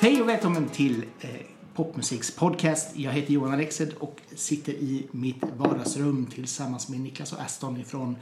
Hej 0.00 0.22
och 0.22 0.28
välkommen 0.28 0.68
till 0.68 1.04
eh, 1.20 1.28
Popmusiks 1.74 2.30
podcast. 2.36 2.96
Jag 2.96 3.12
heter 3.12 3.32
Johan 3.32 3.52
Alexed 3.52 3.94
och 3.98 4.20
sitter 4.34 4.72
i 4.72 5.06
mitt 5.10 5.42
vardagsrum 5.56 6.26
tillsammans 6.26 6.88
med 6.88 7.00
Niklas 7.00 7.32
och 7.32 7.40
Aston 7.40 7.76
ifrån 7.80 8.16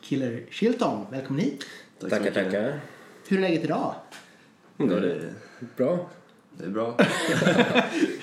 Killer 0.00 0.46
Shilton. 0.50 1.06
Välkommen 1.10 1.42
hit. 1.44 1.64
Tack 2.00 2.10
Tackar, 2.10 2.30
tackar. 2.30 2.80
Hur 3.28 3.36
är 3.38 3.40
läget 3.42 3.64
idag? 3.64 3.94
Ja, 4.76 4.84
det, 4.86 5.12
är, 5.12 5.32
Bra. 5.76 6.10
det 6.58 6.64
är 6.64 6.68
bra. 6.70 6.86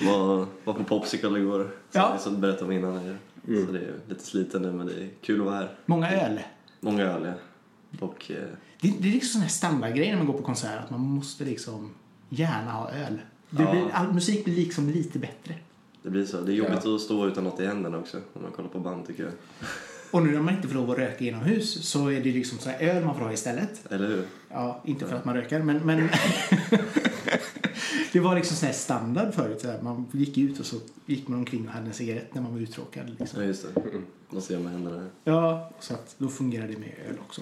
var, 0.00 0.46
var 0.64 0.74
på 0.74 0.84
Popsicle 0.84 1.38
igår, 1.38 1.62
som 1.62 1.70
Ja. 2.00 2.18
jag 2.24 2.32
berättade 2.38 2.64
om 2.64 2.72
innan. 2.72 3.18
Här. 3.46 3.66
Så 3.66 3.72
det 3.72 3.78
är 3.78 3.94
lite 4.08 4.24
sliten 4.24 4.62
nu 4.62 4.72
men 4.72 4.86
det 4.86 4.92
är 4.92 5.08
kul 5.22 5.40
att 5.40 5.46
vara 5.46 5.56
här. 5.56 5.74
Många 5.86 6.10
öl. 6.10 6.40
Många 6.80 7.04
öl 7.04 7.22
ja. 7.24 7.34
Och 8.06 8.30
eh, 8.30 8.36
Det, 8.80 8.94
det 9.00 9.08
är 9.08 9.12
liksom 9.12 9.32
sån 9.32 9.42
här 9.42 9.48
standardgrej 9.48 10.10
när 10.10 10.16
man 10.16 10.26
går 10.26 10.34
på 10.34 10.42
konsert 10.42 10.84
att 10.84 10.90
man 10.90 11.00
måste 11.00 11.44
liksom 11.44 11.94
gärna 12.28 12.72
ha 12.72 12.90
öl. 12.90 13.20
Ja. 13.50 13.70
blir, 13.70 13.90
all 13.92 14.12
musik 14.12 14.44
blir 14.44 14.54
liksom 14.54 14.90
lite 14.90 15.18
bättre. 15.18 15.54
det 16.02 16.10
blir 16.10 16.24
så. 16.24 16.40
Det 16.40 16.52
är 16.52 16.56
jobbigt 16.56 16.86
att 16.86 17.00
stå 17.00 17.26
utan 17.26 17.44
något 17.44 17.60
i 17.60 17.66
händerna 17.66 17.98
också 17.98 18.16
om 18.32 18.42
man 18.42 18.52
kollar 18.52 18.68
på 18.68 18.78
band 18.78 19.06
tycker 19.06 19.22
jag. 19.22 19.32
Och 20.10 20.22
nu 20.22 20.32
när 20.32 20.40
man 20.40 20.54
inte 20.54 20.68
får 20.68 20.74
lov 20.74 20.90
att 20.90 20.98
röka 20.98 21.24
inomhus 21.24 21.88
så 21.88 22.08
är 22.10 22.20
det 22.20 22.32
liksom 22.32 22.58
så 22.58 22.70
här 22.70 22.78
öl 22.88 23.04
man 23.04 23.14
får 23.14 23.24
ha 23.24 23.32
istället. 23.32 23.92
Eller 23.92 24.08
hur? 24.08 24.24
Ja, 24.50 24.82
inte 24.84 25.06
för 25.06 25.16
att 25.16 25.24
man 25.24 25.34
röker, 25.34 25.62
men... 25.62 25.78
men 25.78 26.08
det 28.16 28.20
var 28.20 28.34
liksom 28.34 28.56
sån 28.56 28.66
här 28.66 28.74
standard 28.74 29.34
förut. 29.34 29.60
Så 29.60 29.68
här. 29.68 29.82
Man 29.82 30.06
gick 30.12 30.38
ut 30.38 30.60
och 30.60 30.66
så 30.66 30.76
gick 31.06 31.28
man 31.28 31.38
omkring 31.38 31.66
och 31.68 31.72
hade 31.72 31.86
en 31.86 31.92
cigarett 31.92 32.34
när 32.34 32.42
man 32.42 32.52
var 32.52 32.60
uttråkad. 32.60 33.16
Liksom. 33.18 33.40
Ja 33.40 33.46
just 33.46 33.66
det. 33.74 33.82
Måste 34.30 34.52
göra 34.52 34.62
med 34.62 34.72
händerna 34.72 34.98
här. 34.98 35.10
Ja, 35.24 35.70
så 35.80 35.94
att 35.94 36.14
då 36.18 36.28
fungerar 36.28 36.68
det 36.68 36.78
med 36.78 36.92
öl 37.08 37.16
också. 37.26 37.40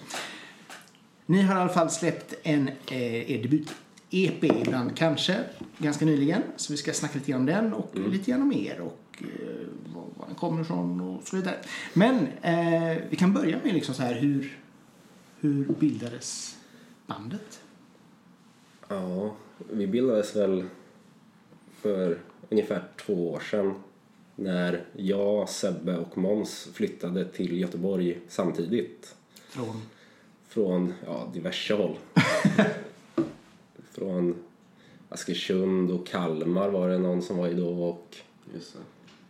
Ni 1.27 1.43
har 1.43 1.57
i 1.57 1.61
alla 1.61 1.73
fall 1.73 1.91
släppt 1.91 2.35
en 2.43 2.69
eh, 2.69 3.31
er 3.31 3.43
debut-EP 3.43 4.45
ibland 4.45 4.97
kanske, 4.97 5.41
ganska 5.79 6.05
nyligen. 6.05 6.43
Så 6.57 6.73
vi 6.73 6.77
ska 6.77 6.93
snacka 6.93 7.19
lite 7.19 7.31
grann 7.31 7.41
om 7.41 7.47
den 7.47 7.73
och 7.73 7.95
lite 7.95 8.31
grann 8.31 8.43
om 8.43 8.53
er 8.53 8.81
och 8.81 9.23
eh, 9.23 9.67
var, 9.95 10.05
var 10.17 10.27
den 10.27 10.35
kommer 10.35 10.63
ifrån 10.63 11.01
och 11.01 11.29
så 11.29 11.37
vidare. 11.37 11.57
Men 11.93 12.29
eh, 12.43 13.03
vi 13.11 13.17
kan 13.17 13.33
börja 13.33 13.59
med 13.65 13.75
liksom 13.75 13.95
så 13.95 14.03
här 14.03 14.15
hur, 14.15 14.59
hur 15.41 15.65
bildades 15.65 16.57
bandet? 17.07 17.61
Ja, 18.89 19.35
vi 19.59 19.87
bildades 19.87 20.37
väl 20.37 20.65
för 21.73 22.19
ungefär 22.51 22.83
två 23.07 23.33
år 23.33 23.41
sedan 23.41 23.75
när 24.37 24.85
jag, 24.93 25.49
Sebbe 25.49 25.99
och 25.99 26.19
Måns 26.19 26.69
flyttade 26.73 27.25
till 27.25 27.61
Göteborg 27.61 28.19
samtidigt. 28.29 29.17
Från... 29.49 29.83
Från 30.49 30.93
ja, 31.07 31.31
diverse 31.35 31.75
håll. 31.75 31.97
Från 33.93 34.35
Askersund 35.09 35.91
och 35.91 36.07
Kalmar 36.07 36.69
var 36.69 36.89
det 36.89 36.99
någon 36.99 37.23
som 37.23 37.37
var 37.37 37.49
i 37.49 37.55
då 37.55 37.69
och 37.69 38.17
Just 38.55 38.77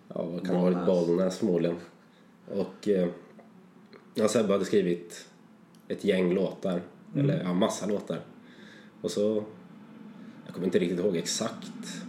ja, 0.09 0.23
vad 0.23 0.47
kan 0.47 0.55
det 0.55 0.61
ha 0.61 0.71
varit? 0.71 0.87
Bollnäs 0.87 1.39
förmodligen. 1.39 1.77
Och 2.49 2.89
eh, 2.89 3.09
ja, 4.15 4.29
Sebbe 4.29 4.53
hade 4.53 4.65
skrivit 4.65 5.27
ett 5.89 6.05
gäng 6.05 6.35
låtar, 6.35 6.83
eller 7.17 7.43
ja, 7.43 7.53
massa 7.53 7.87
låtar. 7.87 8.21
Och 9.01 9.11
så, 9.11 9.45
kommer 10.55 10.67
inte 10.67 10.79
riktigt 10.79 10.99
ihåg 10.99 11.17
exakt 11.17 12.05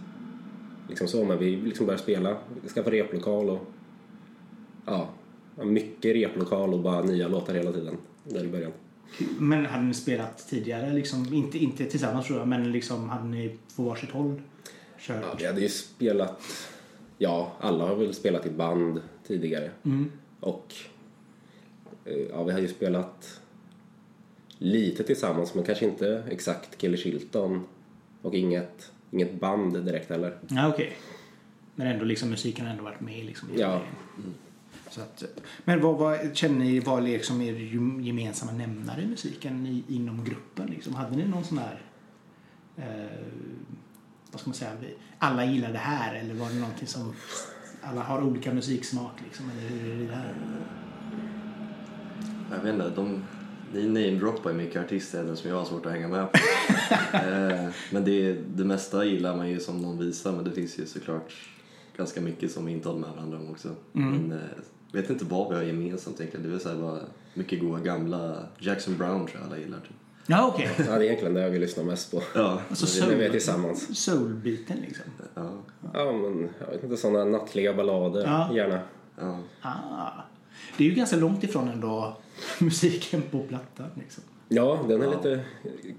liksom 0.88 1.08
så, 1.08 1.24
men 1.24 1.38
vi 1.38 1.56
liksom 1.56 1.86
började 1.86 2.02
spela, 2.02 2.36
skaffade 2.74 2.96
replokal 2.96 3.50
och 3.50 3.66
ja, 4.86 5.08
mycket 5.64 6.14
replokal 6.14 6.74
och 6.74 6.80
bara 6.80 7.02
nya 7.02 7.28
låtar 7.28 7.54
hela 7.54 7.72
tiden 7.72 7.96
där 8.24 8.44
i 8.44 8.48
början. 8.48 8.72
Men 9.38 9.66
hade 9.66 9.84
ni 9.84 9.94
spelat 9.94 10.48
tidigare? 10.48 10.92
Liksom, 10.92 11.34
inte, 11.34 11.58
inte 11.58 11.84
tillsammans 11.84 12.26
tror 12.26 12.38
jag, 12.38 12.48
men 12.48 12.72
liksom 12.72 13.08
hade 13.08 13.28
ni 13.28 13.58
på 13.76 13.82
varsitt 13.82 14.10
håll 14.10 14.42
kört? 14.98 15.22
Ja, 15.22 15.34
vi 15.38 15.46
hade 15.46 15.60
ju 15.60 15.68
spelat, 15.68 16.42
ja, 17.18 17.52
alla 17.60 17.86
har 17.86 17.96
väl 17.96 18.14
spelat 18.14 18.46
i 18.46 18.50
band 18.50 19.00
tidigare. 19.26 19.70
Mm. 19.84 20.12
Och 20.40 20.74
eh, 22.04 22.16
ja, 22.30 22.44
vi 22.44 22.52
har 22.52 22.60
ju 22.60 22.68
spelat 22.68 23.40
lite 24.58 25.02
tillsammans 25.02 25.54
men 25.54 25.64
kanske 25.64 25.84
inte 25.84 26.22
exakt 26.30 26.78
Killer 26.78 26.96
Shilton 26.96 27.64
och 28.26 28.34
inget, 28.34 28.92
inget 29.10 29.40
band 29.40 29.84
direkt 29.84 30.10
heller. 30.10 30.38
Ja, 30.48 30.68
okej. 30.68 30.96
Men 31.74 31.86
ändå 31.86 32.04
liksom 32.04 32.30
musiken 32.30 32.64
har 32.64 32.72
ändå 32.72 32.84
varit 32.84 33.00
med 33.00 33.24
liksom. 33.24 33.50
i 33.50 33.60
Ja. 33.60 33.68
grejen. 33.68 34.34
Så 34.90 35.00
att, 35.00 35.24
men 35.64 35.80
vad, 35.80 35.96
vad 35.98 36.36
känner 36.36 36.58
ni 36.64 36.80
var 36.80 37.00
liksom 37.00 37.42
er 37.42 37.52
gem- 37.52 38.00
gemensamma 38.02 38.52
nämnare 38.52 39.02
i 39.02 39.06
musiken 39.06 39.66
i, 39.66 39.84
inom 39.88 40.24
gruppen? 40.24 40.66
Liksom? 40.66 40.94
Hade 40.94 41.16
ni 41.16 41.24
någon 41.28 41.44
sån 41.44 41.58
här, 41.58 41.80
eh, 42.76 43.10
vad 44.32 44.40
ska 44.40 44.48
man 44.50 44.54
säga, 44.54 44.70
alla 45.18 45.44
gillar 45.44 45.72
det 45.72 45.78
här 45.78 46.14
eller 46.14 46.34
var 46.34 46.48
det 46.48 46.54
någonting 46.54 46.86
som 46.86 47.12
alla 47.82 48.02
har 48.02 48.22
olika 48.22 48.54
musiksmak 48.54 49.12
liksom? 49.24 49.50
Eller 49.50 49.68
hur 49.68 49.90
är 49.92 49.96
det 49.98 50.06
där? 50.06 50.34
Jag 52.50 52.58
vet 52.62 52.74
inte, 52.74 52.90
de, 52.90 53.24
ni 53.72 53.86
namedroppar 53.86 54.50
ju 54.50 54.56
mycket 54.56 54.84
artister 54.84 55.20
även 55.20 55.36
som 55.36 55.50
jag 55.50 55.56
har 55.56 55.64
svårt 55.64 55.86
att 55.86 55.92
hänga 55.92 56.08
med 56.08 56.32
på. 56.32 56.38
eh, 57.16 57.68
men 57.92 58.04
det, 58.04 58.32
det 58.32 58.64
mesta 58.64 59.04
gillar 59.04 59.36
man 59.36 59.48
ju 59.50 59.60
som 59.60 59.82
de 59.82 59.98
visar 59.98 60.32
men 60.32 60.44
det 60.44 60.50
finns 60.50 60.78
ju 60.78 60.86
såklart 60.86 61.34
ganska 61.96 62.20
mycket 62.20 62.50
som 62.52 62.66
vi 62.66 62.72
inte 62.72 62.88
håller 62.88 63.00
med 63.00 63.10
varandra 63.10 63.38
om 63.38 63.50
också. 63.50 63.68
Men 63.92 64.32
eh, 64.32 64.38
vet 64.92 65.10
inte 65.10 65.24
vad 65.24 65.48
vi 65.48 65.54
har 65.54 65.62
gemensamt 65.62 66.20
egentligen. 66.20 66.42
Det 66.42 66.48
är 66.48 66.50
väl 66.50 66.60
så 66.60 66.68
här 66.68 66.76
bara 66.76 67.00
mycket 67.34 67.60
goda 67.60 67.80
gamla 67.80 68.36
Jackson 68.58 68.96
Brown 68.96 69.26
tror 69.26 69.40
jag 69.40 69.46
alla 69.46 69.58
gillar. 69.58 69.78
Typ. 69.78 69.96
Ja, 70.26 70.46
okej. 70.54 70.70
Ja, 70.78 70.84
det 70.84 70.92
är 70.92 71.02
egentligen 71.02 71.34
det 71.34 71.50
vi 71.50 71.58
lyssnar 71.58 71.84
mest 71.84 72.10
på. 72.10 72.22
Ja, 72.34 72.60
Alltså, 72.70 73.06
det- 73.08 73.14
vi 73.14 73.24
är 73.24 73.30
tillsammans. 73.30 73.98
Soulbiten 74.04 74.76
liksom. 74.80 75.04
ja, 75.34 75.50
Ja, 75.94 76.12
men 76.12 76.48
jag 76.60 76.66
vet 76.66 76.82
inte, 76.84 76.96
sådana 76.96 77.24
nattliga 77.24 77.74
ballader 77.74 78.22
Ja. 78.24 78.54
gärna. 78.54 78.80
ja. 79.20 79.38
Ah. 79.62 80.10
Det 80.76 80.84
är 80.84 80.88
ju 80.88 80.94
ganska 80.94 81.16
långt 81.16 81.44
ifrån 81.44 81.68
ändå 81.68 82.16
musiken 82.58 83.22
på 83.30 83.38
plattan 83.42 83.86
liksom. 83.94 84.22
Ja, 84.48 84.84
den 84.88 85.02
är 85.02 85.04
Ja. 85.06 85.10
lite 85.16 85.44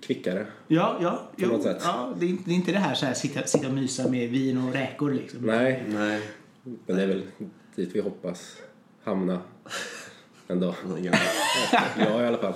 kvickare. 0.02 0.48
Ja, 0.68 0.98
ja. 1.02 1.22
Jo, 1.36 1.48
något 1.50 1.64
sätt. 1.64 1.78
ja 1.84 2.14
det, 2.20 2.26
är, 2.26 2.30
inte- 2.30 2.44
det 2.46 2.52
är 2.52 2.56
inte 2.56 2.72
det 2.72 2.80
här, 2.80 2.96
så 2.96 3.06
här 3.06 3.14
sitta, 3.14 3.44
sitta 3.44 3.68
och 3.68 3.74
mysa 3.74 4.10
med 4.10 4.30
vin 4.30 4.58
och 4.68 4.74
räkor 4.74 5.12
liksom. 5.14 5.40
Nej, 5.42 5.84
Nej, 5.88 6.22
men 6.86 6.96
det 6.96 7.04
är 7.04 7.08
väl 7.08 7.24
dit 7.76 7.90
vi 7.94 8.02
hoppas 8.02 8.56
hamna 9.04 9.42
ändå. 10.48 10.76
ingen- 11.00 11.14
Jag 11.98 12.24
i 12.24 12.28
alla 12.28 12.38
fall. 12.38 12.54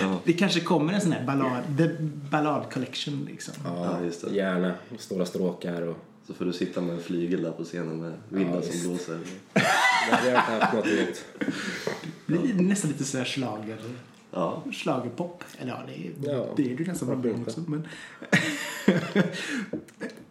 ja. 0.00 0.20
Det 0.24 0.32
kanske 0.32 0.60
kommer 0.60 0.92
en 0.92 1.00
sån 1.00 1.12
här 1.12 1.26
ballad, 1.26 1.62
the 1.78 1.88
ballad 2.30 2.72
collection 2.72 3.26
liksom. 3.30 3.54
Ja, 3.64 3.98
just 4.04 4.24
det. 4.24 4.34
Gärna 4.34 4.74
stora 4.98 5.26
stråkar 5.26 5.82
och 5.82 5.96
Så 6.26 6.34
får 6.34 6.44
du 6.44 6.52
sitta 6.52 6.80
med 6.80 6.94
en 6.94 7.02
flygel 7.02 7.42
där 7.42 7.50
på 7.52 7.64
scenen 7.64 8.00
med 8.00 8.12
vindar 8.28 8.54
Ja, 8.56 8.62
som 8.62 8.88
blåser. 8.90 9.18
det 10.10 10.16
hade 10.16 10.30
jag 10.30 10.40
haft 10.40 10.74
något 10.74 10.86
emot. 10.86 11.24
Det 12.26 12.38
blir 12.38 12.54
nästan 12.54 12.90
lite 12.90 13.04
sådär 13.04 13.24
slager, 13.24 13.78
Ja, 14.30 14.62
slagerpop. 14.72 15.44
Eller 15.58 15.72
ja, 15.72 15.82
det 15.86 16.28
är, 16.28 16.34
Ja, 16.34 16.46
det 16.56 16.72
är 16.72 16.76
det 16.76 16.86
nästan 16.86 17.20
bra 17.22 17.32
också. 17.32 17.64
Men, 17.66 17.88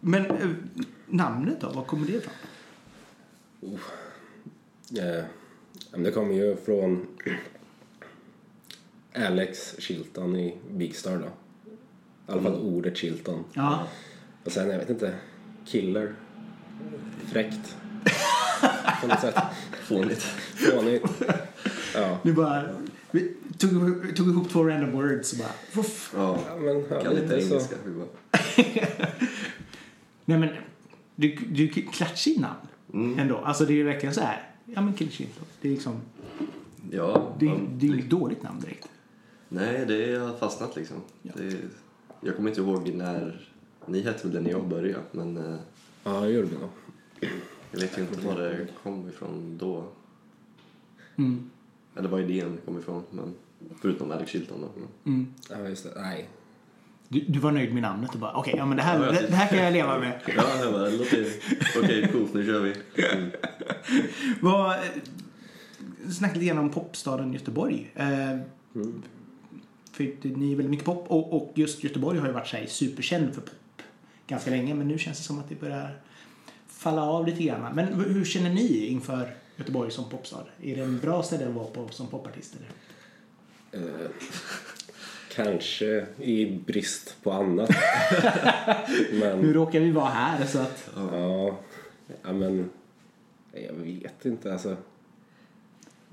men 0.00 0.26
eh, 0.26 0.48
namnet 1.06 1.60
då, 1.60 1.68
var 1.68 1.84
kommer 1.84 2.06
det 2.06 2.12
ifrån? 2.12 2.34
Eh, 4.98 5.24
men 5.92 6.02
det 6.02 6.10
kommer 6.10 6.34
ju 6.34 6.56
från 6.56 7.06
Alex 9.14 9.74
Chilton 9.78 10.36
i 10.36 10.56
Big 10.70 10.96
Star 10.96 11.18
då. 11.18 11.26
I 12.28 12.32
alla 12.32 12.42
fall 12.42 12.54
ordet 12.54 12.96
Chilton. 12.96 13.44
Ja, 13.52 13.86
Och 14.44 14.52
sen, 14.52 14.70
jag 14.70 14.78
vet 14.78 14.90
inte, 14.90 15.14
Killer. 15.66 16.14
Fräckt. 17.32 17.76
På 19.00 19.06
något 19.06 19.20
sätt. 19.20 19.34
fånigt. 19.82 20.22
Fånigt. 20.54 21.04
Ja. 21.94 22.18
nu 22.22 22.32
bara, 22.32 22.62
vi 23.10 23.32
tog, 23.58 23.70
tog 24.16 24.28
ihop 24.28 24.50
två 24.50 24.64
random 24.64 24.92
words 24.92 25.32
och 25.32 25.38
bara, 25.38 25.52
fuff. 25.70 26.12
Ja, 26.16 26.38
men 26.58 26.84
ja, 26.90 27.02
kan 27.02 27.14
lite 27.14 27.34
engelska. 27.34 27.76
Nej 30.24 30.38
men, 30.38 30.48
du, 31.16 31.36
du 31.50 31.68
klatschig 31.68 32.40
namn 32.40 33.16
ändå. 33.18 33.36
Alltså 33.36 33.64
det 33.64 33.72
är 33.72 33.76
ju 33.76 33.84
verkligen 33.84 34.14
så 34.14 34.20
här, 34.20 34.48
ja 34.64 34.80
men 34.80 34.94
Shilton. 34.96 35.44
Det 35.60 35.68
är 35.68 35.72
liksom, 35.72 36.00
Ja, 36.90 37.34
det, 37.38 37.46
ja, 37.46 37.56
det 37.72 37.86
är 37.86 37.90
inget 37.90 38.10
dåligt 38.10 38.42
namn 38.42 38.60
direkt. 38.60 38.88
Nej, 39.48 39.84
det 39.86 40.18
har 40.18 40.36
fastnat 40.36 40.76
liksom. 40.76 40.96
Ja. 41.22 41.32
Det, 41.36 41.56
jag 42.20 42.36
kommer 42.36 42.48
inte 42.48 42.60
ihåg 42.60 42.88
när... 42.94 43.46
Ni 43.86 44.02
hette 44.02 44.26
väl 44.26 44.32
det 44.34 44.40
när 44.40 44.50
jag 44.50 44.68
började, 44.68 45.02
men 45.12 45.36
eh, 45.36 45.56
Ja, 46.04 46.20
det 46.20 46.30
gjorde 46.30 46.48
vi 46.48 46.54
nog. 46.54 46.70
Jag 47.72 47.80
vet 47.80 47.98
inte 47.98 48.20
var 48.26 48.34
det 48.40 48.66
kom 48.82 49.08
ifrån 49.08 49.58
då. 49.60 49.84
Mm. 51.16 51.50
Eller 51.96 52.08
var 52.08 52.20
idén 52.20 52.58
kom 52.64 52.78
ifrån, 52.78 53.02
men 53.10 53.34
förutom 53.80 54.10
Alex 54.10 54.30
Chilton 54.30 54.60
då. 54.60 54.68
Men, 54.76 55.14
Mm. 55.14 55.34
Ja, 55.50 55.68
just 55.68 55.84
det. 55.84 56.00
Nej. 56.00 56.28
Du, 57.08 57.20
du 57.20 57.38
var 57.38 57.52
nöjd 57.52 57.72
med 57.74 57.82
namnet 57.82 58.14
och 58.14 58.20
bara, 58.20 58.32
okej, 58.32 58.54
ja 58.56 58.66
men 58.66 58.76
det 58.76 58.82
här, 58.82 59.04
Ja, 59.06 59.12
det, 59.12 59.26
det 59.26 59.34
här 59.34 59.48
kan 59.48 59.58
jag 59.58 59.72
leva 59.72 59.98
med. 59.98 60.20
ja, 60.36 60.64
det 60.84 60.90
låter... 60.98 61.26
Okej, 61.82 62.08
coolt, 62.12 62.34
nu 62.34 62.46
kör 62.46 62.60
vi. 62.60 62.74
Mm. 63.16 63.30
Vad, 64.40 64.76
snacka 66.10 66.34
lite 66.34 66.46
grann 66.46 66.58
om 66.58 66.70
popstaden 66.70 67.32
Göteborg. 67.32 67.90
Eh, 67.94 68.38
För 69.92 70.04
det, 70.22 70.28
ni 70.36 70.52
är 70.52 70.56
väldigt 70.56 70.70
mycket 70.70 70.86
pop 70.86 71.04
och, 71.08 71.32
och 71.36 71.52
just 71.54 71.84
Göteborg 71.84 72.18
har 72.18 72.26
ju 72.26 72.32
varit 72.32 72.46
så 72.48 72.56
här, 72.56 72.66
superkänd 72.66 73.34
för 73.34 73.40
pop 73.40 73.82
ganska 74.26 74.50
länge 74.50 74.74
men 74.74 74.88
nu 74.88 74.98
känns 74.98 75.18
det 75.18 75.24
som 75.24 75.38
att 75.38 75.48
det 75.48 75.60
börjar 75.60 76.00
falla 76.80 77.02
av 77.02 77.26
lite 77.26 77.42
grann. 77.42 77.74
Men 77.74 77.86
hur 77.94 78.24
känner 78.24 78.50
ni 78.50 78.86
inför 78.86 79.34
Göteborg 79.56 79.90
som 79.90 80.10
popstad? 80.10 80.46
Är 80.62 80.76
det 80.76 80.82
en 80.82 80.98
bra 80.98 81.22
ställe 81.22 81.48
att 81.48 81.54
vara 81.54 81.66
på 81.66 81.88
som 81.88 82.06
popartist? 82.06 82.56
Eller? 82.56 83.86
Eh, 83.86 84.10
kanske 85.34 86.06
i 86.18 86.58
brist 86.66 87.16
på 87.22 87.32
annat. 87.32 87.70
men, 89.12 89.38
Nu 89.38 89.52
råkar 89.52 89.80
vi 89.80 89.90
vara 89.90 90.08
här 90.08 90.46
så 90.46 90.58
att... 90.58 90.90
ja, 90.96 91.58
ja, 92.22 92.32
men 92.32 92.70
jag 93.52 93.72
vet 93.72 94.24
inte 94.24 94.52
alltså. 94.52 94.76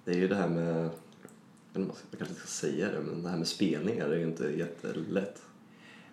Det 0.05 0.11
är 0.11 0.15
ju 0.15 0.27
det 0.27 0.35
här 0.35 0.47
med, 0.47 0.89
jag 1.73 1.91
kanske 2.17 2.33
inte 2.33 2.39
ska 2.39 2.47
säga 2.47 2.91
det, 2.91 2.99
men 2.99 3.23
det 3.23 3.29
här 3.29 3.37
med 3.37 3.47
spelningar 3.47 4.09
är 4.09 4.17
ju 4.17 4.23
inte 4.23 4.43
jättelätt. 4.43 5.41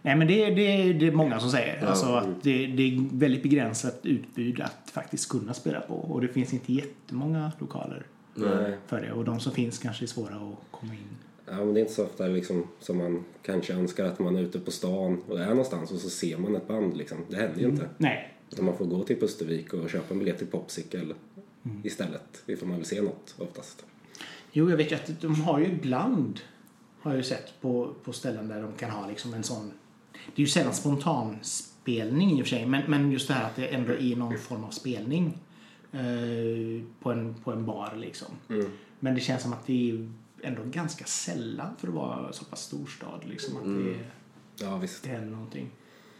Nej 0.04 0.16
men 0.16 0.26
det, 0.26 0.50
det, 0.50 0.92
det 0.92 1.06
är 1.06 1.12
många 1.12 1.40
som 1.40 1.50
säger. 1.50 1.78
Ja. 1.82 1.88
Alltså 1.88 2.06
att 2.06 2.42
det, 2.42 2.66
det 2.66 2.82
är 2.82 3.18
väldigt 3.18 3.42
begränsat 3.42 4.00
utbud 4.02 4.60
att 4.60 4.90
faktiskt 4.90 5.28
kunna 5.28 5.54
spela 5.54 5.80
på. 5.80 5.94
Och 5.94 6.20
det 6.20 6.28
finns 6.28 6.52
inte 6.52 6.72
jättemånga 6.72 7.52
lokaler 7.58 8.06
Nej. 8.34 8.78
för 8.86 9.00
det. 9.00 9.12
Och 9.12 9.24
de 9.24 9.40
som 9.40 9.52
finns 9.52 9.78
kanske 9.78 10.04
är 10.04 10.06
svåra 10.06 10.34
att 10.34 10.70
komma 10.70 10.92
in. 10.92 11.00
Ja, 11.46 11.56
men 11.56 11.74
det 11.74 11.80
är 11.80 11.82
inte 11.82 11.92
så 11.92 12.04
ofta 12.04 12.26
liksom, 12.26 12.66
som 12.80 12.98
man 12.98 13.24
kanske 13.42 13.72
önskar 13.72 14.04
att 14.04 14.18
man 14.18 14.36
är 14.36 14.40
ute 14.40 14.60
på 14.60 14.70
stan 14.70 15.22
och 15.28 15.40
är 15.40 15.48
någonstans 15.48 15.92
och 15.92 15.98
så 15.98 16.10
ser 16.10 16.36
man 16.38 16.56
ett 16.56 16.68
band. 16.68 16.96
Liksom. 16.96 17.18
Det 17.30 17.36
händer 17.36 17.60
ju 17.60 17.66
inte. 17.66 17.88
Nej. 17.98 18.34
Utan 18.50 18.64
man 18.64 18.76
får 18.76 18.84
gå 18.84 19.02
till 19.02 19.20
Pustervik 19.20 19.74
och 19.74 19.90
köpa 19.90 20.14
en 20.14 20.18
biljett 20.18 20.38
till 20.38 20.46
Popsicle 20.46 21.14
istället. 21.82 22.42
Ifall 22.46 22.68
man 22.68 22.76
vill 22.76 22.86
se 22.86 23.02
något 23.02 23.34
oftast. 23.38 23.84
Jo, 24.52 24.70
jag 24.70 24.76
vet 24.76 24.92
ju 24.92 24.94
att 24.94 25.20
de 25.20 25.40
har 25.40 25.58
ju 25.58 25.66
ibland, 25.66 26.40
har 27.00 27.10
jag 27.10 27.18
ju 27.18 27.22
sett 27.22 27.60
på, 27.60 27.94
på 28.04 28.12
ställen 28.12 28.48
där 28.48 28.62
de 28.62 28.72
kan 28.72 28.90
ha 28.90 29.08
liksom 29.08 29.34
en 29.34 29.42
sån, 29.42 29.72
det 30.26 30.42
är 30.42 30.46
ju 30.46 30.46
sällan 30.46 30.74
spontanspelning 30.74 32.30
i 32.38 32.42
och 32.42 32.46
för 32.46 32.56
sig, 32.56 32.66
men, 32.66 32.82
men 32.88 33.12
just 33.12 33.28
det 33.28 33.34
här 33.34 33.44
att 33.44 33.56
det 33.56 33.66
ändå 33.66 33.92
är 33.92 34.16
någon 34.16 34.38
form 34.38 34.64
av 34.64 34.70
spelning 34.70 35.38
eh, 35.92 36.82
på, 37.02 37.12
en, 37.12 37.34
på 37.44 37.52
en 37.52 37.66
bar 37.66 37.94
liksom. 37.96 38.28
Men 39.00 39.14
det 39.14 39.20
känns 39.20 39.42
som 39.42 39.52
att 39.52 39.66
det 39.66 39.90
är 39.90 40.08
ändå 40.42 40.62
ganska 40.64 41.04
sällan 41.04 41.76
för 41.78 41.88
att 41.88 41.94
vara 41.94 42.32
så 42.32 42.44
pass 42.44 42.62
stor 42.62 42.86
stad 42.86 43.20
liksom. 43.24 43.56
Att 43.56 43.64
det, 43.84 43.98
Ja, 44.64 44.76
visst. 44.76 45.02
det 45.02 45.08
händer 45.08 45.30
någonting. 45.30 45.70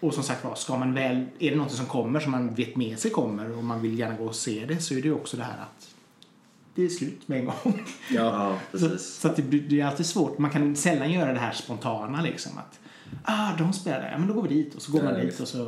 Och 0.01 0.15
som 0.15 0.23
sagt 0.23 0.45
var, 0.45 0.55
ska 0.55 0.77
man 0.79 0.95
väl, 0.95 1.27
är 1.39 1.51
det 1.51 1.57
något 1.57 1.73
som 1.73 1.87
kommer 1.87 2.21
som 2.21 2.33
man 2.33 2.55
vet 2.55 2.77
med 2.77 2.99
sig 2.99 3.11
kommer 3.11 3.57
och 3.59 3.65
man 3.65 3.83
vill 3.83 3.99
gärna 3.99 4.17
gå 4.17 4.25
och 4.25 4.35
se 4.35 4.67
det 4.67 4.79
så 4.79 4.95
är 4.95 5.03
det 5.03 5.09
ju 5.09 5.15
också 5.15 5.37
det 5.37 5.43
här 5.43 5.59
att 5.63 5.95
det 6.75 6.85
är 6.85 6.89
slut 6.89 7.29
med 7.29 7.39
en 7.39 7.45
gång. 7.45 7.83
Ja, 8.11 8.59
Så, 8.73 8.79
precis. 8.79 9.07
så 9.15 9.29
att 9.29 9.37
det, 9.37 9.43
det 9.43 9.81
är 9.81 9.87
alltid 9.87 10.07
svårt. 10.07 10.39
Man 10.39 10.51
kan 10.51 10.77
sällan 10.77 11.13
göra 11.13 11.33
det 11.33 11.39
här 11.39 11.53
spontana 11.53 12.23
liksom. 12.23 12.59
Att, 12.59 12.81
ah, 13.23 13.57
de 13.59 13.73
spelar 13.73 14.01
där. 14.01 14.11
Ja, 14.11 14.19
men 14.19 14.29
då 14.29 14.35
går 14.35 14.43
vi 14.43 14.49
dit. 14.49 14.75
Och 14.75 14.83
så 14.83 14.93
går 14.93 15.03
man 15.03 15.15
dit 15.15 15.41
och 15.41 15.49
så 15.49 15.67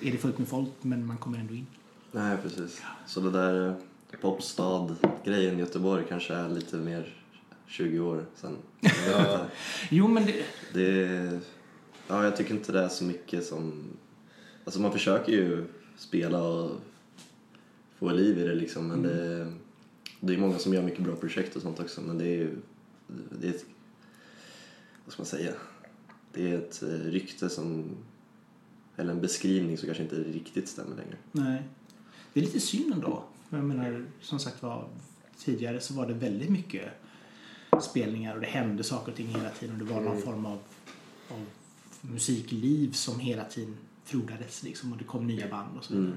är 0.00 0.12
det 0.12 0.18
fullt 0.18 0.38
med 0.38 0.48
folk 0.48 0.70
men 0.80 1.06
man 1.06 1.16
kommer 1.16 1.38
ändå 1.38 1.54
in. 1.54 1.66
Nej, 2.12 2.36
precis. 2.42 2.82
Så 3.06 3.20
det 3.20 3.30
där 3.30 3.68
eh, 3.68 3.74
popstad-grejen 4.20 5.56
i 5.56 5.60
Göteborg 5.60 6.04
kanske 6.08 6.34
är 6.34 6.48
lite 6.48 6.76
mer 6.76 7.14
20 7.66 8.00
år 8.00 8.24
sen. 8.34 8.56
Ja. 9.10 9.46
Jo, 9.90 10.08
men 10.08 10.26
det, 10.26 10.44
Det 10.72 11.40
ja, 12.08 12.24
jag 12.24 12.36
tycker 12.36 12.54
inte 12.54 12.72
det 12.72 12.80
är 12.80 12.88
så 12.88 13.04
mycket 13.04 13.46
som... 13.46 13.84
Alltså 14.64 14.80
man 14.80 14.92
försöker 14.92 15.32
ju 15.32 15.64
spela 15.96 16.42
och 16.42 16.70
få 17.98 18.10
liv 18.10 18.38
i 18.38 18.42
det 18.42 18.54
liksom 18.54 18.88
men 18.88 19.02
det, 19.02 19.52
det 20.20 20.34
är 20.34 20.38
många 20.38 20.58
som 20.58 20.74
gör 20.74 20.82
mycket 20.82 21.04
bra 21.04 21.16
projekt 21.16 21.56
och 21.56 21.62
sånt 21.62 21.80
också 21.80 22.00
men 22.00 22.18
det 22.18 22.24
är 22.24 22.36
ju... 22.36 22.56
Det 23.40 23.48
är 23.48 23.54
vad 25.04 25.12
ska 25.12 25.20
man 25.20 25.26
säga? 25.26 25.52
Det 26.34 26.50
är 26.50 26.58
ett 26.58 26.82
eh, 26.82 26.88
rykte 26.88 27.50
som... 27.50 27.84
Eller 28.96 29.12
en 29.12 29.20
beskrivning 29.20 29.78
som 29.78 29.86
kanske 29.86 30.02
inte 30.02 30.16
riktigt 30.16 30.68
stämmer 30.68 30.96
längre. 30.96 31.16
nej. 31.32 31.62
Det 32.32 32.40
är 32.40 32.44
lite 32.44 32.60
synd 32.60 32.92
ändå. 32.92 33.24
Jag 33.50 33.64
menar, 33.64 34.06
som 34.20 34.38
sagt 34.38 34.62
var, 34.62 34.88
tidigare 35.38 35.80
så 35.80 35.94
var 35.94 36.06
det 36.06 36.14
väldigt 36.14 36.50
mycket 36.50 36.88
spelningar 37.82 38.34
och 38.34 38.40
det 38.40 38.46
hände 38.46 38.84
saker 38.84 39.10
och 39.10 39.16
ting 39.16 39.28
hela 39.28 39.50
tiden. 39.50 39.80
Och 39.80 39.86
det 39.86 39.94
var 39.94 40.00
någon 40.00 40.22
form 40.22 40.46
av, 40.46 40.58
av 41.28 41.46
musikliv 42.00 42.92
som 42.92 43.20
hela 43.20 43.44
tiden 43.44 43.76
frodades 44.04 44.62
liksom 44.62 44.92
och 44.92 44.98
det 44.98 45.04
kom 45.04 45.26
nya 45.26 45.48
band 45.48 45.78
och 45.78 45.84
så 45.84 45.94
vidare. 45.94 46.16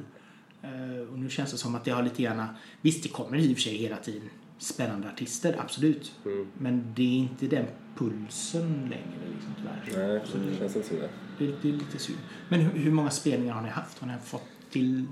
Eh, 0.62 1.14
och 1.14 1.20
nu 1.20 1.30
känns 1.30 1.52
det 1.52 1.58
som 1.58 1.76
att 1.76 1.86
det 1.86 1.92
har 1.92 2.04
lite 2.04 2.22
gärna, 2.22 2.56
visst 2.82 3.04
det 3.04 3.10
kommer 3.10 3.38
i 3.38 3.54
och 3.54 3.58
för 3.58 3.62
sig 3.62 3.78
hela 3.78 3.98
tiden 3.98 4.30
spännande 4.58 5.08
artister, 5.08 5.56
absolut. 5.60 6.12
Men 6.58 6.94
det 6.96 7.04
är 7.04 7.18
inte 7.18 7.48
den 7.48 7.66
pulsen 7.98 8.74
längre 8.90 9.30
liksom 9.34 9.54
tyvärr. 9.58 10.08
Nej, 10.08 10.22
det 10.52 10.58
känns 10.58 10.76
inte 10.76 10.88
som 10.88 10.98
det. 10.98 11.10
Det, 11.38 11.46
är- 11.46 11.56
det 11.62 11.70
är 11.70 11.74
lite 11.74 12.00
synd. 12.00 12.18
Men 12.50 12.60
hur, 12.60 12.80
hur 12.80 12.92
många 12.92 13.10
spelningar 13.10 13.54
har 13.54 13.62
ni 13.62 13.70
haft? 13.70 14.00
Har 14.00 14.08
ni 14.08 14.14
fått 14.24 14.42
till 14.72 15.06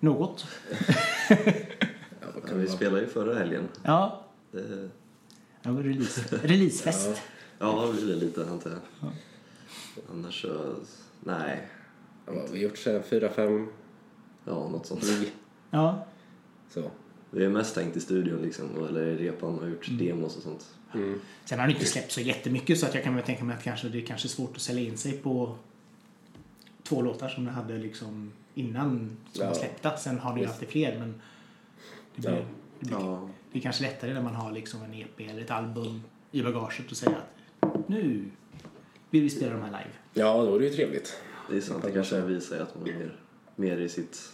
något? 0.00 0.46
Ja, 2.20 2.40
kan 2.40 2.58
det 2.58 2.62
vi 2.64 2.68
spelade 2.68 3.00
ju 3.00 3.06
förra 3.06 3.38
helgen. 3.38 3.68
Ja. 3.82 4.24
Det, 4.52 4.90
ja 5.62 5.70
release, 5.70 6.36
releasefest. 6.46 7.22
ja, 7.58 7.86
det 7.86 7.92
blir 7.92 8.14
det 8.14 8.20
lite 8.20 8.50
antar 8.50 8.70
jag. 8.70 9.10
Annars 10.12 10.42
så... 10.42 10.74
Nej. 11.20 11.68
Ja, 12.26 12.32
vad 12.32 12.42
har 12.42 12.48
vi 12.48 12.62
gjort 12.62 12.78
så 12.78 12.90
här, 12.92 13.02
fyra, 13.02 13.28
fem 13.28 13.68
Ja, 14.44 14.68
något 14.68 14.86
sånt. 14.86 15.04
Ja. 15.70 16.06
så. 16.70 16.90
Vi 17.30 17.44
är 17.44 17.48
mest 17.48 17.74
tänkt 17.74 17.96
i 17.96 18.00
studion 18.00 18.42
liksom, 18.42 18.86
eller 18.88 19.06
i 19.06 19.16
repan 19.16 19.58
och 19.58 19.68
gjort 19.70 19.86
demos 19.90 20.36
och 20.36 20.42
sånt. 20.42 20.66
Mm. 20.94 21.20
Sen 21.44 21.58
har 21.58 21.66
det 21.66 21.72
inte 21.72 21.84
släppt 21.86 22.12
så 22.12 22.20
jättemycket 22.20 22.78
så 22.80 22.86
att 22.86 22.94
jag 22.94 23.04
kan 23.04 23.14
väl 23.14 23.24
tänka 23.24 23.44
mig 23.44 23.56
att 23.56 23.62
kanske, 23.62 23.88
det 23.88 23.98
är 24.02 24.06
kanske 24.06 24.26
är 24.26 24.30
svårt 24.30 24.56
att 24.56 24.62
sälja 24.62 24.82
in 24.84 24.98
sig 24.98 25.12
på 25.12 25.56
två 26.82 27.02
låtar 27.02 27.28
som 27.28 27.44
ni 27.44 27.50
hade 27.50 27.78
liksom 27.78 28.32
innan 28.54 29.16
som 29.32 29.42
Ja. 29.42 29.48
var 29.48 29.54
släppta. 29.54 29.96
Sen 29.96 30.18
har 30.18 30.34
ni 30.34 30.40
ju 30.40 30.46
alltid 30.46 30.68
fler 30.68 30.98
men 30.98 31.14
det, 32.14 32.20
blir, 32.20 32.30
Ja. 32.30 32.36
det, 32.80 32.86
blir, 32.86 32.98
Ja, 32.98 33.28
det 33.52 33.58
är 33.58 33.62
kanske 33.62 33.82
lättare 33.82 34.14
när 34.14 34.22
man 34.22 34.34
har 34.34 34.52
liksom 34.52 34.82
en 34.82 34.94
EP 34.94 35.20
eller 35.20 35.42
ett 35.42 35.50
album 35.50 36.02
i 36.32 36.42
bagaget 36.42 36.90
och 36.90 36.96
säga 36.96 37.16
att 37.60 37.88
nu 37.88 38.24
vill 39.10 39.22
vi 39.22 39.30
spela 39.30 39.52
de 39.52 39.60
här 39.62 39.68
live. 39.70 39.90
Ja, 40.14 40.44
då 40.44 40.54
är 40.54 40.58
det 40.58 40.66
ju 40.66 40.72
trevligt. 40.72 41.16
det 41.50 41.56
är 41.56 41.60
sant. 41.60 41.82
Det 41.84 41.92
kanske 41.92 42.20
visar 42.20 42.60
att 42.60 42.74
man 42.74 42.88
är 42.88 42.92
mer, 42.98 43.16
mer 43.56 43.76
i, 43.78 43.88
sitt, 43.88 44.32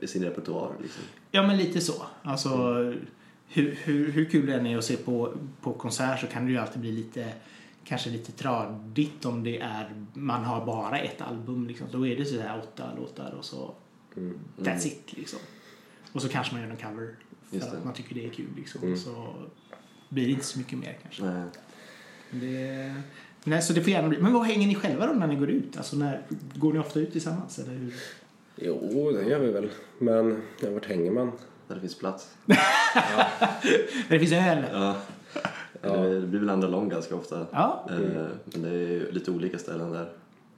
i 0.00 0.06
sin 0.06 0.24
repertoar. 0.24 0.72
Liksom. 0.82 1.02
Ja, 1.34 1.46
men 1.46 1.56
lite 1.56 1.80
så. 1.80 2.06
Alltså, 2.22 2.74
hur, 3.48 3.78
hur, 3.84 4.12
hur 4.12 4.24
kul 4.24 4.46
det 4.46 4.54
än 4.54 4.66
är 4.66 4.78
att 4.78 4.84
se 4.84 4.96
på, 4.96 5.34
på 5.60 5.72
konsert 5.72 6.20
så 6.20 6.26
kan 6.26 6.46
det 6.46 6.52
ju 6.52 6.58
alltid 6.58 6.80
bli 6.80 6.92
lite 6.92 7.32
kanske 7.84 8.10
lite 8.10 8.32
tradigt 8.32 9.24
om 9.24 9.44
det 9.44 9.60
är 9.60 10.06
man 10.14 10.44
har 10.44 10.66
bara 10.66 10.98
ett 10.98 11.20
album 11.20 11.66
liksom. 11.66 11.86
Då 11.92 12.06
är 12.06 12.16
det 12.16 12.24
så 12.24 12.40
här 12.40 12.58
åtta 12.58 12.94
låtar 12.96 13.34
och 13.38 13.44
så 13.44 13.74
that's 14.58 14.86
it 14.86 15.12
liksom. 15.12 15.38
Och 16.12 16.22
så 16.22 16.28
kanske 16.28 16.54
man 16.54 16.62
gör 16.62 16.70
en 16.70 16.76
cover 16.76 17.14
för 17.50 17.76
att 17.76 17.84
man 17.84 17.94
tycker 17.94 18.14
det 18.14 18.26
är 18.26 18.30
kul 18.30 18.48
liksom. 18.56 18.96
Så 18.96 19.34
blir 20.08 20.26
det 20.26 20.32
inte 20.32 20.44
så 20.44 20.58
mycket 20.58 20.78
mer 20.78 20.98
kanske. 21.02 21.24
Nej. 21.24 21.48
Det, 22.30 22.94
nej, 23.44 23.62
så 23.62 23.72
det 23.72 23.82
får 23.82 23.90
gärna 23.90 24.08
bli. 24.08 24.18
Men 24.18 24.32
vad 24.32 24.46
hänger 24.46 24.66
ni 24.66 24.74
själva 24.74 25.06
då 25.06 25.12
när 25.12 25.26
ni 25.26 25.36
går 25.36 25.50
ut? 25.50 25.76
Alltså 25.76 25.96
när, 25.96 26.22
går 26.54 26.72
ni 26.72 26.78
ofta 26.78 27.00
ut 27.00 27.12
tillsammans 27.12 27.58
eller 27.58 27.72
hur? 27.72 27.94
Jo, 28.64 29.10
det 29.12 29.22
gör 29.30 29.38
vi 29.38 29.52
väl. 29.52 29.68
Men 29.98 30.42
ja, 30.60 30.70
vart 30.70 30.86
hänger 30.86 31.10
man? 31.10 31.32
Där 31.68 31.74
det 31.74 31.80
finns 31.80 31.98
plats. 31.98 32.36
Där 32.46 32.58
det 34.08 34.18
finns 34.18 34.32
öl? 34.32 34.64
Ja. 34.72 34.96
Det 35.82 36.20
blir 36.26 36.40
väl 36.40 36.50
andra 36.50 36.68
lång 36.68 36.88
ganska 36.88 37.16
ofta. 37.16 37.46
Ja. 37.50 37.86
Eh, 37.90 37.96
Men 38.44 38.62
det 38.62 38.68
är 38.68 38.72
ju 38.72 39.12
lite 39.12 39.30
olika 39.30 39.58
ställen 39.58 39.92
där. 39.92 40.12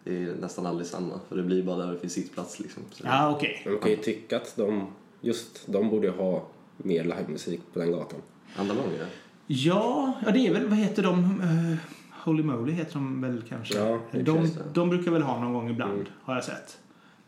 Det 0.04 0.23
är 0.23 0.34
nästan 0.40 0.66
aldrig 0.66 0.87
samma. 0.87 1.20
För 1.28 1.37
det 1.37 1.42
blir 1.42 1.62
bara 1.62 1.76
där 1.76 1.92
det 1.92 1.99
finns 1.99 2.12
sittplats 2.12 2.61
liksom. 2.61 2.82
Så 2.90 3.04
Ja, 3.06 3.30
okej. 3.30 3.62
Man 3.66 3.78
kan 3.78 3.90
ju 3.90 3.96
tycka 3.96 4.37
att 4.37 4.56
de, 4.56 4.87
just 5.20 5.66
de 5.66 5.90
borde 5.90 6.11
ha 6.11 6.42
mer 6.76 7.04
livemusik 7.04 7.61
på 7.73 7.78
den 7.78 7.90
gatan. 7.90 8.18
Andra 8.56 8.75
lång 8.75 8.90
ja. 8.99 9.04
Ja, 9.46 10.12
ja, 10.26 10.30
det 10.30 10.46
är 10.46 10.52
väl, 10.52 10.68
vad 10.68 10.78
heter 10.78 11.02
de? 11.02 11.18
Uh, 11.40 11.76
Holy 12.25 12.42
Moly 12.42 12.73
heter 12.73 12.94
de 12.94 13.20
väl 13.20 13.42
kanske? 13.49 13.78
Ja, 13.78 14.00
de, 14.12 14.49
de 14.73 14.88
brukar 14.90 15.11
väl 15.11 15.23
ha 15.23 15.40
någon 15.40 15.52
gång 15.52 15.70
ibland, 15.70 16.06
har 16.23 16.34
jag 16.34 16.44
sett. 16.44 16.78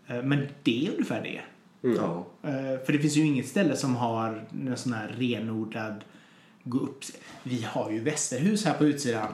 Eh, 0.06 0.22
men 0.22 0.48
det 0.62 0.86
är 0.86 0.90
ungefär 0.90 1.22
det. 1.22 1.40
Ja. 1.80 2.26
Eh, 2.42 2.84
för 2.84 2.92
det 2.92 2.98
finns 2.98 3.16
ju 3.16 3.26
inget 3.26 3.48
ställe 3.48 3.76
som 3.76 3.96
har 3.96 4.46
en 4.66 4.76
sån 4.76 4.92
här 4.92 5.08
renodlad 5.18 6.04
gå 6.64 6.78
upp. 6.78 7.04
Vi 7.42 7.62
har 7.62 7.90
ju 7.90 8.00
Västerhus 8.00 8.64
här 8.64 8.74
på 8.74 8.84
utsidan. 8.84 9.32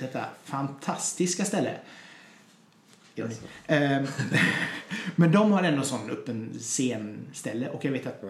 Detta 0.00 0.24
fantastiska 0.44 1.44
ställe. 1.44 1.76
Yes. 3.16 3.40
Eh, 3.66 4.04
men 5.16 5.32
de 5.32 5.52
har 5.52 5.62
ändå 5.62 5.82
sån 5.82 6.10
öppen 6.10 6.50
scenställe 6.60 7.68
och 7.68 7.84
jag 7.84 7.92
vet 7.92 8.06
att 8.06 8.24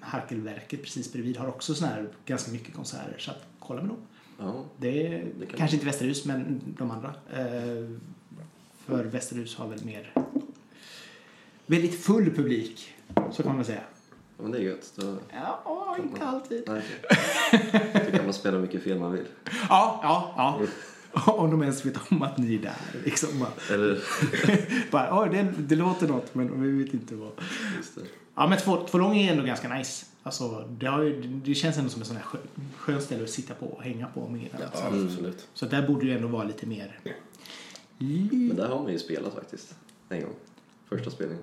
Harkelverket 0.00 0.82
precis 0.82 1.12
bredvid 1.12 1.36
har 1.36 1.48
också 1.48 1.74
sån 1.74 1.88
här 1.88 2.08
ganska 2.26 2.52
mycket 2.52 2.74
konserter 2.74 3.18
så 3.18 3.30
att 3.30 3.46
kolla 3.58 3.80
med 3.80 3.90
dem. 3.90 3.98
ja. 4.38 4.64
Det 4.76 5.06
är 5.06 5.24
Det 5.38 5.46
kan 5.46 5.58
kanske 5.58 5.76
inte 5.76 5.86
Västerhus 5.86 6.24
men 6.24 6.60
de 6.78 6.90
andra. 6.90 7.14
Eh, 7.32 7.90
för 8.86 9.04
Västerhus 9.04 9.56
har 9.56 9.68
väl 9.68 9.84
mer 9.84 10.12
väldigt 11.66 12.04
full 12.04 12.30
publik 12.34 12.94
så 13.32 13.42
kan 13.42 13.54
man 13.56 13.64
säga. 13.64 13.80
Ja, 14.36 14.42
men 14.42 14.52
det 14.52 14.58
är 14.58 14.62
gött. 14.62 14.92
Då, 14.96 15.16
Ja, 15.32 15.96
inte 16.04 16.24
alltid. 16.26 16.62
nej. 16.66 16.82
Då 17.92 18.16
kan 18.16 18.24
man 18.24 18.34
spela 18.34 18.58
mycket 18.58 18.82
fel 18.82 18.98
man 18.98 19.12
vill. 19.12 19.24
Ja, 19.68 20.00
ja, 20.02 20.34
ja. 20.36 20.60
Om 21.32 21.50
de 21.50 21.62
ens 21.62 21.86
vet 21.86 21.94
om 22.10 22.22
att 22.22 22.38
ni 22.38 22.54
är 22.54 22.58
där. 22.58 23.00
Liksom. 23.04 23.46
Eller, 23.70 23.98
bara, 24.90 25.22
"Oj, 25.22 25.28
det, 25.32 25.42
det 25.58 25.76
låter 25.76 26.08
något, 26.08 26.34
men 26.34 26.62
vi 26.62 26.84
vet 26.84 26.94
inte 26.94 27.14
vad. 27.14 27.32
just 27.76 27.94
det. 27.94 28.00
Ja, 28.34 28.46
men 28.46 28.58
två, 28.58 28.86
två 28.90 28.98
lång 28.98 29.16
är 29.16 29.32
ändå 29.32 29.44
ganska 29.44 29.74
nice. 29.74 30.06
Alltså, 30.22 30.68
det, 30.70 30.86
har 30.86 31.02
ju, 31.02 31.22
det 31.22 31.54
känns 31.54 31.76
ändå 31.78 31.90
som 31.90 32.02
en 32.02 32.06
sån 32.06 32.16
här 32.16 32.22
skön, 32.24 32.40
skön 32.76 33.02
ställe 33.02 33.24
att 33.24 33.30
sitta 33.30 33.54
på 33.54 33.66
och 33.66 33.82
hänga 33.82 34.06
på. 34.06 34.28
Med, 34.28 34.48
Ja, 34.58 34.66
alltså. 34.66 34.84
absolut. 34.84 35.48
Så 35.54 35.66
där 35.66 35.86
borde 35.88 36.06
det 36.06 36.12
ändå 36.12 36.28
vara 36.28 36.44
lite 36.44 36.66
mer... 36.66 37.00
Men 37.98 38.56
där 38.56 38.68
har 38.68 38.82
man 38.82 38.92
ju 38.92 38.98
spelat 38.98 39.34
faktiskt. 39.34 39.74
En 40.08 40.20
gång. 40.20 40.34
Första 40.96 41.10
spelningen. 41.10 41.42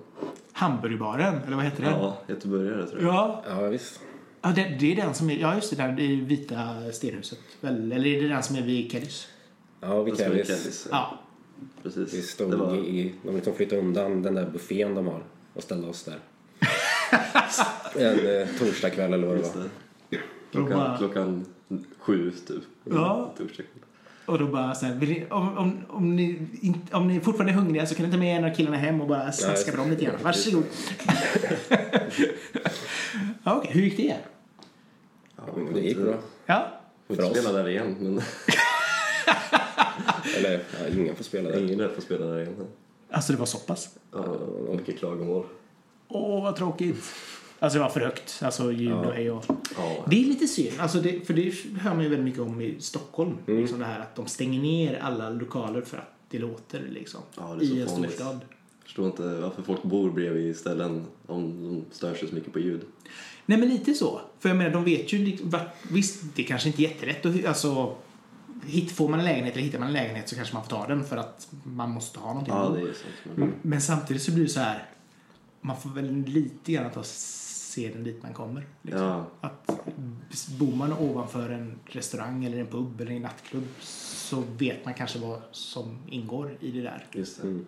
Hamburgerbaren, 0.52 1.42
eller 1.46 1.56
vad 1.56 1.64
heter 1.64 1.82
den? 1.82 1.92
Ja, 1.92 2.18
göteborgare 2.26 2.86
tror 2.86 3.02
jag. 3.02 3.14
Ja, 3.14 3.44
Ja, 3.48 3.60
visst. 3.68 4.00
ja 4.42 4.48
det, 4.54 4.76
det 4.80 4.92
är 4.92 4.96
den 4.96 5.14
som 5.14 5.30
är... 5.30 5.36
Ja, 5.36 5.54
just 5.54 5.70
det, 5.70 5.76
där, 5.76 5.92
det 5.92 6.02
är 6.02 6.16
vita 6.16 6.92
stenhuset. 6.92 7.38
Väl, 7.60 7.92
eller 7.92 8.06
är 8.06 8.22
det 8.22 8.28
den 8.28 8.42
som 8.42 8.56
är 8.56 8.62
vid 8.62 8.92
Kellys? 8.92 9.28
Ja, 9.80 10.02
vi 10.02 10.10
Den 10.10 10.16
som 10.18 10.26
är 10.26 10.30
Kellys. 10.30 10.46
Kellys. 10.48 10.88
Ja. 10.90 11.18
Precis. 11.82 12.14
Vi 12.14 12.22
stod 12.22 12.50
Det 12.50 12.56
var- 12.56 12.76
i... 12.76 13.14
De 13.22 13.34
liksom 13.34 13.54
flyttade 13.54 13.80
undan 13.80 14.22
den 14.22 14.34
där 14.34 14.46
buffén 14.50 14.94
de 14.94 15.06
har 15.06 15.22
och 15.54 15.62
ställde 15.62 15.88
oss 15.88 16.04
där. 16.04 16.18
en 17.94 18.40
eh, 18.40 18.48
torsdagkväll 18.58 19.12
eller 19.14 19.26
vad 19.26 19.36
det 19.36 19.40
Just 19.40 19.56
var. 19.56 19.62
det. 20.10 20.18
Klockan, 20.50 20.78
bara- 20.78 20.98
klockan 20.98 21.44
sju 21.98 22.30
typ. 22.46 22.62
Ja. 22.84 23.32
Torsdag 23.38 23.62
kväll. 23.62 23.66
Och 24.30 24.38
då 24.38 24.46
bara 24.46 24.74
så 24.74 24.86
här, 24.86 24.94
vill 24.94 25.08
ni, 25.08 25.26
om, 25.30 25.58
om, 25.58 25.78
om, 25.88 26.16
ni, 26.16 26.38
om 26.92 27.08
ni 27.08 27.20
fortfarande 27.20 27.52
är 27.52 27.56
hungriga 27.56 27.86
så 27.86 27.94
kan 27.94 28.06
ni 28.06 28.12
ta 28.12 28.18
med 28.18 28.36
en 28.36 28.44
av 28.44 28.54
killarna 28.54 28.76
hem 28.76 29.00
och 29.00 29.08
bara 29.08 29.32
snaska 29.32 29.70
med 29.70 29.80
dem 29.80 29.90
lite 29.90 30.04
grann. 30.04 30.14
Varsågod. 30.22 30.64
ja, 33.44 33.56
Okej, 33.56 33.70
hur 33.72 33.82
gick 33.82 33.96
det? 33.96 34.16
Ja, 35.36 35.42
det 35.74 35.80
gick 35.80 35.98
bra. 35.98 36.14
Ja, 36.46 36.80
Får 37.06 37.24
inte 37.24 37.40
spela 37.40 37.52
där 37.58 37.68
igen, 37.68 37.96
men 38.00 38.14
Eller, 40.38 40.52
ja, 40.52 40.88
ingen 41.00 41.16
får 41.16 41.24
spela 41.24 41.50
där. 41.50 41.58
ingen 41.58 41.94
får 41.94 42.02
spela 42.02 42.26
där 42.26 42.40
igen. 42.40 42.66
alltså 43.10 43.32
det 43.32 43.38
var 43.38 43.46
så 43.46 43.58
pass. 43.58 43.88
Ja, 44.12 44.36
mycket 44.76 44.98
klagomål. 44.98 45.44
Åh, 46.08 46.42
vad 46.42 46.56
tråkigt. 46.56 47.04
Alltså 47.62 47.78
det 47.78 47.82
var 47.84 47.90
för 47.90 48.00
högt. 48.00 48.40
Alltså 48.42 48.72
ljud 48.72 48.92
och 48.92 49.12
hej 49.12 49.30
och... 49.30 49.44
Ja, 49.76 50.04
Det 50.10 50.20
är 50.22 50.24
lite 50.24 50.48
synd, 50.48 50.72
alltså 50.80 51.00
det, 51.00 51.26
för 51.26 51.34
det 51.34 51.54
hör 51.80 51.94
man 51.94 52.02
ju 52.04 52.08
väldigt 52.08 52.24
mycket 52.24 52.40
om 52.40 52.60
i 52.60 52.76
Stockholm. 52.80 53.36
Mm. 53.46 53.60
Liksom 53.60 53.78
det 53.78 53.84
här 53.84 54.00
att 54.00 54.16
de 54.16 54.26
stänger 54.26 54.60
ner 54.60 54.98
alla 55.02 55.30
lokaler 55.30 55.82
för 55.82 55.98
att 55.98 56.14
det 56.30 56.38
låter 56.38 56.82
liksom. 56.90 57.20
Ja, 57.36 57.56
det 57.58 57.64
är 57.66 57.68
I 57.68 57.82
en 57.82 57.88
fånigt. 57.88 58.12
storstad. 58.14 58.40
förstår 58.84 59.06
inte 59.06 59.22
varför 59.22 59.62
folk 59.62 59.82
bor 59.82 60.10
bredvid 60.10 60.56
ställen 60.56 61.06
om 61.26 61.62
de 61.62 61.94
stör 61.94 62.14
sig 62.14 62.28
så 62.28 62.34
mycket 62.34 62.52
på 62.52 62.58
ljud. 62.58 62.80
Nej 63.46 63.58
men 63.58 63.68
lite 63.68 63.94
så. 63.94 64.20
För 64.38 64.48
jag 64.48 64.58
menar 64.58 64.70
de 64.70 64.84
vet 64.84 65.12
ju, 65.12 65.38
visst 65.90 66.22
det 66.34 66.42
kanske 66.42 66.68
inte 66.68 66.82
är 66.82 66.88
jättelätt 66.88 67.26
att, 67.26 67.44
alltså 67.44 67.96
hit, 68.66 68.92
får 68.92 69.08
man 69.08 69.18
en 69.18 69.24
lägenhet 69.24 69.54
eller 69.54 69.64
hittar 69.64 69.78
man 69.78 69.88
en 69.88 69.94
lägenhet 69.94 70.28
så 70.28 70.36
kanske 70.36 70.54
man 70.54 70.62
får 70.64 70.70
ta 70.70 70.86
den 70.86 71.04
för 71.04 71.16
att 71.16 71.48
man 71.64 71.90
måste 71.90 72.18
ha 72.18 72.28
någonting. 72.28 72.54
Ja, 72.54 72.68
det 72.74 72.80
är 72.80 72.84
sant. 72.84 72.96
Men, 73.36 73.52
Men 73.62 73.80
samtidigt 73.80 74.22
så 74.22 74.32
blir 74.32 74.44
det 74.44 74.50
så 74.50 74.60
här, 74.60 74.84
man 75.60 75.76
får 75.76 75.90
väl 75.90 76.24
lite 76.26 76.72
grann 76.72 76.90
ta 76.90 77.02
seden 77.70 78.04
dit 78.04 78.22
man 78.22 78.32
kommer. 78.32 78.66
Liksom. 78.82 79.02
ja, 79.02 79.26
Att 79.40 79.70
bor 80.58 80.76
man 80.76 80.92
ovanför 80.92 81.50
en 81.50 81.78
restaurang 81.86 82.44
eller 82.44 82.58
en 82.58 82.66
pub 82.66 83.00
eller 83.00 83.12
en 83.12 83.22
nattklubb 83.22 83.68
så 83.80 84.42
vet 84.58 84.84
man 84.84 84.94
kanske 84.94 85.18
vad 85.18 85.40
som 85.50 85.98
ingår 86.06 86.56
i 86.60 86.70
det 86.70 86.82
där. 86.82 87.06
just 87.12 87.42
det. 87.42 87.48
Mm. 87.48 87.66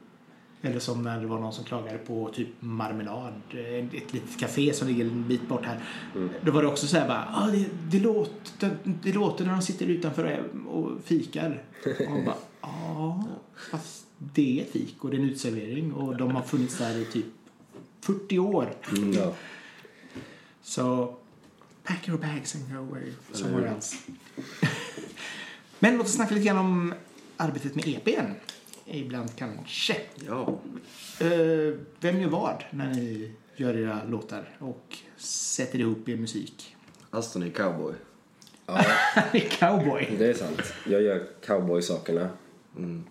Eller 0.64 0.78
som 0.78 1.02
när 1.02 1.20
det 1.20 1.26
var 1.26 1.40
någon 1.40 1.52
som 1.52 1.64
klagade 1.64 1.98
på 1.98 2.30
typ 2.34 2.48
marmelad, 2.60 3.32
eh, 3.50 3.86
ett 3.86 4.12
litet 4.12 4.38
café 4.38 4.72
som 4.72 4.88
ligger 4.88 5.04
en 5.04 5.28
bit 5.28 5.48
bort 5.48 5.64
här. 5.64 5.82
Då 6.42 6.52
var 6.52 6.62
det 6.62 6.68
också 6.68 6.86
så 6.86 6.96
här 6.96 7.08
bara, 7.08 7.28
ah, 7.32 7.46
det, 7.46 7.66
det, 7.90 8.00
låter, 8.00 8.76
det, 8.84 9.12
låter 9.12 9.44
när 9.44 9.52
de 9.52 9.62
sitter 9.62 9.86
utanför 9.86 10.44
och 10.68 10.90
fikar. 11.04 11.62
Och 11.84 12.10
man 12.10 12.24
bara, 12.24 12.36
ja, 12.60 13.24
fast 13.70 14.06
det 14.18 14.60
är 14.60 14.64
fik 14.64 15.04
och 15.04 15.10
det 15.10 15.16
är 15.16 15.20
en 15.20 15.30
utservering 15.30 15.92
och 15.92 16.16
de 16.16 16.30
har 16.30 16.42
funnits 16.42 16.78
där 16.78 16.98
i 16.98 17.04
typ 17.04 17.26
40 18.00 18.38
år. 18.38 18.74
Mm, 18.96 19.12
ja. 19.12 19.34
Så 20.62 21.14
pack 21.84 22.08
your 22.08 22.18
bags 22.20 22.54
and 22.54 22.68
go 22.72 22.78
away 22.78 23.12
somewhere 23.32 23.68
else. 23.68 23.96
Men 25.78 25.96
låt 25.96 26.06
oss 26.06 26.12
snacka 26.12 26.34
lite 26.34 26.46
grann 26.46 26.58
om 26.58 26.94
arbetet 27.36 27.74
med 27.74 27.88
EPn. 27.88 28.32
Ibland 28.86 29.36
kanske. 29.36 29.96
Ja, 30.26 30.58
Eh, 31.20 31.74
vem 32.00 32.20
gör 32.20 32.28
vad 32.28 32.64
när 32.70 32.94
ni 32.94 33.32
gör 33.56 33.76
era 33.76 34.04
låtar 34.04 34.48
och 34.58 34.96
sätter 35.16 35.78
ihop 35.78 36.08
er 36.08 36.16
musik? 36.16 36.76
Aston 37.10 37.42
är 37.42 37.50
cowboy. 37.50 37.94
ja, 38.66 38.84
är 39.32 39.40
cowboy. 39.40 40.14
det 40.18 40.26
är 40.26 40.34
sant. 40.34 40.62
Jag 40.86 41.02
gör 41.02 41.26
cowboysakerna. 41.46 42.28
Mm. 42.76 43.04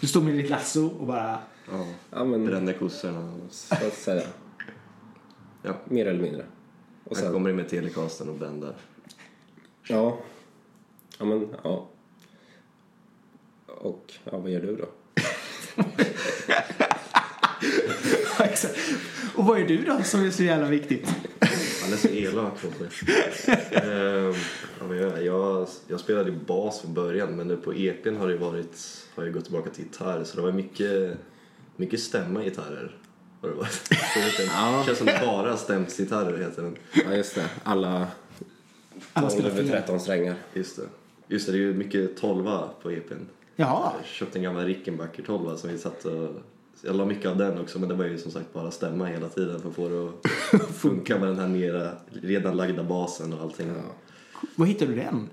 Du 0.00 0.06
står 0.06 0.20
med 0.22 0.34
ditt 0.34 0.50
lasso 0.50 0.86
och 0.86 1.06
bara... 1.06 1.38
Ja, 1.72 1.86
Ja, 2.10 2.24
men 2.24 2.46
bränner 2.46 2.72
kossorna. 2.72 3.38
så 3.50 3.74
att 3.74 3.94
säga. 3.94 4.26
Ja, 5.62 5.74
Mer 5.84 6.06
eller 6.06 6.22
mindre. 6.22 6.44
Och 7.04 7.16
han 7.16 7.24
sen, 7.24 7.32
kommer 7.32 7.50
in 7.50 7.56
med 7.56 7.68
telecasten 7.68 8.28
och 8.28 8.34
bändar. 8.34 8.74
ja. 9.88 10.18
Ja, 11.18 11.24
men 11.24 11.48
ja. 11.62 11.88
Och 13.66 14.12
ja, 14.24 14.38
vad 14.38 14.50
gör 14.50 14.60
du 14.60 14.76
då? 14.76 14.84
Och 19.34 19.46
vad 19.46 19.60
är 19.60 19.66
du 19.66 19.84
då 19.84 20.02
som 20.02 20.24
är 20.24 20.30
så 20.30 20.42
jävla 20.42 20.66
viktigt? 20.68 21.14
Han 21.82 21.92
är 21.92 21.96
så 21.96 22.08
elak 22.08 22.64
mot 22.64 22.80
mig. 22.80 22.88
Ehm, 23.72 25.24
jag, 25.24 25.68
jag 25.88 26.00
spelade 26.00 26.32
bas 26.32 26.80
från 26.80 26.94
början 26.94 27.36
men 27.36 27.48
nu 27.48 27.56
på 27.56 27.74
EPn 27.74 28.16
har 28.16 28.28
det 28.28 28.36
varit, 28.36 29.06
har 29.14 29.24
jag 29.24 29.32
gått 29.32 29.44
tillbaka 29.44 29.70
till 29.70 29.84
gitarr 29.84 30.24
så 30.24 30.36
det 30.36 30.42
var 30.42 30.52
mycket, 30.52 31.18
mycket 31.76 32.00
stämma 32.00 32.44
gitarrer. 32.44 32.96
Har 33.40 33.48
det 33.48 34.36
det 34.36 34.44
Ja. 34.44 34.82
känns 34.86 34.98
som 34.98 35.06
bara 35.06 35.56
stämsgitarrer 35.56 36.38
heter 36.38 36.62
den. 36.62 36.76
Ja, 37.04 37.14
just 37.16 37.34
det. 37.34 37.44
Alla 37.64 38.06
Alla 39.12 39.28
12 39.30 39.30
spelar 39.30 39.50
över 39.50 39.62
fel. 39.62 39.70
13 39.82 40.00
strängar. 40.00 40.34
Just 40.54 40.76
det. 40.76 40.82
Just 41.28 41.46
det, 41.46 41.52
det 41.52 41.58
är 41.58 41.60
ju 41.60 41.74
mycket 41.74 42.16
tolva 42.16 42.68
på 42.82 42.90
EPn. 42.90 43.14
Jaha. 43.56 43.92
Jag 43.98 44.06
köpte 44.06 44.38
en 44.38 44.42
gammal 44.42 44.64
Rickenbacker 44.64 45.22
12 45.22 45.56
som 45.56 45.70
vi 45.70 45.78
satt 45.78 46.04
och 46.04 46.28
jag 46.82 46.96
la 46.96 47.04
mycket 47.04 47.26
av 47.30 47.36
den 47.36 47.58
också 47.60 47.78
men 47.78 47.88
det 47.88 47.94
var 47.94 48.04
ju 48.04 48.18
som 48.18 48.30
sagt 48.32 48.52
bara 48.52 48.70
stämma 48.70 49.06
hela 49.06 49.28
tiden 49.28 49.60
för 49.60 49.68
att 49.68 49.74
få 49.74 49.88
det 49.88 50.08
att 50.56 50.70
funka 50.76 51.18
med 51.18 51.28
den 51.28 51.38
här 51.38 51.48
nere, 51.48 51.92
redan 52.22 52.56
lagda 52.56 52.82
basen 52.84 53.32
och 53.32 53.40
allting. 53.42 53.68
Ja. 53.68 53.82
Var 54.56 54.66
hittade 54.66 54.92
du 54.94 54.96
den? 54.96 55.28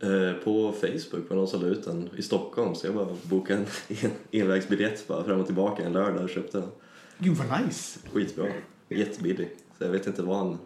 Eh, 0.00 0.32
På 0.44 0.72
Facebook 0.72 1.28
var 1.30 1.36
någon 1.36 1.48
som 1.48 1.60
la 1.62 1.66
ut 1.68 1.84
den 1.84 2.10
i 2.16 2.22
Stockholm 2.22 2.74
så 2.74 2.86
jag 2.86 2.94
bara 2.94 3.08
bokade 3.22 3.58
en 3.60 3.66
en 4.02 4.10
envägsbiljett 4.42 5.08
bara 5.08 5.24
fram 5.24 5.40
och 5.40 5.46
tillbaka 5.46 5.82
en 5.84 5.92
lördag 5.92 6.22
och 6.24 6.30
köpte 6.30 6.58
den. 6.58 6.68
Gud 7.18 7.36
vad 7.36 7.66
nice. 7.66 7.98
Skitbra. 8.12 8.46
Jättebillig. 8.88 9.48
Så 9.78 9.84
jag 9.84 9.90
vet 9.90 10.06
inte 10.06 10.22
vad 10.22 10.36
han... 10.38 10.58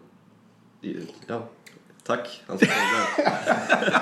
Ja, 1.27 1.49
tack. 2.03 2.43
Han 2.47 2.57
ska 2.57 2.67
vara 2.67 3.31
glad. 3.33 4.01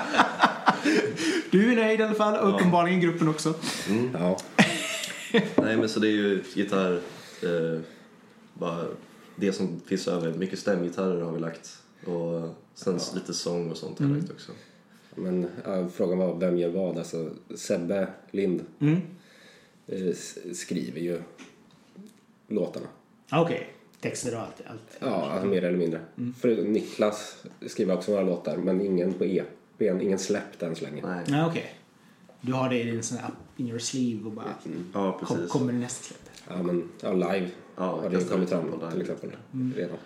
Du 1.50 1.72
är 1.72 1.76
nöjd 1.76 2.00
i 2.00 2.02
alla 2.02 2.14
fall 2.14 2.38
och 2.48 2.54
uppenbarligen 2.54 3.00
gruppen 3.00 3.28
också. 3.28 3.54
Ja. 4.12 4.38
Nej 5.56 5.76
men 5.76 5.88
så 5.88 6.00
det 6.00 6.08
är 6.08 6.12
ju 6.12 6.42
gitarr, 6.54 6.92
eh, 7.42 7.80
bara 8.54 8.84
det 9.36 9.52
som 9.52 9.80
finns 9.86 10.08
över. 10.08 10.32
Mycket 10.34 10.58
stämgitarrer 10.58 11.20
har 11.22 11.32
vi 11.32 11.40
lagt 11.40 11.78
och 12.06 12.54
sen 12.74 12.98
lite 13.14 13.34
sång 13.34 13.70
och 13.70 13.76
sånt 13.76 13.98
har 13.98 14.06
jag 14.06 14.16
lagt 14.16 14.30
också. 14.30 14.52
Men 15.14 15.46
ja, 15.64 15.88
frågan 15.88 16.18
var 16.18 16.34
vem 16.34 16.58
gör 16.58 16.68
vad? 16.70 16.98
Alltså, 16.98 17.30
Sebbe 17.56 18.08
Lind 18.30 18.64
Mm. 18.80 19.00
eh, 19.86 20.14
skriver 20.54 21.00
ju 21.00 21.22
låtarna. 22.50 22.86
Ah, 23.30 23.42
Okej. 23.42 23.70
Texter 24.00 24.34
och 24.34 24.40
allt. 24.40 24.62
allt. 24.66 24.98
Ja, 24.98 25.30
alltså, 25.30 25.46
mer 25.46 25.64
eller 25.64 25.78
mindre. 25.78 26.00
För 26.40 26.62
Niklas 26.62 27.44
skriver 27.66 27.94
också 27.96 28.10
några 28.10 28.24
låtar, 28.24 28.56
men 28.56 28.80
ingen 28.80 29.12
på 29.12 29.24
EPn, 29.24 30.00
ingen 30.00 30.18
släppt 30.18 30.62
än 30.62 30.76
så 30.76 30.84
länge. 30.84 31.02
Nej. 31.06 31.24
Ja, 31.28 31.46
okej. 31.46 31.74
Du 32.40 32.52
har 32.52 32.68
det 32.68 32.80
i 32.80 32.84
din 32.84 33.02
sån 33.02 33.18
här 33.18 33.28
up 33.28 33.34
in 33.60 33.68
your 33.68 33.78
sleeve 33.78 34.24
och 34.24 34.32
bara 34.32 34.54
Ja 34.94 35.20
kom, 35.24 35.48
kommer 35.48 35.72
det 35.72 35.78
nästa 35.78 36.04
släpp. 36.04 36.30
Ja, 36.48 36.62
men 36.62 36.88
ja, 37.00 37.12
live 37.12 37.50
Ja, 37.76 38.00
har 38.00 38.10
det 38.10 38.18
ju 38.18 38.24
kommit 38.24 38.48
fram 38.48 38.80
till 38.92 39.00
exempel 39.00 39.30
redan. 39.76 39.96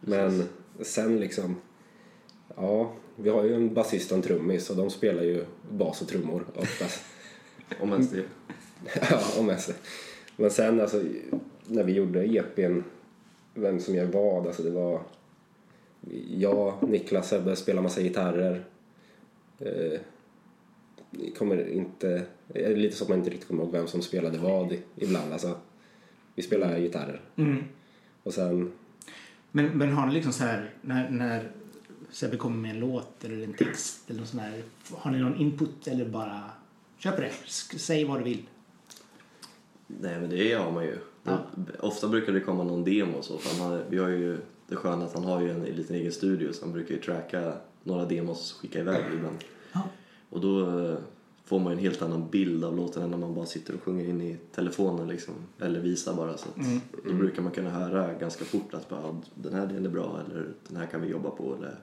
Men 0.00 0.48
sen 0.80 1.20
liksom, 1.20 1.56
ja, 2.56 2.92
vi 3.16 3.30
har 3.30 3.44
ju 3.44 3.54
en 3.54 3.74
basist 3.74 4.10
och 4.10 4.16
en 4.16 4.22
trummis 4.22 4.70
och 4.70 4.76
de 4.76 4.90
spelar 4.90 5.22
ju 5.22 5.44
bas 5.70 6.02
och 6.02 6.08
trummor 6.08 6.44
oftast. 6.54 7.02
Om 7.80 7.92
ens 7.92 8.10
det. 8.10 8.24
ja, 9.10 9.20
om 9.38 9.48
jag 9.48 9.60
säger. 9.60 9.80
Men 10.36 10.50
sen 10.50 10.80
alltså, 10.80 11.02
när 11.66 11.84
vi 11.84 11.92
gjorde 11.92 12.24
EPn, 12.24 12.80
vem 13.54 13.80
som 13.80 13.94
gör 13.94 14.06
vad, 14.06 14.46
alltså 14.46 14.62
det 14.62 14.70
var 14.70 15.02
jag, 16.28 16.88
Niklas, 16.88 17.28
Sebbe 17.28 17.56
spelar 17.56 17.82
massa 17.82 18.00
gitarrer. 18.00 18.64
Eh, 19.58 20.00
kommer 21.38 21.68
inte, 21.68 22.26
det 22.48 22.64
är 22.64 22.76
lite 22.76 22.96
så 22.96 23.04
att 23.04 23.08
man 23.08 23.18
inte 23.18 23.30
riktigt 23.30 23.48
kommer 23.48 23.62
ihåg 23.62 23.72
vem 23.72 23.86
som 23.86 24.02
spelade 24.02 24.38
vad 24.38 24.76
ibland. 24.96 25.32
Alltså, 25.32 25.56
vi 26.34 26.42
spelar 26.42 26.78
gitarrer. 26.78 27.20
Mm. 27.36 27.64
Och 28.22 28.34
sen, 28.34 28.72
Men, 29.50 29.66
men 29.78 29.92
har 29.92 30.06
ni 30.06 30.14
liksom 30.14 30.32
så 30.32 30.44
här, 30.44 30.70
när, 30.80 31.10
när 31.10 31.50
Sebbe 32.10 32.36
kommer 32.36 32.56
med 32.56 32.70
en 32.70 32.80
låt 32.80 33.24
eller 33.24 33.44
en 33.44 33.54
text 33.54 34.10
eller 34.10 34.20
något 34.20 34.28
sånt 34.28 34.42
här, 34.42 34.62
har 34.90 35.10
ni 35.10 35.18
någon 35.18 35.36
input 35.36 35.88
eller 35.88 36.04
bara 36.04 36.50
kör 36.98 37.12
på 37.12 37.20
det, 37.20 37.32
säg 37.78 38.04
vad 38.04 38.20
du 38.20 38.24
vill? 38.24 38.46
Nej 39.86 40.20
men 40.20 40.30
det 40.30 40.52
har 40.52 40.72
man 40.72 40.84
ju. 40.84 40.98
Ja. 41.22 41.38
Ofta 41.80 42.08
brukar 42.08 42.32
det 42.32 42.40
komma 42.40 42.64
någon 42.64 42.84
demo 42.84 43.18
och 43.18 43.24
så. 43.24 43.38
För 43.38 43.62
han 43.62 43.70
har, 43.70 43.84
vi 43.88 43.98
har 43.98 44.08
ju 44.08 44.38
det 44.68 44.76
sköna 44.76 45.04
att 45.04 45.14
han 45.14 45.24
har 45.24 45.40
ju 45.40 45.50
en 45.50 45.62
liten 45.62 45.96
egen 45.96 46.12
studio 46.12 46.52
så 46.52 46.64
han 46.64 46.72
brukar 46.72 46.94
ju 46.94 47.00
tracka 47.00 47.52
några 47.82 48.04
demos 48.04 48.52
och 48.52 48.60
skicka 48.60 48.78
iväg 48.80 49.00
ibland. 49.16 49.36
Ja. 49.72 49.80
Och 50.30 50.40
då 50.40 50.80
eh, 50.80 50.96
får 51.44 51.58
man 51.58 51.72
ju 51.72 51.76
en 51.78 51.82
helt 51.84 52.02
annan 52.02 52.28
bild 52.30 52.64
av 52.64 52.76
låten 52.76 53.02
än 53.02 53.10
när 53.10 53.18
man 53.18 53.34
bara 53.34 53.46
sitter 53.46 53.74
och 53.74 53.82
sjunger 53.82 54.04
in 54.08 54.20
i 54.20 54.36
telefonen 54.54 55.08
liksom. 55.08 55.34
Eller 55.60 55.80
visar 55.80 56.14
bara. 56.14 56.36
Så 56.36 56.48
att 56.48 56.56
Mm. 56.66 56.80
Då 57.04 57.12
brukar 57.12 57.42
man 57.42 57.52
kunna 57.52 57.70
höra 57.70 58.14
ganska 58.14 58.44
fort 58.44 58.74
att 58.74 58.88
bara, 58.88 59.00
"Ja, 59.02 59.20
den 59.34 59.54
här 59.54 59.66
delen 59.66 59.86
är 59.86 59.90
bra 59.90 60.20
eller 60.26 60.48
den 60.68 60.76
här 60.76 60.86
kan 60.86 61.00
vi 61.02 61.08
jobba 61.08 61.30
på. 61.30 61.54
Eller... 61.58 61.74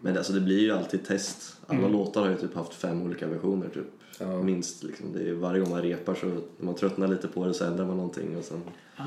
Men 0.00 0.16
alltså 0.16 0.32
det 0.32 0.40
blir 0.40 0.60
ju 0.60 0.70
alltid 0.70 1.04
test. 1.04 1.56
Alla 1.66 1.78
Mm. 1.78 1.92
låtar 1.92 2.20
har 2.22 2.28
ju 2.30 2.36
typ 2.36 2.54
haft 2.54 2.74
fem 2.74 3.02
olika 3.02 3.26
versioner 3.26 3.68
typ. 3.68 3.84
Ja. 4.22 4.42
Minst 4.42 4.82
liksom. 4.82 5.12
Det 5.12 5.28
är, 5.28 5.32
varje 5.32 5.60
gång 5.60 5.70
man 5.70 5.82
repar 5.82 6.14
så 6.14 6.26
när 6.26 6.40
man 6.58 6.74
tröttnar 6.74 7.08
lite 7.08 7.28
på 7.28 7.46
det 7.46 7.54
så 7.54 7.64
ändrar 7.64 7.86
man 7.86 7.96
någonting 7.96 8.36
och 8.36 8.44
sen... 8.44 8.62
Ah. 8.96 9.02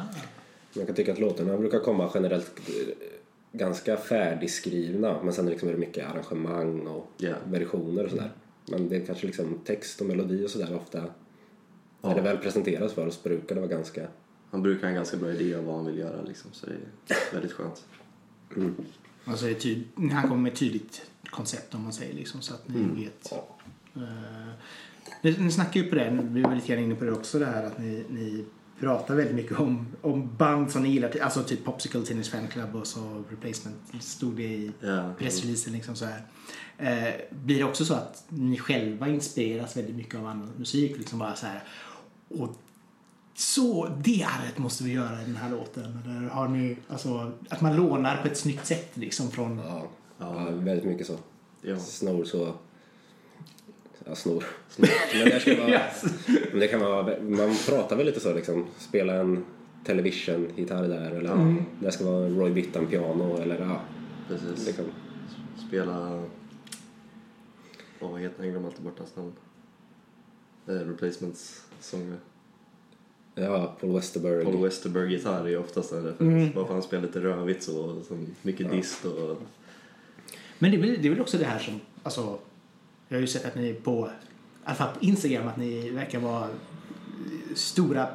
Man 0.74 0.86
kan 0.86 0.96
tycka 0.96 1.12
att 1.14 1.20
låtarna 1.20 1.58
brukar 1.58 1.80
komma 1.80 2.12
generellt 2.14 2.60
eh, 2.70 2.96
ganska 3.52 3.98
färdigskrivna 3.98 5.24
men 5.24 5.34
sen 5.34 5.46
liksom 5.46 5.68
är 5.70 5.74
det 5.74 5.80
mycket 5.80 6.10
arrangemang 6.12 6.88
och 6.88 7.12
Ja. 7.18 7.34
versioner 7.46 8.04
och 8.04 8.10
sådär. 8.10 8.32
Men 8.66 8.90
det 8.90 8.96
är 8.96 9.06
kanske 9.06 9.26
liksom 9.28 9.60
text 9.66 10.02
och 10.02 10.08
melodi 10.08 10.46
och 10.46 10.50
sådär 10.50 10.76
ofta 10.76 10.98
Ja. 12.02 12.08
när 12.10 12.16
det 12.16 12.22
väl 12.22 12.38
presenteras 12.38 12.94
för 12.94 13.08
oss 13.08 13.24
brukar 13.24 13.56
det 13.56 13.62
vara 13.62 13.72
ganska 13.72 14.08
Han 14.52 14.62
brukar 14.64 14.82
ha 14.82 14.90
en 14.90 14.96
ganska 14.96 15.18
bra 15.18 15.32
idé 15.32 15.56
om 15.56 15.66
vad 15.66 15.76
han 15.76 15.86
vill 15.86 15.98
göra 15.98 16.22
liksom. 16.22 16.52
Så 16.54 16.66
det 16.66 16.74
är 17.14 17.34
väldigt 17.34 17.52
skönt. 17.52 17.86
Alltså 19.26 19.46
det 19.46 19.52
är 19.52 19.56
tyd- 19.56 19.84
han 20.12 20.22
kommer 20.30 20.42
med 20.42 20.52
ett 20.52 20.60
tydligt 20.60 21.02
koncept 21.30 21.76
om 21.76 21.84
man 21.84 21.94
säger 21.94 22.14
liksom 22.14 22.42
så 22.42 22.54
att 22.54 22.68
ni 22.68 22.80
Mm. 22.80 22.96
vet. 22.96 23.32
Eh, 23.96 24.02
ni, 25.26 25.38
ni 25.40 25.52
snackar 25.52 25.80
ju 25.80 25.88
på 25.90 25.96
det, 25.96 26.20
vi 26.24 26.42
var 26.42 26.56
lite 26.56 26.68
grann 26.68 26.84
inne 26.84 26.96
på 26.96 27.06
det 27.06 27.12
också 27.12 27.40
det 27.40 27.46
här 27.46 27.64
att 27.64 27.78
ni, 27.80 28.04
ni 28.10 28.46
pratar 28.80 29.16
väldigt 29.16 29.36
mycket 29.36 29.60
om, 29.60 29.88
om 30.02 30.36
band 30.38 30.72
som 30.72 30.84
ni 30.84 30.90
gillar, 30.90 31.12
alltså 31.22 31.44
typ 31.44 31.66
Popsicle 31.66 32.02
Tennis 32.02 32.30
Fan 32.30 32.48
Club 32.48 32.76
och 32.76 32.88
så 32.88 33.24
Replacement, 33.30 33.78
stod 34.00 34.36
det 34.36 34.44
i 34.44 34.72
Ja. 34.82 35.14
pressreleasen 35.20 35.74
liksom 35.74 35.96
så 35.96 36.06
här. 36.06 36.22
Eh, 36.78 37.14
blir 37.32 37.58
det 37.58 37.64
också 37.64 37.86
så 37.86 37.94
att 37.94 38.24
ni 38.30 38.58
själva 38.58 39.08
inspireras 39.08 39.78
väldigt 39.78 39.96
mycket 39.96 40.16
av 40.16 40.26
annan 40.26 40.50
musik 40.58 40.98
liksom 40.98 41.20
bara 41.20 41.36
så 41.36 41.46
här 41.46 41.64
och 42.30 42.56
så 43.34 43.88
det 44.04 44.24
arret 44.24 44.58
måste 44.58 44.84
vi 44.84 44.92
göra 44.94 45.22
i 45.22 45.26
den 45.26 45.36
här 45.36 45.50
låten 45.50 46.00
eller 46.06 46.30
har 46.30 46.48
ni 46.48 46.78
alltså 46.90 47.32
att 47.50 47.62
man 47.62 47.76
lånar 47.76 48.22
på 48.22 48.28
ett 48.28 48.38
snyggt 48.38 48.66
sätt 48.66 48.92
liksom 48.94 49.32
från 49.32 49.58
Ja, 49.58 49.88
Ja. 50.20 50.46
ja. 50.46 50.50
väldigt 50.52 50.86
mycket 50.86 51.08
så. 51.08 51.18
Ja. 51.62 51.80
Snor 51.80 52.24
så... 52.24 52.54
Ja, 54.08 54.16
snor. 54.16 54.44
Men 54.78 54.90
det, 55.30 55.40
ska 55.40 55.56
vara, 55.56 55.82
men 56.52 56.60
det 56.60 56.68
kan 56.68 56.80
vara... 56.80 57.22
Man 57.22 57.56
pratar 57.68 57.96
väl 57.96 58.06
lite 58.06 58.20
så 58.20 58.34
liksom. 58.34 58.66
Spela 58.78 59.14
en 59.14 59.46
television-gitarr 59.86 60.88
där 60.88 61.12
eller 61.12 61.56
det 61.80 61.92
ska 61.92 62.06
vara 62.06 62.30
Roy 62.30 62.52
Bittan-piano 62.52 63.42
eller 63.42 63.60
ja. 63.60 63.82
Precis. 64.28 64.68
Liksom. 64.68 64.86
Spela... 65.68 66.24
Åh, 68.00 68.12
vad 68.12 68.22
heter 68.22 68.38
han? 68.38 68.46
Jag 68.46 68.54
glömmer 68.54 68.68
alltid 68.68 68.86
bort 68.86 69.00
hans 69.00 69.16
namn. 69.16 69.34
Eh, 70.68 70.74
Replacements 70.74 71.66
sångare. 71.80 72.18
Ja, 73.36 73.76
Paul 73.82 73.94
Westerberg. 73.94 74.46
Paul 74.46 74.64
Westerberg-gitarr 74.64 75.48
är 75.48 75.58
oftast 75.58 75.92
en 75.92 76.04
referens. 76.04 76.54
Bara 76.54 76.66
för 76.66 76.74
att 76.74 76.80
han 76.80 76.84
spelar 76.84 77.04
lite 77.04 77.20
rövigt 77.20 77.64
så. 77.64 77.84
och 77.84 78.06
så 78.06 78.18
mycket 78.42 78.72
dist 78.72 79.06
och... 79.06 79.38
Men 80.60 80.72
det 80.72 80.78
är, 80.78 80.82
väl, 80.82 81.02
det 81.02 81.08
är 81.08 81.10
väl 81.10 81.22
också 81.22 81.38
det 81.38 81.46
här 81.46 81.60
som, 81.60 81.80
alltså, 82.04 82.40
jag 83.08 83.18
har 83.18 83.22
ju 83.22 83.28
sett 83.28 83.46
att 83.46 83.56
ni 83.56 83.74
på, 83.74 84.08
i 84.08 84.66
alla 84.66 84.76
fall 84.76 84.94
på 85.00 85.06
Instagram, 85.06 85.48
att 85.48 85.58
ni 85.58 85.90
verkar 85.90 86.20
vara 86.20 86.48
stora, 87.56 88.08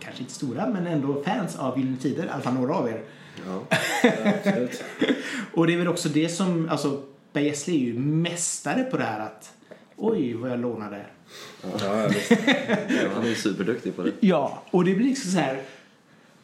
kanske 0.00 0.22
inte 0.22 0.34
stora, 0.34 0.66
men 0.66 0.86
ändå 0.86 1.22
fans 1.22 1.56
av 1.56 1.78
Gyllene 1.78 1.96
Tider, 1.96 2.24
i 2.24 2.28
alla 2.28 2.42
fall 2.42 2.54
några 2.54 2.74
av 2.74 2.88
er. 2.88 3.02
Ja. 3.46 3.76
Absolut. 4.24 4.84
Och 5.52 5.66
det 5.66 5.72
är 5.72 5.78
väl 5.78 5.88
också 5.88 6.08
det 6.08 6.28
som, 6.28 6.68
alltså, 6.68 7.02
Gessle 7.32 7.74
är 7.74 7.78
ju 7.78 7.98
mästare 7.98 8.84
på 8.84 8.96
det 8.96 9.04
här 9.04 9.20
att, 9.20 9.52
oj 9.96 10.34
vad 10.34 10.50
jag 10.50 10.60
lånade. 10.60 11.06
Ja, 11.80 12.08
visst. 12.08 12.30
ja, 12.30 13.08
han 13.14 13.24
är 13.24 13.28
ju 13.28 13.34
superduktig 13.34 13.96
på 13.96 14.02
det. 14.02 14.12
Ja, 14.20 14.62
och 14.70 14.84
det 14.84 14.94
blir 14.94 15.06
liksom 15.06 15.30
så 15.30 15.38
här, 15.38 15.62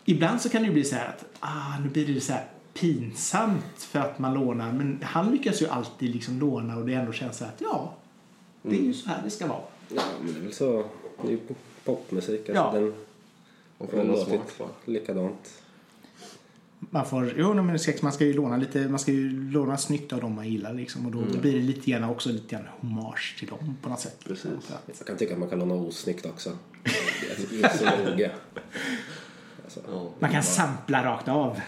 ibland 0.04 0.40
så 0.40 0.48
kan 0.48 0.62
det 0.62 0.66
ju 0.66 0.72
bli 0.72 0.84
så 0.84 0.96
här 0.96 1.08
att, 1.08 1.24
ah, 1.40 1.78
nu 1.82 1.88
blir 1.88 2.14
det 2.14 2.20
så 2.20 2.32
här 2.32 2.44
pinsamt 2.74 3.64
för 3.78 3.98
att 3.98 4.18
man 4.18 4.34
lånar, 4.34 4.72
men 4.72 4.98
han 5.02 5.30
lyckas 5.30 5.62
ju 5.62 5.66
alltid 5.68 6.14
liksom 6.14 6.38
låna 6.40 6.76
och 6.76 6.86
det 6.86 6.94
ändå 6.94 7.12
känns 7.12 7.36
så 7.38 7.44
att, 7.44 7.60
ja, 7.60 7.94
det 8.62 8.76
är 8.76 8.82
ju 8.82 8.94
så 8.94 9.08
här 9.08 9.20
det 9.24 9.30
ska 9.30 9.46
vara. 9.46 9.60
ja, 9.88 10.02
men 10.24 10.32
det 10.34 10.38
är 10.40 10.44
väl 10.44 10.52
så. 10.52 10.84
Det 11.22 11.28
är 11.28 11.30
ju 11.30 11.38
popmusik. 11.84 12.48
Alltså, 12.48 12.54
Ja. 12.54 12.72
Den 12.72 12.82
Man 12.84 12.94
har 13.78 13.86
får 13.86 13.96
ha 13.96 14.04
låtit 14.04 14.62
likadant. 14.84 15.58
Man 16.90 17.06
får, 17.06 17.32
jo 17.36 17.54
men 17.54 17.78
sex, 17.78 18.02
man 18.02 18.12
ska 18.12 18.24
ju 18.24 18.32
låna 18.32 18.56
lite, 18.56 18.88
man 18.88 18.98
ska 18.98 19.12
ju 19.12 19.50
låna 19.50 19.76
snyggt 19.76 20.12
av 20.12 20.20
dem 20.20 20.34
man 20.34 20.48
gillar 20.48 20.74
liksom 20.74 21.06
och 21.06 21.12
då 21.12 21.38
blir 21.40 21.52
det 21.52 21.58
lite 21.58 21.90
grann 21.90 22.04
också 22.04 22.28
lite 22.28 22.48
grann 22.56 22.64
hommage 22.80 23.36
till 23.38 23.48
dem 23.48 23.76
på 23.82 23.88
något 23.88 24.00
sätt. 24.00 24.16
Precis. 24.24 24.42
För 24.42 24.74
att- 24.74 24.82
Jag 24.98 25.06
kan 25.06 25.16
tycka 25.16 25.32
att 25.32 25.38
man 25.38 25.48
kan 25.48 25.58
låna 25.58 25.74
osnyggt 25.74 26.26
också. 26.26 26.58
Det 27.50 27.62
är 27.64 27.76
så 27.76 28.10
noga. 28.10 28.30
Alltså. 29.64 30.10
Man 30.18 30.30
kan 30.30 30.42
sampla 30.42 31.04
rakt 31.04 31.28
av. 31.28 31.60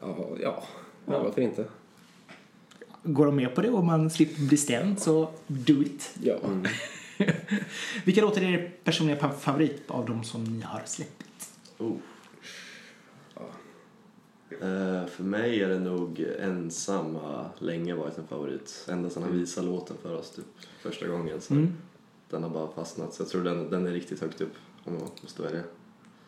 ja, 0.00 0.28
ja, 0.40 0.62
ja, 1.06 1.22
varför 1.22 1.40
inte? 1.40 1.64
Går 3.02 3.26
de 3.26 3.36
med 3.36 3.54
på 3.54 3.62
det 3.62 3.70
och 3.70 3.84
man 3.84 4.10
slipper 4.10 4.42
bli 4.42 4.56
stämd 4.56 5.00
så 5.00 5.30
do 5.46 5.82
it. 5.82 6.14
Ja. 6.22 6.36
Vilka 8.04 8.20
låtar 8.20 8.42
är 8.42 8.46
er 8.46 8.72
personliga 8.84 9.30
favorit 9.30 9.82
av 9.90 10.06
de 10.06 10.24
som 10.24 10.44
ni 10.44 10.60
har 10.62 10.82
släppt? 10.86 11.50
Oh. 11.78 11.96
Eh, 14.62 15.06
för 15.06 15.22
mig 15.22 15.62
är 15.62 15.68
det 15.68 15.78
nog 15.78 16.26
ensam 16.40 17.14
har 17.14 17.50
länge 17.58 17.94
varit 17.94 18.18
en 18.18 18.26
favorit. 18.26 18.86
Ända 18.88 19.10
sedan 19.10 19.22
han 19.22 19.32
visade 19.38 19.66
låten 19.66 19.96
för 20.02 20.16
oss 20.16 20.30
typ, 20.30 20.44
första 20.82 21.06
gången. 21.06 21.40
Så 21.40 21.54
Mm. 21.54 21.72
Den 22.30 22.42
har 22.42 22.50
bara 22.50 22.72
fastnat. 22.72 23.14
Så 23.14 23.22
jag 23.22 23.28
tror 23.28 23.44
den, 23.44 23.70
den 23.70 23.86
är 23.86 23.90
riktigt 23.90 24.20
högt 24.20 24.40
upp 24.40 24.52
om 24.84 24.94
jag 24.94 25.02
måste 25.22 25.42
välja. 25.42 25.62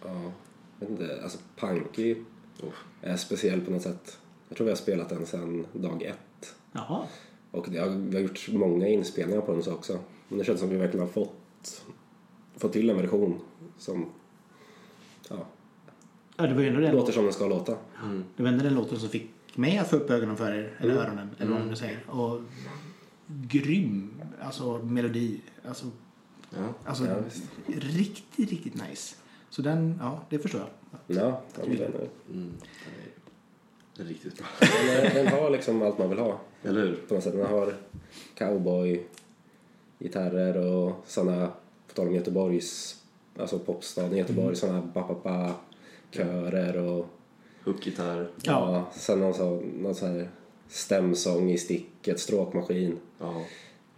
ja. 0.05 0.33
Jag 0.81 0.89
vet 0.89 1.01
inte, 1.01 1.23
alltså 1.23 1.39
Punky 1.57 2.17
Oh. 2.63 2.73
är 3.01 3.17
speciell 3.17 3.61
på 3.61 3.71
något 3.71 3.83
sätt. 3.83 4.19
Jag 4.49 4.57
tror 4.57 4.65
vi 4.65 4.71
har 4.71 4.77
spelat 4.77 5.09
den 5.09 5.27
sedan 5.27 5.67
dag 5.73 6.03
ett. 6.03 6.55
Jaha. 6.73 7.07
Och 7.51 7.67
det 7.71 7.79
har, 7.79 7.89
vi 7.89 8.17
har 8.17 8.23
gjort 8.23 8.49
många 8.53 8.89
inspelningar 8.89 9.41
på 9.41 9.53
den 9.53 9.63
så 9.63 9.73
också. 9.73 9.99
Men 10.29 10.39
det 10.39 10.45
känns 10.45 10.61
som 10.61 10.69
att 10.69 10.75
vi 10.75 10.79
verkligen 10.79 11.07
har 11.07 11.13
fått, 11.13 11.85
fått 12.57 12.73
till 12.73 12.91
en 12.91 12.97
version 12.97 13.41
som 13.79 14.07
ja, 15.29 15.47
Ja, 16.37 16.47
det 16.47 16.55
var 16.55 16.63
ju 16.63 16.69
ändå 16.69 16.81
den, 16.81 16.97
låter 16.97 17.13
som 17.13 17.25
den 17.25 17.33
ska 17.33 17.47
låta. 17.47 17.77
det 18.37 18.43
var 18.43 18.51
ändå 18.51 18.65
den 18.65 18.75
låten 18.75 18.99
som 18.99 19.09
fick 19.09 19.31
mig 19.55 19.79
att 19.79 19.91
få 19.91 19.97
upp 19.97 20.11
ögonen 20.11 20.37
för 20.37 20.53
er, 20.53 20.77
eller 20.81 20.95
öronen, 20.95 21.31
eller 21.39 21.51
vad 21.51 21.61
man 21.61 21.69
nu 21.69 21.77
säger. 21.77 22.11
Och 22.11 22.41
grym, 23.27 24.15
alltså 24.43 24.79
melodi. 24.79 25.41
Alltså, 25.69 25.87
Ja. 26.51 26.75
alltså 26.85 27.07
Ja, 27.07 27.17
riktigt, 27.67 28.51
riktigt 28.51 28.75
nice. 28.89 29.17
Så 29.55 29.63
den, 29.63 29.99
ja, 30.01 30.21
det 30.31 30.39
förstår 30.39 30.61
jag. 30.61 30.71
Ja, 31.17 31.41
ja 31.57 31.63
men 31.67 31.77
den, 31.77 31.95
är, 31.95 32.09
Mm. 32.31 32.53
Det 33.97 34.03
är 34.03 34.07
riktigt 34.07 34.39
bra. 34.39 34.47
den, 34.61 34.71
är, 35.07 35.15
den 35.15 35.27
har 35.27 35.51
liksom 35.51 35.83
allt 35.83 35.99
man 35.99 36.09
vill 36.09 36.19
ha. 36.19 36.41
Eller 36.63 36.81
hur? 36.81 36.97
på 37.09 37.15
något 37.15 37.23
sätt. 37.25 37.33
Den 37.33 37.47
har 37.47 37.75
cowboy, 38.35 39.07
gitarrer 39.99 40.57
och 40.57 40.93
sådana, 41.07 41.53
på 41.89 41.95
tal 41.95 42.09
om 42.09 42.15
Göteborgs, 42.15 43.03
alltså 43.39 43.59
popstaden 43.59 44.17
Göteborg, 44.19 44.47
Mm. 44.47 44.57
sådana 44.57 44.81
ba-ba-ba 44.95 45.55
körer 46.11 46.77
och 46.79 47.07
Hookgitarr. 47.65 48.31
Ja. 48.43 48.75
ja. 48.75 48.91
sen 49.01 49.21
någon, 49.21 49.35
så, 49.35 49.63
någon 49.75 49.95
sån 49.95 50.09
här 50.09 50.31
stämsång 50.69 51.51
i 51.51 51.59
sticket, 51.59 52.21
stråkmaskin, 52.21 52.99
Ja. 53.19 53.43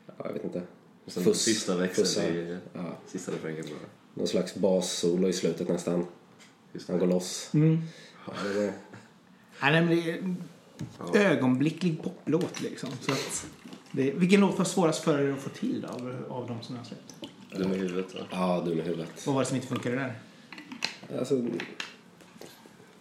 ja, 0.06 0.12
jag 0.24 0.32
vet 0.32 0.44
inte. 0.44 0.62
Och 1.04 1.12
sen 1.12 1.24
Fuss, 1.24 1.42
sista 1.42 1.76
växeln 1.76 2.36
i 2.36 2.58
Ja, 2.74 2.96
sista 3.06 3.32
refrängen 3.32 3.64
bara. 3.64 3.88
Någon 4.16 4.26
slags 4.26 4.54
bassolo 4.54 5.28
i 5.28 5.32
slutet 5.32 5.68
nästan. 5.68 6.06
Just 6.72 6.88
Han 6.88 6.98
går 6.98 7.06
loss. 7.06 7.50
Mm. 7.54 7.82
Ja, 8.26 8.32
det 8.54 8.64
är, 8.64 8.72
Ja, 9.60 9.70
nej, 9.70 9.80
men 9.84 9.96
det 9.96 10.10
är 10.10 10.34
Ja. 10.98 11.18
ögonblicklig 11.20 12.02
poplåt 12.02 12.60
liksom. 12.60 12.90
Så 13.00 13.12
att 13.12 13.46
det, 13.92 14.10
vilken 14.10 14.40
låt 14.40 14.58
var 14.58 14.64
svårast 14.64 15.04
för 15.04 15.20
er 15.22 15.32
att 15.32 15.38
få 15.40 15.50
till 15.50 15.80
då, 15.80 15.88
av, 15.88 16.24
av 16.28 16.46
de 16.48 16.62
som 16.62 16.74
ni 16.74 16.78
har 16.78 16.86
släppt? 16.86 17.14
Dum 17.56 17.72
i 17.72 17.76
huvudet 17.76 18.14
va? 18.14 18.20
ja, 18.30 18.60
dum 18.66 18.78
i 18.78 18.82
huvudet. 18.82 19.26
Vad 19.26 19.34
var 19.34 19.42
det 19.42 19.46
som 19.48 19.56
inte 19.56 19.68
funkade 19.68 19.96
där? 19.96 20.14
Alltså, 21.18 21.42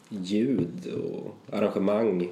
ljud 0.10 0.88
och 0.88 1.36
arrangemang 1.56 2.30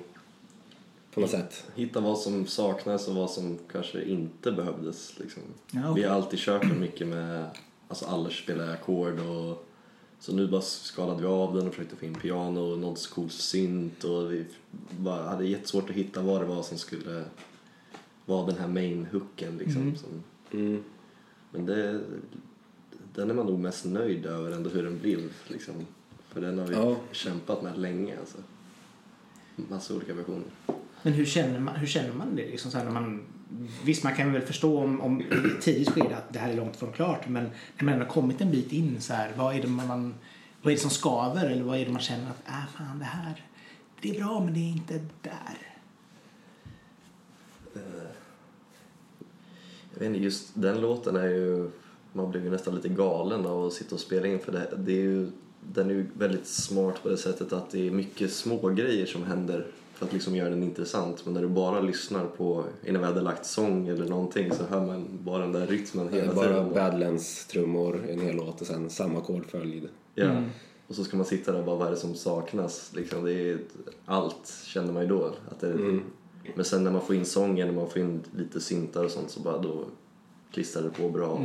på 1.14 1.20
något 1.22 1.30
sätt. 1.30 1.64
Hitta 1.76 2.00
vad 2.00 2.18
som 2.20 2.48
saknas 2.48 3.08
och 3.08 3.16
vad 3.16 3.30
som 3.32 3.60
kanske 3.72 4.04
inte 4.04 4.52
behövdes. 4.52 5.20
Liksom. 5.20 5.42
Ja, 5.72 5.90
okej. 5.90 6.04
Vi 6.04 6.10
har 6.10 6.16
alltid 6.16 6.40
kört 6.40 6.78
mycket 6.80 7.08
med, 7.08 7.50
alltså 7.94 8.06
alla 8.06 8.30
spelar 8.30 8.74
ackord 8.74 9.20
och 9.20 9.66
Så 10.20 10.36
nu 10.36 10.48
bara 10.48 10.62
skalade 10.62 11.22
vi 11.22 11.28
av 11.28 11.56
den 11.56 11.68
och 11.68 11.74
försökte 11.74 11.96
få 11.96 12.06
in 12.06 12.14
piano 12.16 12.60
och 12.60 12.80
någon 12.80 12.96
cool 12.96 13.30
synt 13.30 14.04
och 14.04 14.32
vi 14.34 14.46
bara 14.98 15.24
hade 15.30 15.46
jättesvårt 15.46 15.90
att 15.90 15.96
hitta 15.96 16.22
vad 16.22 16.42
det 16.42 16.46
var 16.46 16.64
som 16.64 16.78
skulle 16.78 17.24
vara 18.26 18.46
den 18.46 18.58
här 18.58 18.68
main-hooken 18.68 19.58
liksom. 19.58 19.82
Mm. 19.82 19.96
Som, 19.98 20.24
Mm. 20.52 20.84
men 21.52 21.66
det, 21.66 22.02
den 23.16 23.30
är 23.30 23.34
man 23.34 23.46
nog 23.46 23.60
mest 23.60 23.86
nöjd 23.86 24.26
över 24.26 24.52
ändå 24.52 24.70
hur 24.70 24.84
den 24.84 25.00
blev 25.00 25.32
liksom. 25.48 25.74
För 26.30 26.42
den 26.42 26.60
har 26.60 26.68
vi 26.68 26.76
Ja. 26.76 26.96
kämpat 27.12 27.64
med 27.64 27.78
länge 27.78 28.20
alltså. 28.20 28.38
Massa 29.56 29.94
olika 29.96 30.14
versioner. 30.14 30.44
Men 31.04 31.14
hur 31.14 31.26
känner 31.26 31.60
man, 31.60 31.76
hur 31.76 31.88
känner 31.88 32.14
man 32.14 32.36
det? 32.36 32.46
Liksom 32.52 32.72
så 32.72 32.78
här 32.78 32.86
när 32.86 32.92
man, 32.92 33.22
visst, 33.84 34.04
man 34.04 34.16
kan 34.16 34.34
väl 34.34 34.42
förstå 34.42 34.80
om, 34.80 35.02
om 35.02 35.22
i 35.22 35.24
ett 35.24 35.62
tidigt 35.62 35.90
skede 35.90 36.18
att 36.18 36.34
det 36.34 36.40
här 36.40 36.50
är 36.50 36.56
långt 36.56 36.76
från 36.76 36.92
klart. 36.92 37.28
Men 37.28 37.44
när 37.78 37.84
man 37.84 37.94
ändå 37.94 38.06
har 38.06 38.12
kommit 38.12 38.42
en 38.42 38.52
bit 38.52 38.74
in, 38.74 39.02
så 39.02 39.14
här, 39.14 39.32
vad, 39.38 39.56
är 39.56 39.62
det 39.62 39.68
man, 39.68 40.16
vad 40.62 40.72
är 40.72 40.76
det 40.76 40.82
som 40.82 40.92
skaver? 40.92 41.46
Eller 41.46 41.64
vad 41.64 41.80
är 41.80 41.86
det 41.86 41.92
man 41.92 42.02
känner 42.02 42.30
att, 42.30 42.48
äh, 42.48 42.78
fan, 42.78 43.00
det 43.00 43.06
här 43.06 43.44
det 44.04 44.10
är 44.10 44.20
bra, 44.20 44.40
men 44.40 44.54
det 44.54 44.60
är 44.60 44.72
inte 44.72 45.00
där. 45.22 45.58
Jag 49.94 50.00
vet 50.00 50.08
inte, 50.08 50.20
just 50.20 50.52
den 50.54 50.82
låten 50.82 51.16
är 51.16 51.28
ju... 51.28 51.70
Man 52.14 52.32
blir 52.32 52.44
ju 52.44 52.50
nästan 52.50 52.76
lite 52.76 52.90
galen 52.90 53.46
av 53.46 53.66
att 53.66 53.74
sitta 53.74 53.96
och 53.96 54.02
spela 54.02 54.28
in 54.28 54.40
för 54.40 54.52
det, 54.52 54.74
det 54.78 54.92
är 54.92 55.02
ju, 55.02 55.32
den 55.74 55.90
är 55.90 55.94
ju 55.94 56.08
väldigt 56.14 56.48
smart 56.48 57.04
på 57.04 57.10
det 57.10 57.18
sättet 57.18 57.54
att 57.54 57.72
det 57.72 57.88
är 57.88 57.92
mycket 57.92 58.34
små 58.34 58.70
grejer 58.70 59.06
som 59.06 59.24
händer 59.24 59.68
för 60.04 60.08
att 60.08 60.14
liksom 60.14 60.36
göra 60.36 60.50
den 60.50 60.64
intressant. 60.64 61.26
Men 61.26 61.34
när 61.34 61.42
du 61.42 61.48
bara 61.48 61.82
lyssnar 61.82 62.26
på, 62.26 62.64
innan 62.86 63.02
vi 63.02 63.08
hade 63.08 63.22
lagt 63.22 63.46
sång 63.46 63.88
eller 63.88 64.06
någonting 64.06 64.52
så 64.52 64.64
hör 64.64 64.86
man 64.86 65.08
bara 65.24 65.40
den 65.40 65.52
där 65.52 65.68
rytmen 65.68 66.14
hela 66.14 66.34
bara 66.34 66.48
tiden. 66.48 66.74
Badlands-trummor 66.74 68.06
i 68.10 68.12
en 68.12 68.20
hel 68.20 68.36
låt 68.36 68.62
och 68.62 68.68
sen 68.68 68.90
samma 68.90 69.20
ackordföljd. 69.20 69.90
Ja. 70.16 70.44
Och 70.88 70.96
så 70.96 71.04
ska 71.04 71.18
man 71.18 71.26
sitta 71.26 71.52
där 71.52 71.60
och 71.60 71.66
bara, 71.66 71.76
vad 71.76 71.88
är 71.88 71.92
det 71.92 71.98
som 71.98 72.16
saknas? 72.16 72.92
Liksom, 72.96 73.26
det 73.26 73.34
är, 73.34 73.60
allt 74.06 74.62
känner 74.66 74.94
man 74.94 75.04
ju 75.04 75.10
då. 75.10 75.34
Att 75.52 75.60
det, 75.60 76.02
Men 76.56 76.66
sen 76.66 76.84
när 76.84 76.92
man 76.92 77.02
får 77.02 77.16
in 77.16 77.26
sången 77.26 77.70
och 77.70 77.76
man 77.76 77.90
får 77.90 78.02
in 78.02 78.22
lite 78.38 78.62
syntar 78.62 79.04
och 79.04 79.12
sånt 79.12 79.30
så 79.32 79.40
bara 79.40 79.58
då 79.58 79.86
klistrar 80.52 80.84
det 80.84 80.90
på 80.90 81.10
bra. 81.10 81.38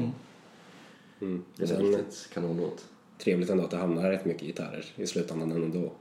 Mm. 1.21 1.43
Det 1.57 1.63
är 1.63 1.67
Sen- 1.67 1.77
en 1.77 1.87
riktigt 1.87 2.29
kanonlåt. 2.35 2.85
Trevligt 3.25 3.51
ändå 3.51 3.65
att 3.65 3.71
det 3.71 3.77
hamnar 3.77 4.11
rätt 4.11 4.25
mycket 4.25 4.43
gitarrer 4.43 4.85
i 4.97 5.07
slutändan 5.07 5.53
ändå. 5.53 5.93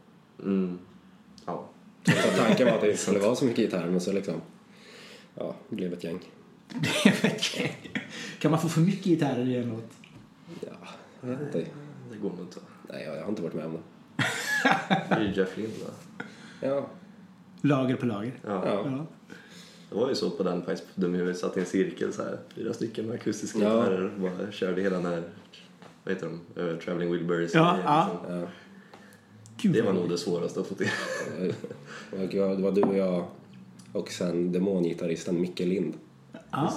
Mm. 0.44 0.78
Så 2.08 2.38
tanken 2.38 2.68
var 2.68 2.74
att 2.74 2.82
det 2.82 2.88
inte 2.88 3.02
skulle 3.02 3.20
vara 3.20 3.36
så 3.36 3.46
mycket 3.46 3.66
gitarrer 3.66 3.90
men 3.90 4.02
så 4.02 4.12
liksom, 4.12 4.42
ja, 5.36 5.56
det 5.70 5.76
blev 5.76 5.94
ett 5.94 6.04
gäng. 6.04 6.20
kan 8.40 8.52
man 8.52 8.62
få 8.62 8.70
för 8.70 8.82
mycket 8.82 9.06
gitarrer 9.06 9.46
i 9.46 9.58
en 9.58 9.70
låt? 9.70 9.92
Ja, 10.62 10.88
jag 11.22 11.30
vet 11.30 11.42
inte. 11.42 11.70
Det 12.12 12.18
går 12.18 12.30
nog 12.30 12.40
inte. 12.40 12.60
Nej, 12.90 13.04
jag 13.04 13.22
har 13.22 13.30
inte 13.30 13.42
varit 13.42 13.54
med 13.54 13.66
om 13.66 13.72
det. 13.74 13.80
Det 15.10 15.16
är 15.16 15.22
ju 15.22 15.34
Jeff 15.34 15.58
Lynne? 15.58 15.74
Ja, 16.62 16.90
Lager 17.62 17.96
på 17.96 18.06
lager. 18.06 18.34
Ja. 18.46 18.66
ja. 18.66 19.06
Det 19.90 19.96
var 19.96 20.10
ju 20.10 20.16
så 20.16 20.30
på 20.30 20.44
den 20.44 20.62
Pies 20.62 20.84
de 20.96 21.14
vi 21.14 21.34
satt 21.34 21.58
i 21.58 21.60
en 21.60 21.66
cirkel 21.66 22.14
så 22.14 22.24
här, 22.24 22.38
fyra 22.56 22.74
stycken 22.74 23.06
med 23.06 23.16
akustiska 23.16 23.60
Ja. 23.60 23.70
gitarrer 23.70 24.12
och 24.16 24.22
bara 24.22 24.52
körde 24.52 24.82
hela 24.82 24.96
den 24.96 25.06
här, 25.06 25.24
vad 26.04 26.14
heter 26.14 26.30
de, 26.56 26.62
uh, 26.62 26.78
Traveling 26.80 27.12
Wilburys. 27.12 27.54
Ja, 27.54 27.78
ja. 27.84 28.20
liksom. 28.22 28.40
ja. 28.40 28.48
Gud, 29.62 29.74
Det 29.74 29.82
var 29.82 29.94
nog 29.94 30.10
det 30.10 30.18
svåraste 30.18 30.60
att 30.60 30.68
få 30.68 30.76
till. 30.76 30.90
Det 32.32 32.62
var 32.62 32.72
du 32.72 32.82
och 32.82 32.98
jag 32.98 33.26
och 33.92 34.12
sen 34.12 34.52
demongitarristen 34.52 35.42
Micke 35.42 35.60
Lind. 35.60 35.94
Ah. 36.50 36.72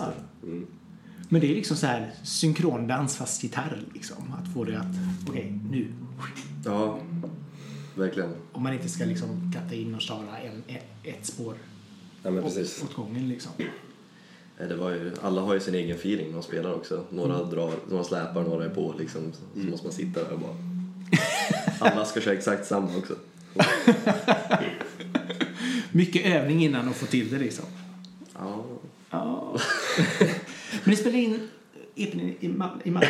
Men 1.29 1.41
det 1.41 1.51
är 1.51 1.55
liksom 1.55 1.77
så 1.77 1.87
här 1.87 2.11
synkrondans 2.25 3.17
fast 3.17 3.43
gitarr 3.43 3.83
liksom. 3.95 4.35
Att 4.43 4.55
få 4.55 4.65
det 4.65 4.79
att, 4.79 4.87
okej, 5.29 5.59
nu. 5.71 5.87
Ja, 6.65 6.99
verkligen. 7.97 8.31
Om 8.53 8.63
man 8.63 8.73
inte 8.73 8.89
ska 8.89 9.05
liksom 9.05 9.53
katta 9.55 9.75
in 9.75 9.95
och 9.95 10.01
köra 10.01 10.39
en, 10.39 10.63
ett, 11.05 11.27
spår 11.27 11.55
Ja, 12.23 12.31
men 12.31 12.45
åt, 12.45 12.55
precis. 12.55 12.83
åt 12.85 12.95
gången 12.95 13.29
liksom. 13.29 13.53
Det 14.59 14.75
var 14.77 14.91
ju, 14.91 15.13
alla 15.23 15.41
har 15.41 15.55
ju 15.55 15.61
sin 15.61 15.75
egen 15.75 15.97
feeling 15.97 16.27
när 16.27 16.35
de 16.35 16.43
spelar 16.43 16.75
också. 16.75 17.05
Några, 17.11 17.35
Mm. 17.37 17.51
drar, 17.51 17.73
några 17.91 18.05
släpar, 18.05 18.43
några 18.45 18.65
är 18.65 18.69
på 18.69 18.95
liksom. 18.99 19.23
Så, 19.33 19.61
så 19.63 19.67
måste 19.69 19.87
man 19.87 19.93
sitta 19.95 20.25
där 20.25 20.33
och 20.33 20.41
bara... 20.41 20.57
Alla 21.81 22.05
ska 22.05 22.21
köra 22.21 22.35
exakt 22.35 22.67
samma 22.67 22.97
också. 22.99 23.15
Mycket 25.93 26.27
övning 26.27 26.65
innan 26.65 26.89
att 26.89 26.97
få 26.97 27.07
till 27.07 27.31
det 27.31 27.39
liksom. 27.39 27.65
Ja, 28.35 28.65
Ja. 29.11 29.57
Men 30.85 30.91
ni 30.91 30.97
spelar 30.97 31.19
in 31.19 31.49
EPn 31.95 32.21
i, 32.21 32.37
i, 32.41 32.49
Ma- 32.49 32.81
i 32.85 32.91
Malmö? 32.91 33.07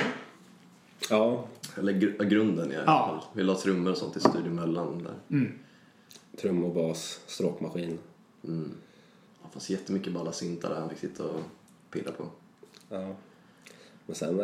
Ja, 1.10 1.46
eller 1.78 1.92
gr- 1.92 2.24
grunden 2.24 2.72
i 2.72 2.76
alla 2.76 2.84
Ja. 2.86 3.06
fall. 3.06 3.20
Vi 3.32 3.42
la 3.42 3.54
trummor 3.54 3.90
och 3.92 3.98
sånt 3.98 4.16
i 4.16 4.20
Studio 4.20 4.52
Möllan 4.52 5.02
där. 5.02 5.52
trum 6.40 6.64
och 6.64 6.74
bas, 6.74 7.20
stråkmaskin. 7.26 7.98
Mm. 8.44 8.70
Ja, 9.42 9.48
fast 9.52 9.70
jättemycket 9.70 10.12
balla 10.12 10.32
syntar 10.32 10.68
där 10.70 10.80
han 10.80 10.88
fick 10.90 10.98
sitta 10.98 11.24
och 11.24 11.40
pilla 11.90 12.12
på. 12.12 12.26
Ja. 12.88 13.14
Men 14.06 14.16
sen, 14.16 14.40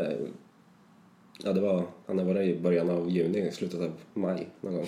ja 1.44 1.53
det 1.53 1.61
var, 1.61 1.85
han 2.07 2.27
var 2.27 2.35
där 2.35 2.42
i 2.42 2.59
början 2.61 2.90
av 2.90 3.11
juni, 3.11 3.51
slutet 3.53 3.81
av 3.81 3.92
maj 4.14 4.49
någon 4.61 4.75
gång. 4.75 4.87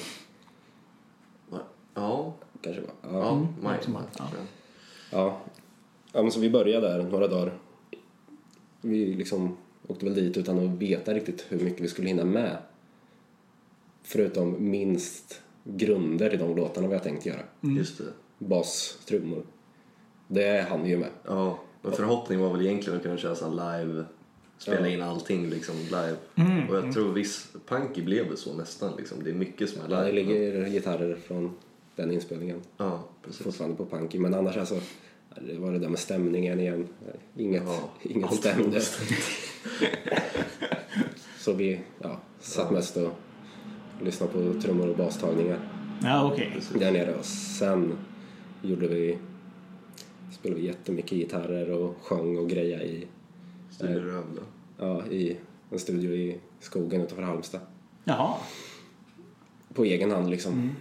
Ja, 1.95 2.35
Kanske 2.63 2.83
var. 2.83 2.91
ja, 3.03 3.19
Ja. 3.19 3.47
maj. 3.63 3.75
något 3.77 3.85
som 3.85 3.97
att- 3.97 4.17
ja. 4.19 4.29
Ja. 5.13 5.41
ja 6.13 6.23
men 6.23 6.33
så 6.33 6.41
vi 6.41 6.51
började 6.51 6.89
där 6.89 7.03
några 7.03 7.29
dagar. 7.29 7.59
Vi 8.81 9.15
liksom 9.15 9.57
åkte 9.87 10.05
väl 10.05 10.15
dit 10.15 10.37
utan 10.37 10.59
att 10.59 10.79
veta 10.79 11.15
riktigt 11.15 11.47
hur 11.49 11.61
mycket 11.61 11.81
vi 11.81 11.89
skulle 11.89 12.09
hinna 12.09 12.25
med. 12.25 12.57
Förutom 14.03 14.71
minst 14.71 15.43
grunder 15.65 16.35
i 16.35 16.37
de 16.37 16.57
låtarna 16.57 16.89
vi 16.89 16.95
har 16.95 17.01
tänkt 17.03 17.27
göra. 17.27 17.41
Just 17.61 17.99
det. 17.99 18.05
Bas, 18.39 18.99
trummor. 19.07 19.43
Det 20.29 20.67
hann 20.71 20.83
vi 20.83 20.89
ju 20.89 20.99
med. 20.99 21.11
Ja, 21.27 21.59
men 21.83 21.93
förhoppningen 21.93 22.45
var 22.45 22.53
väl 22.57 22.67
egentligen 22.67 22.97
att 22.97 23.03
kunna 23.03 23.17
köra 23.17 23.35
så 23.35 23.51
live, 23.51 24.05
spela 24.59 24.81
Ja. 24.81 24.87
in 24.95 25.03
allting 25.03 25.51
liksom 25.51 25.77
live. 25.77 26.17
Och 26.69 26.77
jag 26.77 26.93
tror 26.93 27.13
viss, 27.13 27.49
Punky 27.67 28.03
blev 28.03 28.31
det 28.31 28.37
så 28.37 28.55
nästan 28.55 28.93
liksom. 28.99 29.25
Det 29.25 29.31
är 29.31 29.35
mycket 29.35 29.71
som 29.71 29.81
är 29.81 29.85
Ja, 29.91 30.03
live. 30.03 30.07
det 30.07 30.13
ligger 30.13 30.69
gitarrer 30.69 31.17
från 31.27 31.51
den 31.97 32.11
inspelningen 32.13 32.61
Ja, 32.77 33.05
precis. 33.25 33.43
fortfarande 33.43 33.77
på 33.77 33.87
Punky. 33.87 34.19
Men 34.19 34.35
annars 34.35 34.57
alltså, 34.57 34.81
det 35.41 35.59
var 35.59 35.73
det 35.73 35.79
där 35.79 35.89
med 35.89 35.99
stämningen 35.99 36.61
igen. 36.61 36.89
Inget, 37.37 37.63
Ja, 37.67 37.89
inget 38.03 38.35
stämde. 38.35 38.81
Så 41.39 41.53
vi 41.53 41.81
ja, 42.03 42.21
satt 42.41 42.71
mest 42.71 42.97
och 42.97 43.11
lyssnade 44.03 44.33
på 44.33 44.61
trummor 44.61 44.89
och 44.89 44.97
bastagningar 44.97 45.59
Ja, 46.03 46.33
okej. 46.33 46.53
där 46.79 46.93
nere. 46.93 47.15
Och 47.15 47.25
sen 47.25 47.93
gjorde 48.63 48.89
vi, 48.89 49.19
spelade 50.33 50.61
vi 50.61 50.67
jättemycket 50.67 51.11
gitarrer 51.19 51.71
och 51.71 51.97
sjöng 52.03 52.39
och 52.39 52.49
greja 52.51 52.83
i, 52.83 53.07
Studio 53.79 54.01
Rövle. 54.01 54.41
ja, 54.79 55.07
i 55.07 55.37
en 55.71 55.79
studio 55.79 56.13
i 56.13 56.41
skogen 56.61 57.01
utanför 57.01 57.23
Halmstad. 57.23 57.61
Jaha. 58.05 58.35
På 59.75 59.85
egen 59.85 60.11
hand 60.11 60.31
liksom. 60.31 60.77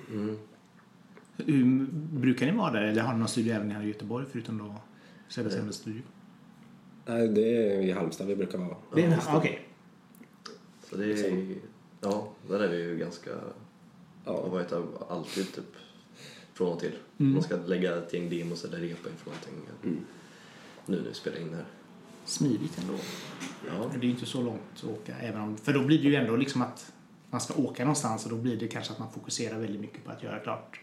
Hur, 1.38 1.88
brukar 2.20 2.46
ni 2.46 2.52
vara 2.52 2.72
där 2.72 2.82
eller 2.82 3.02
har 3.02 3.14
ni 3.14 3.20
någon 3.20 3.28
studio 3.28 3.54
även 3.54 3.72
här 3.72 3.84
i 3.84 3.88
Göteborg 3.88 4.26
förutom 4.32 4.58
då 4.58 4.76
Sebbe 5.28 5.50
Sebes 5.50 5.76
studio? 5.76 6.02
Nej, 7.06 7.28
det 7.28 7.56
är 7.58 7.82
i 7.82 7.92
Halmstad 7.92 8.28
vi 8.28 8.36
brukar 8.36 8.58
vara. 8.58 8.76
Det 8.96 9.04
är, 9.04 9.10
det. 9.10 9.22
okej. 9.34 9.68
Så 10.90 10.96
det 10.98 11.06
är, 11.06 11.56
ja, 12.02 12.32
där 12.50 12.60
är 12.60 12.68
vi 12.70 12.78
ju 12.84 12.98
ganska, 12.98 13.30
har 14.26 14.34
Ja, 14.34 14.48
varit 14.48 14.70
där 14.70 14.84
alltid 15.10 15.54
typ 15.54 15.76
från 16.54 16.74
och 16.74 16.80
till. 16.80 16.96
Man 17.18 17.44
ska 17.44 17.56
lägga 17.56 17.98
ett 17.98 18.14
gäng 18.14 18.30
demos 18.30 18.66
eller 18.66 18.78
repa 18.78 19.10
inför 19.10 19.30
någonting. 19.30 19.54
Nu 20.86 20.98
när 20.98 21.08
vi 21.08 21.14
spelar 21.14 21.38
in 21.38 21.54
här. 21.54 21.66
Smidigt 22.28 22.78
ändå. 22.82 22.94
Ja, 23.68 23.90
Det 23.94 23.98
är 23.98 24.04
ju 24.04 24.10
inte 24.10 24.26
så 24.26 24.42
långt 24.42 24.62
att 24.76 24.84
åka. 24.84 25.16
Även 25.20 25.42
om, 25.42 25.58
för 25.58 25.74
då 25.74 25.84
blir 25.86 25.98
det 25.98 26.08
ju 26.08 26.16
ändå 26.16 26.36
liksom 26.36 26.62
att 26.62 26.94
man 27.30 27.42
ska 27.42 27.54
åka 27.54 27.84
någonstans 27.84 28.24
och 28.26 28.30
då 28.32 28.38
blir 28.38 28.58
det 28.58 28.68
kanske 28.68 28.94
att 28.94 29.00
man 29.00 29.12
fokuserar 29.12 29.60
väldigt 29.60 29.82
mycket 29.82 30.04
på 30.06 30.12
att 30.12 30.24
göra 30.24 30.40
klart 30.40 30.80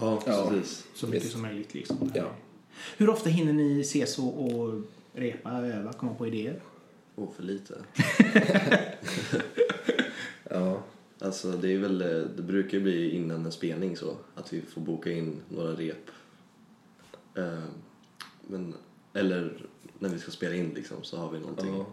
ja, 0.00 0.22
Ja. 0.26 0.46
precis. 0.50 0.86
så 0.94 1.06
mycket 1.06 1.22
Visst. 1.22 1.32
som 1.32 1.42
möjligt. 1.42 1.74
Liksom. 1.74 2.10
Ja. 2.14 2.30
Hur 2.96 3.10
ofta 3.10 3.30
hinner 3.30 3.52
ni 3.52 3.80
ses 3.80 4.18
och, 4.18 4.52
och 4.54 4.82
repa, 5.12 5.50
öva, 5.50 5.92
komma 5.92 6.14
på 6.14 6.26
idéer? 6.26 6.60
Och 7.14 7.34
för 7.36 7.42
lite. 7.42 7.78
ja. 10.50 10.82
Alltså 11.20 11.52
det 11.52 11.72
är 11.72 11.78
väl, 11.78 12.02
eh, 12.02 12.08
det 12.36 12.42
brukar 12.42 12.80
bli 12.80 13.10
innan 13.10 13.44
en 13.46 13.52
spelning 13.52 13.96
så, 13.96 14.16
att 14.34 14.52
vi 14.52 14.62
får 14.62 14.80
boka 14.80 15.10
in 15.12 15.40
några 15.48 15.72
rep. 15.72 16.10
Eh, 17.34 17.62
Men, 18.46 18.74
eller 19.12 19.66
när 19.98 20.08
vi 20.08 20.18
ska 20.18 20.30
spela 20.30 20.54
in 20.54 20.70
liksom 20.74 20.96
så 21.02 21.16
har 21.16 21.30
vi 21.30 21.38
någonting. 21.38 21.74
Ja. 21.76 21.86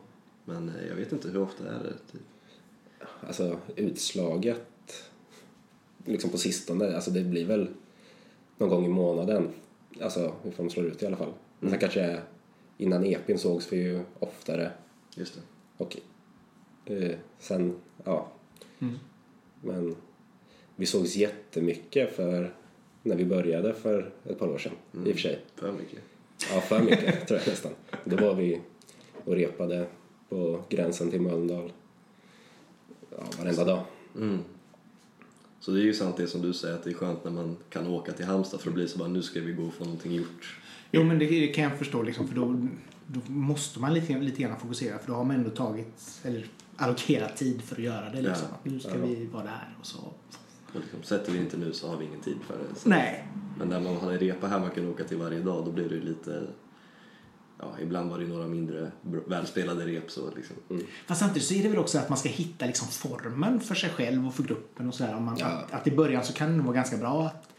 Men 0.46 0.70
eh, 0.70 0.88
jag 0.88 0.96
vet 0.96 1.12
inte, 1.12 1.28
hur 1.28 1.42
ofta 1.42 1.64
är 1.70 1.84
det? 1.84 2.12
Typ? 2.12 2.22
Alltså 3.28 3.58
utslaget 3.76 5.04
liksom 6.06 6.30
på 6.30 6.38
sistone, 6.38 6.96
alltså 6.96 7.12
det 7.12 7.22
blir 7.24 7.46
väl 7.46 7.68
någon 8.58 8.70
gång 8.70 8.86
i 8.86 8.90
månaden. 8.90 9.50
Alltså 10.02 10.36
ifall 10.44 10.66
de 10.66 10.70
slår 10.70 10.86
ut 10.86 11.04
i 11.04 11.06
alla 11.06 11.18
fall. 11.18 11.34
Men 11.60 11.70
sen 11.70 11.80
kanske 11.80 12.22
innan 12.78 13.06
EPn 13.06 13.38
sågs 13.38 13.74
vi 13.74 13.78
ju 13.78 14.04
oftare 14.20 14.72
Just 15.16 15.36
det. 15.36 15.42
och 15.78 15.98
eh, 16.86 17.16
sen, 17.40 17.76
ja. 18.04 18.32
Men 19.62 19.96
vi 20.76 20.86
sågs 20.86 21.16
jättemycket 21.16 22.16
för 22.16 22.54
när 23.04 23.16
vi 23.16 23.26
började 23.26 23.74
för 23.74 24.14
ett 24.26 24.40
par 24.40 24.48
år 24.48 24.58
sedan 24.58 24.74
i 24.94 25.12
och 25.12 25.16
för 25.16 25.22
sig. 25.22 25.40
För 25.56 25.72
mycket. 25.72 26.00
Ja, 26.52 26.62
för 26.62 26.80
mycket 26.80 27.28
tror 27.28 27.40
jag 27.40 27.48
nästan. 27.48 27.72
Då 28.06 28.16
var 28.16 28.36
vi 28.36 28.62
och 29.26 29.36
repade 29.36 29.88
på 30.30 30.62
gränsen 30.70 31.12
till 31.12 31.22
Mölndal. 31.22 31.72
Ja, 33.10 33.24
varenda 33.40 33.64
dag. 33.66 33.84
Mm. 34.16 34.40
Så 35.60 35.72
det 35.72 35.80
är 35.80 35.84
ju 35.84 35.94
sant 35.94 36.18
det 36.18 36.28
som 36.28 36.42
du 36.42 36.54
säger 36.54 36.76
att 36.76 36.84
det 36.84 36.90
är 36.90 36.94
skönt 36.94 37.24
när 37.24 37.32
man 37.32 37.58
kan 37.70 37.88
åka 37.88 38.12
till 38.12 38.26
Halmstad 38.26 38.62
för 38.62 38.70
att 38.70 38.74
bli 38.76 38.88
så 38.88 38.98
bara 38.98 39.08
nu 39.08 39.22
ska 39.22 39.40
vi 39.42 39.54
gå 39.54 39.64
och 39.64 39.74
få 39.74 39.84
någonting 39.84 40.14
gjort. 40.14 40.60
Jo, 40.92 41.04
men 41.04 41.20
det, 41.20 41.48
kan 41.48 41.64
jag 41.64 41.78
förstå 41.78 42.02
liksom, 42.02 42.28
för 42.28 42.36
då, 42.36 42.68
då 43.08 43.20
måste 43.32 43.80
man 43.80 43.94
lite, 43.94 44.20
lite 44.20 44.42
grann 44.42 44.60
fokusera 44.60 45.00
för 45.00 45.08
då 45.08 45.14
har 45.14 45.24
man 45.24 45.36
ändå 45.36 45.50
tagit, 45.50 46.22
eller 46.24 46.46
allokerat 46.76 47.38
tid 47.38 47.62
för 47.62 47.76
att 47.76 47.82
göra 47.82 48.10
det 48.10 48.22
liksom. 48.22 48.48
Ja. 48.52 48.58
Nu 48.72 48.80
ska 48.80 48.90
Ja. 48.90 49.06
vi 49.06 49.26
vara 49.26 49.44
där 49.44 49.76
och 49.80 49.86
så. 49.86 49.98
Och 50.74 50.80
liksom, 50.82 51.04
sätter 51.04 51.32
vi 51.32 51.38
inte 51.38 51.58
nu 51.58 51.74
så 51.74 51.88
har 51.88 51.98
vi 51.98 52.06
ingen 52.06 52.22
tid 52.22 52.38
för 52.48 52.54
det. 52.58 52.80
Så. 52.80 52.90
Nej. 52.90 53.28
Men 53.58 53.68
när 53.70 53.80
man 53.80 53.98
har 53.98 54.12
en 54.12 54.20
repa 54.20 54.48
här 54.48 54.60
man 54.60 54.72
kan 54.72 54.90
åka 54.90 55.04
till 55.04 55.18
varje 55.18 55.40
dag 55.40 55.66
då 55.66 55.72
blir 55.72 55.90
det 55.90 55.96
ju 55.96 56.02
lite 56.02 56.48
Ja, 57.60 57.76
ibland 57.82 58.10
var 58.12 58.20
det 58.20 58.28
några 58.28 58.48
mindre 58.48 58.92
välspelade 59.28 59.86
rep 59.86 60.12
så 60.12 60.32
liksom. 60.36 60.56
Fast 61.06 61.20
samtidigt 61.20 61.48
så 61.48 61.54
är 61.54 61.64
det 61.64 61.70
väl 61.70 61.80
också 61.80 61.98
att 61.98 62.10
man 62.10 62.18
ska 62.18 62.30
hitta 62.30 62.66
liksom 62.66 62.88
formen 62.88 63.60
för 63.60 63.76
sig 63.76 63.90
själv 63.90 64.28
och 64.28 64.34
för 64.34 64.44
gruppen 64.44 64.88
och 64.88 64.94
sådär. 64.94 65.20
Man, 65.20 65.38
Ja. 65.40 65.46
att, 65.46 65.74
att 65.74 65.88
i 65.88 65.92
början 65.92 66.24
så 66.24 66.34
kan 66.34 66.50
det 66.50 66.56
nog 66.56 66.66
vara 66.66 66.76
ganska 66.76 66.98
bra 66.98 67.26
att 67.26 67.50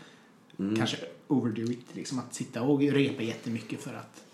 kanske 0.76 0.96
overdo 1.26 1.62
it. 1.62 1.86
Liksom 1.92 2.18
att 2.18 2.34
sitta 2.34 2.62
och 2.62 2.80
repa 2.80 3.22
jättemycket 3.22 3.80
för 3.80 3.94
att... 3.94 4.24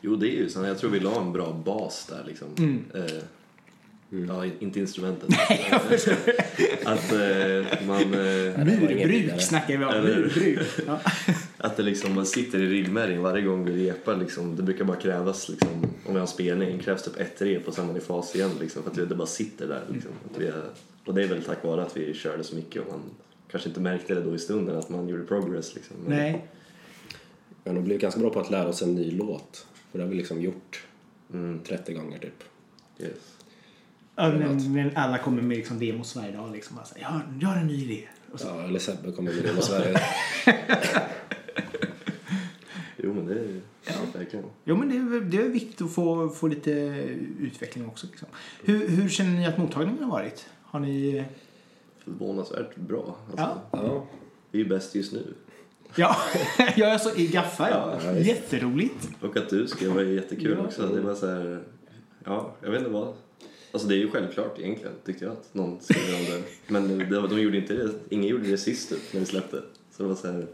Jo, 0.00 0.16
det 0.16 0.26
är 0.26 0.36
ju 0.36 0.48
så. 0.50 0.64
Jag 0.64 0.78
tror 0.78 0.90
vi 0.90 1.00
la 1.00 1.20
en 1.20 1.32
bra 1.32 1.52
bas 1.52 2.06
där 2.06 2.24
liksom. 2.26 2.48
Eh, 2.94 3.22
Ja, 4.10 4.44
inte 4.58 4.80
instrumentet. 4.80 5.28
att 6.84 7.12
eh, 7.12 7.86
man... 7.86 8.02
Eh, 8.02 8.64
Murbruk 8.64 9.40
snackar 9.42 9.78
vi 9.78 9.84
om. 9.84 10.04
Murbruk. 10.04 10.58
Ja. 10.86 11.00
Att 11.58 11.76
det 11.76 11.82
liksom, 11.82 12.14
man 12.14 12.26
sitter 12.26 12.58
i 12.58 12.66
ryggmärgen 12.68 13.22
varje 13.22 13.42
gång 13.42 13.64
vi 13.64 13.90
repar. 13.90 14.16
Liksom, 14.16 14.56
det 14.56 14.62
brukar 14.62 14.84
bara 14.84 14.96
krävas, 14.96 15.48
liksom, 15.48 15.68
om 15.82 15.88
vi 16.06 16.12
har 16.12 16.20
en 16.20 16.26
spelning, 16.26 16.78
krävs 16.78 17.02
typ 17.02 17.20
ett 17.20 17.42
rep 17.42 17.68
och 17.68 17.74
sen 17.74 17.84
är 17.84 17.88
man 17.88 17.96
i 17.96 18.00
fas 18.00 18.34
igen. 18.34 18.50
Liksom, 18.60 18.82
för 18.82 18.90
att 19.02 19.08
det 19.08 19.14
bara 19.14 19.26
sitter 19.26 19.68
där. 19.68 19.82
Liksom. 19.92 20.10
Att 20.30 20.40
vi 20.40 20.46
är, 20.46 20.62
och 21.04 21.14
det 21.14 21.22
är 21.22 21.28
väl 21.28 21.42
tack 21.42 21.64
vare 21.64 21.82
att 21.82 21.96
vi 21.96 22.14
körde 22.14 22.44
så 22.44 22.56
mycket 22.56 22.82
och 22.82 22.88
man 22.92 23.00
kanske 23.50 23.68
inte 23.68 23.80
märkte 23.80 24.14
det 24.14 24.20
då 24.20 24.34
i 24.34 24.38
stunden 24.38 24.78
att 24.78 24.88
man 24.88 25.08
gjorde 25.08 25.24
progress. 25.24 25.74
Liksom. 25.74 25.96
Men, 26.06 26.18
Nej. 26.18 26.46
Men 27.64 27.74
de 27.74 27.84
blev 27.84 27.98
ganska 27.98 28.20
bra 28.20 28.30
på 28.30 28.40
att 28.40 28.50
lära 28.50 28.68
oss 28.68 28.82
en 28.82 28.94
ny 28.94 29.10
låt. 29.10 29.66
För 29.90 29.98
det 29.98 30.04
har 30.04 30.10
vi 30.10 30.16
liksom 30.16 30.40
gjort 30.42 30.84
Mm, 31.32 31.60
30 31.64 31.92
gånger 31.92 32.18
typ. 32.18 32.44
yes. 32.98 33.12
Ja, 34.20 34.28
men, 34.28 34.72
men 34.72 34.96
alla 34.96 35.18
kommer 35.18 35.42
med 35.42 35.56
liksom 35.56 35.78
demos 35.78 36.16
varje 36.16 36.32
dag. 36.32 36.52
Liksom, 36.52 36.76
bara 36.76 36.84
så 36.84 36.94
här, 36.94 37.02
jag, 37.02 37.08
har, 37.08 37.20
jag 37.40 37.48
har 37.48 37.56
en 37.56 37.66
ny 37.66 37.84
idé. 37.84 38.08
Ja, 38.44 38.62
eller 38.64 38.78
Sebbe 38.78 39.12
kommer 39.12 39.32
med 39.34 39.42
det 39.44 39.52
med 39.52 39.64
Sverige. 39.64 40.00
Jo, 42.96 43.14
men 43.14 43.26
det 43.26 43.32
är 43.34 43.44
ju 43.44 43.60
verkligen. 44.14 44.44
Jo, 44.64 44.76
men 44.76 44.88
det 44.88 44.96
är, 45.16 45.20
det 45.20 45.36
är 45.36 45.48
viktigt 45.48 45.82
att 45.82 45.92
få, 45.94 46.28
få 46.28 46.46
lite 46.46 46.70
utveckling 47.40 47.86
också. 47.86 48.06
Liksom. 48.06 48.28
Hur, 48.64 48.88
hur 48.88 49.08
känner 49.08 49.30
ni 49.30 49.46
att 49.46 49.58
mottagningen 49.58 50.02
har 50.04 50.10
varit? 50.10 50.46
Har 50.62 50.80
ni... 50.80 51.24
Förvånansvärt 52.04 52.76
bra. 52.76 53.16
Alltså, 53.30 53.36
Ja. 53.36 53.62
Ja, 53.72 54.06
Vi 54.50 54.60
är 54.60 54.64
bäst 54.64 54.94
just 54.94 55.12
nu. 55.12 55.34
Ja, 55.96 56.16
jag 56.76 56.90
är 56.94 56.98
så 56.98 57.14
i 57.16 57.26
gaffa. 57.26 57.70
Ja. 57.70 57.98
Ja. 58.04 58.18
Jätteroligt. 58.18 59.08
Och 59.20 59.36
att 59.36 59.48
du 59.50 59.66
skrev 59.66 59.90
var 59.92 60.02
ju 60.02 60.14
jättekul 60.14 60.56
Ja. 60.58 60.64
också. 60.66 60.86
Det 60.86 61.00
var 61.00 61.14
så 61.14 61.26
här, 61.26 61.62
ja, 62.24 62.54
jag 62.62 62.70
vet 62.70 62.78
inte 62.78 62.90
vad. 62.92 63.14
Alltså 63.72 63.88
det 63.88 63.94
är 63.94 63.98
ju 63.98 64.10
självklart 64.10 64.58
egentligen, 64.58 64.92
tyckte 65.04 65.24
jag, 65.24 65.32
att 65.32 65.54
någon 65.54 65.80
skriver 65.80 66.14
om 66.18 66.24
det. 66.24 66.42
Men 66.66 66.98
det, 66.98 67.28
de 67.28 67.40
gjorde 67.40 67.56
inte 67.56 67.74
det, 67.74 67.90
ingen 68.10 68.28
gjorde 68.28 68.50
det 68.50 68.58
sist 68.58 68.88
typ, 68.88 69.12
när 69.12 69.20
vi 69.20 69.26
släppte. 69.26 69.62
Så 69.96 70.02
det 70.02 70.08
var 70.08 70.16
så 70.16 70.32
här, 70.32 70.46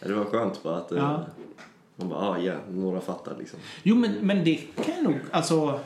det 0.00 0.14
var 0.14 0.24
skönt 0.24 0.62
bara 0.62 0.76
att 0.76 0.92
eh, 0.92 0.98
Ja. 0.98 1.26
man 1.96 2.08
bara, 2.08 2.20
ah, 2.20 2.38
ja, 2.38 2.54
några 2.70 3.00
fattar 3.00 3.36
liksom. 3.38 3.58
Jo, 3.82 3.96
men, 3.96 4.12
men 4.12 4.44
det 4.44 4.54
kan 4.54 4.94
jag 4.94 5.04
nog... 5.04 5.14
Alltså... 5.30 5.80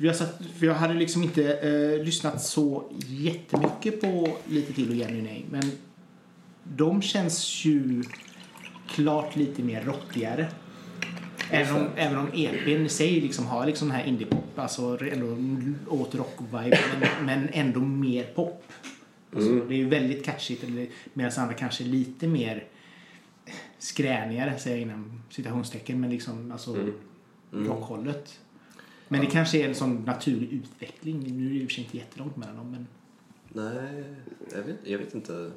Jag, 0.00 0.16
satt, 0.16 0.40
jag 0.60 0.74
hade 0.74 0.94
liksom 0.94 1.22
inte 1.22 1.52
eh, 1.52 2.04
lyssnat 2.04 2.42
så 2.42 2.84
jättemycket 3.06 4.00
på 4.00 4.36
Lite 4.48 4.72
till 4.72 4.90
och 4.90 4.96
Jenny 4.96 5.22
Nej, 5.22 5.46
men 5.50 5.62
de 6.64 7.02
känns 7.02 7.64
ju 7.64 8.02
klart 8.88 9.36
lite 9.36 9.62
mer 9.62 9.82
rottigare. 9.82 10.48
Även 11.50 11.76
om, 11.76 11.88
även 11.96 12.18
om 12.18 12.28
EPn 12.34 12.86
i 12.86 12.88
sig 12.88 13.20
liksom 13.20 13.46
har 13.46 13.66
liksom 13.66 13.90
här 13.90 14.04
indiepop, 14.04 14.44
alltså 14.58 14.98
ändå 15.04 15.36
åt 15.88 16.14
rock-vibe, 16.14 16.78
men, 17.00 17.26
men 17.26 17.48
ändå 17.52 17.80
mer 17.80 18.24
pop. 18.24 18.64
Alltså, 19.34 19.54
Det 19.54 19.74
är 19.74 19.78
ju 19.78 19.88
väldigt 19.88 20.24
catchigt, 20.24 20.64
medan 21.14 21.32
andra 21.36 21.54
kanske 21.54 21.84
är 21.84 21.88
lite 21.88 22.26
mer 22.26 22.64
skränigare, 23.78 24.58
säger 24.58 24.76
jag 24.76 24.82
inom 24.82 25.22
citationstecken, 25.30 26.00
men 26.00 26.10
liksom 26.10 26.52
alltså 26.52 26.90
rockhållet. 27.50 28.40
Men 29.08 29.20
det 29.20 29.26
kanske 29.26 29.58
är 29.58 29.68
en 29.68 29.74
sån 29.74 29.96
naturlig 29.96 30.52
utveckling. 30.52 31.36
Nu 31.36 31.46
är 31.46 31.50
det 31.50 31.56
i 31.56 31.64
och 31.64 31.68
för 31.68 31.74
sig 31.74 31.84
inte 31.84 31.96
jättelångt 31.96 32.36
mellan 32.36 32.56
dem, 32.56 32.70
men 32.70 32.86
Nej, 33.52 34.04
jag 34.52 34.62
vet, 34.62 34.76
jag 34.84 34.98
vet 34.98 35.14
inte. 35.14 35.50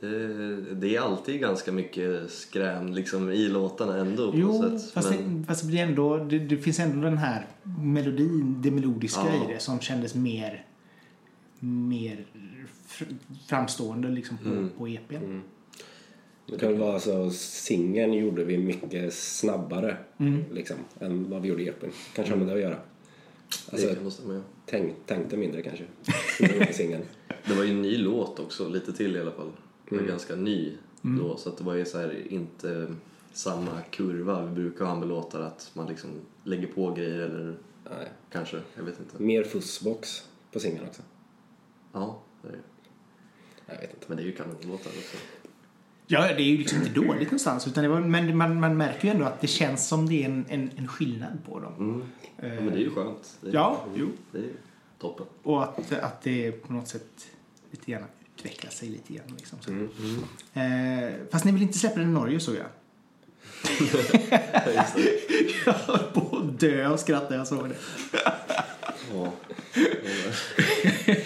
Det, 0.00 0.56
det 0.74 0.96
är 0.96 1.00
alltid 1.00 1.40
ganska 1.40 1.72
mycket 1.72 2.30
skrän 2.30 2.94
liksom, 2.94 3.30
i 3.30 3.48
låtarna 3.48 3.96
ändå 3.96 4.32
på 4.32 4.38
Jo, 4.38 4.62
sätt. 4.62 4.92
fast, 4.92 5.10
Men, 5.10 5.40
det, 5.40 5.46
fast 5.46 5.60
det, 5.62 5.66
blir 5.68 5.78
ändå, 5.80 6.16
det, 6.18 6.38
det 6.38 6.56
finns 6.56 6.78
ändå 6.80 7.00
den 7.08 7.18
här 7.18 7.46
melodin, 7.82 8.56
det 8.62 8.70
melodiska 8.70 9.20
Ja. 9.20 9.50
i 9.50 9.52
det 9.54 9.60
som 9.60 9.80
kändes 9.80 10.14
mer, 10.14 10.64
mer 11.60 12.26
fr- 12.88 13.16
framstående 13.48 14.08
liksom 14.08 14.36
på, 14.38 14.48
Mm. 14.48 14.68
på 14.78 14.88
EPn. 14.88 15.40
det 16.46 16.58
kan 16.58 16.78
vara 16.78 17.00
så 17.00 17.30
singeln 17.30 18.12
gjorde 18.12 18.44
vi 18.44 18.58
mycket 18.58 19.14
snabbare 19.14 19.96
Mm. 20.18 20.44
liksom, 20.52 20.76
än 21.00 21.30
vad 21.30 21.42
vi 21.42 21.48
gjorde 21.48 21.62
i 21.62 21.68
EPn. 21.68 21.86
Kanske 22.14 22.32
har 22.32 22.38
med 22.38 22.46
det 22.48 22.54
att 22.54 22.60
göra. 22.60 22.78
Alltså, 23.70 23.88
det 23.88 23.94
kan 23.94 24.04
måste 24.04 24.26
med. 24.28 24.42
tänk, 24.66 24.92
tänkte 25.06 25.36
mindre 25.36 25.62
kanske. 25.62 25.84
Det 27.48 27.54
var 27.54 27.64
ju 27.64 27.70
en 27.70 27.82
ny 27.82 27.98
låt 27.98 28.38
också, 28.38 28.68
lite 28.68 28.92
till 28.92 29.16
i 29.16 29.20
alla 29.20 29.30
fall. 29.30 29.50
Det 29.88 29.94
var 29.94 29.98
Mm. 29.98 30.10
ganska 30.10 30.36
ny 30.36 30.72
Mm. 31.04 31.18
då, 31.18 31.36
så 31.36 31.48
att 31.48 31.56
det 31.58 31.64
var 31.64 31.74
ju 31.74 31.84
så 31.84 31.98
här, 31.98 32.32
inte 32.32 32.94
samma 33.32 33.80
kurva 33.90 34.44
vi 34.46 34.54
brukar 34.54 34.84
ha 34.84 34.94
med 34.94 35.08
låtar, 35.08 35.40
att 35.40 35.70
man 35.74 35.86
liksom 35.88 36.10
lägger 36.44 36.66
på 36.66 36.90
grejer 36.92 37.18
eller 37.20 37.56
Nej. 37.90 38.08
kanske, 38.32 38.60
jag 38.76 38.82
vet 38.82 38.98
inte. 39.00 39.22
Mer 39.22 39.44
fussbox 39.44 40.28
på 40.52 40.60
singeln 40.60 40.86
också. 40.88 41.02
Ja, 41.92 42.20
det 42.42 42.48
är 42.48 42.52
det. 42.52 42.58
Jag 43.66 43.80
vet 43.80 43.94
inte. 43.94 44.04
Men 44.08 44.16
det 44.16 44.22
är 44.22 44.26
ju 44.26 44.32
kanonlåtar 44.32 44.90
också. 44.90 45.16
Ja, 46.06 46.20
det 46.20 46.42
är 46.42 46.46
ju 46.46 46.56
liksom 46.58 46.78
inte 46.78 46.90
dåligt 46.92 47.22
någonstans. 47.28 47.66
Utan 47.66 47.82
det 47.84 47.88
var, 47.88 48.00
men 48.00 48.36
man, 48.36 48.60
man 48.60 48.76
märker 48.76 49.08
ju 49.08 49.10
ändå 49.14 49.24
att 49.24 49.40
det 49.40 49.46
känns 49.46 49.88
som 49.88 50.08
det 50.08 50.22
är 50.22 50.26
en, 50.28 50.44
en, 50.48 50.70
en 50.76 50.88
skillnad 50.88 51.38
på 51.46 51.60
dem. 51.60 51.74
Mm. 51.78 52.02
Ja, 52.36 52.60
men 52.64 52.66
det 52.66 52.76
är 52.76 52.84
ju 52.84 52.90
skönt. 52.90 53.38
Det 53.40 53.48
är, 53.48 53.54
Ja, 53.54 53.84
jo. 53.94 54.06
Det 54.32 54.38
är 54.38 54.42
ju 54.42 54.54
toppen. 54.98 55.26
Och 55.42 55.62
att, 55.62 55.92
att 55.92 56.22
det 56.22 56.52
på 56.52 56.72
något 56.72 56.88
sätt 56.88 57.26
lite 57.70 57.90
grann 57.90 58.04
utvecklar 58.36 58.70
sig 58.70 58.88
lite 58.88 59.12
grann. 59.12 59.36
Liksom, 59.36 59.58
så. 59.60 59.70
Mm. 59.70 59.88
Eh, 60.54 61.14
fast 61.30 61.44
ni 61.44 61.52
vill 61.52 61.62
inte 61.62 61.78
släppa 61.78 62.00
den 62.00 62.08
i 62.08 62.12
Norge 62.12 62.40
såg 62.40 62.54
jag. 62.54 62.66
Jag 65.66 65.72
höll 65.72 65.98
på 65.98 66.36
att 66.36 66.60
dö 66.60 66.88
och 66.88 67.00
skratta 67.00 67.30
när 67.30 67.36
jag 67.36 67.46
såg 67.46 67.68
det. 67.68 67.74
Ja. 69.12 69.32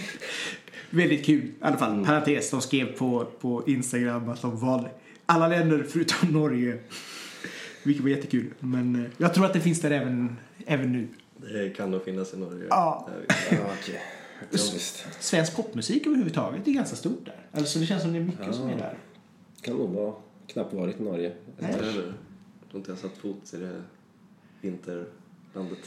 Väldigt 0.90 1.27
kul. 1.27 1.44
I 1.44 1.53
alla 1.61 1.77
fall, 1.77 2.05
parentes. 2.05 2.51
De 2.51 2.61
skrev 2.61 2.96
på, 2.96 3.25
på 3.40 3.62
Instagram 3.66 4.29
att 4.29 4.42
de 4.42 4.61
valde 4.61 4.90
alla 5.27 5.49
länder 5.49 5.87
förutom 5.88 6.29
Norge. 6.29 6.79
Vilket 7.83 8.03
var 8.03 8.11
jättekul. 8.11 8.55
Men 8.61 9.05
eh, 9.05 9.11
jag 9.16 9.35
tror 9.35 9.46
att 9.46 9.53
det 9.53 9.61
finns 9.61 9.81
där 9.81 9.90
även, 9.90 10.37
även 10.66 10.92
nu. 10.92 11.09
Det 11.37 11.77
kan 11.77 11.90
nog 11.90 12.05
finnas 12.05 12.35
i 12.35 12.37
Norge. 12.37 12.66
Ja. 12.70 13.09
Ja, 13.51 13.57
okej. 13.81 14.01
Ja, 14.40 14.46
visst. 14.53 15.07
Svensk 15.20 15.57
popmusik 15.57 16.07
överhuvudtaget 16.07 16.68
är 16.68 16.72
ganska 16.72 16.96
stort 16.96 17.24
där. 17.26 17.46
Alltså 17.53 17.79
det 17.79 17.87
känns 17.87 18.03
som 18.03 18.12
det 18.12 18.18
är 18.18 18.22
mycket 18.22 18.46
Ja. 18.46 18.53
som 18.53 18.68
är 18.68 18.79
där. 18.79 18.98
Kan 19.62 19.76
nog 19.76 19.90
vara 19.90 20.14
knappt 20.46 20.72
varit 20.74 21.00
i 21.00 21.03
Norge. 21.03 21.33
Nej. 21.59 21.70
Jag 21.72 21.83
tror 21.83 22.14
inte 22.72 22.90
jag 22.90 22.98
satt 22.98 23.16
fot 23.16 23.55
i 23.55 23.57
det 23.57 23.83
vinterlandet. 24.61 25.79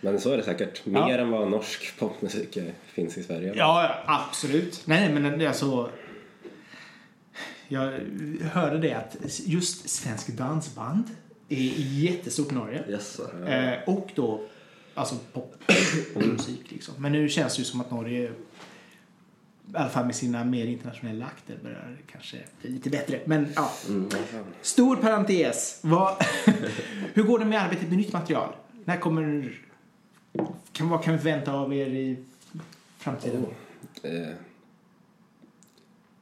Men 0.00 0.20
så 0.20 0.30
är 0.32 0.36
det 0.36 0.42
säkert. 0.42 0.82
Ja. 0.84 1.06
Mer 1.06 1.18
än 1.18 1.30
vad 1.30 1.50
norsk 1.50 1.98
popmusik 1.98 2.58
finns 2.86 3.18
i 3.18 3.22
Sverige. 3.22 3.52
Ja, 3.56 3.82
ja, 3.84 4.02
absolut. 4.28 4.82
Nej, 4.86 5.12
men 5.12 5.38
det 5.38 5.44
är 5.44 5.48
alltså... 5.48 5.90
Jag 7.68 7.92
hörde 8.42 8.78
det 8.78 8.94
att 8.94 9.16
just 9.44 9.88
svensk 9.88 10.28
dansband 10.28 11.04
är 11.48 11.72
jättestort 11.76 12.52
i 12.52 12.54
Norge. 12.54 12.84
Yes. 12.88 13.20
Eh, 13.20 13.78
och 13.86 14.10
då 14.14 14.44
alltså 14.94 15.16
pop, 15.32 15.54
popmusik 16.14 16.70
liksom. 16.70 16.94
Men 16.98 17.12
nu 17.12 17.28
känns 17.28 17.54
det 17.56 17.58
ju 17.58 17.64
som 17.64 17.80
att 17.80 17.90
Norge, 17.90 18.22
i 18.22 18.30
alla 19.74 19.88
fall 19.88 20.06
med 20.06 20.14
sina 20.14 20.44
mer 20.44 20.66
internationella 20.66 21.26
akter, 21.26 21.58
börjar 21.62 21.96
kanske 22.12 22.36
bli 22.60 22.70
lite 22.70 22.90
bättre. 22.90 23.20
Men 23.24 23.46
ja, 23.56 23.72
Mm. 23.88 24.08
stor 24.62 24.96
parentes. 24.96 25.78
Vad, 25.82 26.16
hur 27.14 27.22
går 27.22 27.38
det 27.38 27.44
med 27.44 27.62
arbetet 27.62 27.88
med 27.88 27.98
nytt 27.98 28.12
material? 28.12 28.54
När 28.84 28.96
kommer... 28.96 29.58
Kan, 30.72 30.88
vad 30.88 31.02
kan 31.04 31.12
vi 31.12 31.18
förvänta 31.18 31.52
av 31.52 31.74
er 31.74 31.86
i 31.86 32.16
framtiden? 32.98 33.44
Oh, 33.44 34.10
Eh, 34.12 34.28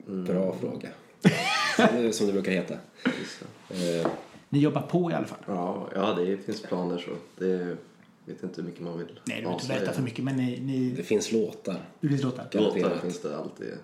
Mm. 0.08 0.24
bra 0.24 0.56
fråga. 0.60 0.88
Som 1.76 1.86
det- 2.02 2.12
Som 2.12 2.26
det 2.26 2.32
brukar 2.32 2.52
heta. 2.52 2.74
Eh, 3.70 4.10
Ni 4.48 4.58
jobbar 4.58 4.82
på 4.82 5.10
i 5.10 5.14
alla 5.14 5.26
fall. 5.26 5.38
Ja, 5.46 5.88
ja, 5.94 6.12
det 6.14 6.36
finns 6.36 6.62
planer 6.62 6.98
så. 6.98 7.10
Det 7.44 7.76
vet 8.32 8.42
inte 8.42 8.60
hur 8.60 8.68
mycket 8.68 8.82
man 8.82 8.98
vill 8.98 9.20
Nej, 9.24 9.36
du 9.36 9.42
behöver 9.42 9.52
inte 9.52 9.68
berätta 9.68 9.92
för 9.92 10.02
mycket, 10.02 10.24
men 10.24 10.36
ni... 10.36 10.56
det 10.56 10.96
ni 10.96 11.02
finns 11.02 11.32
låtar. 11.32 11.88
det 12.00 12.08
finns 12.08 12.22
låtar. 12.22 12.48
Låtar 12.52 12.98
finns 12.98 13.22
det 13.22 13.36
alltid. 13.36 13.74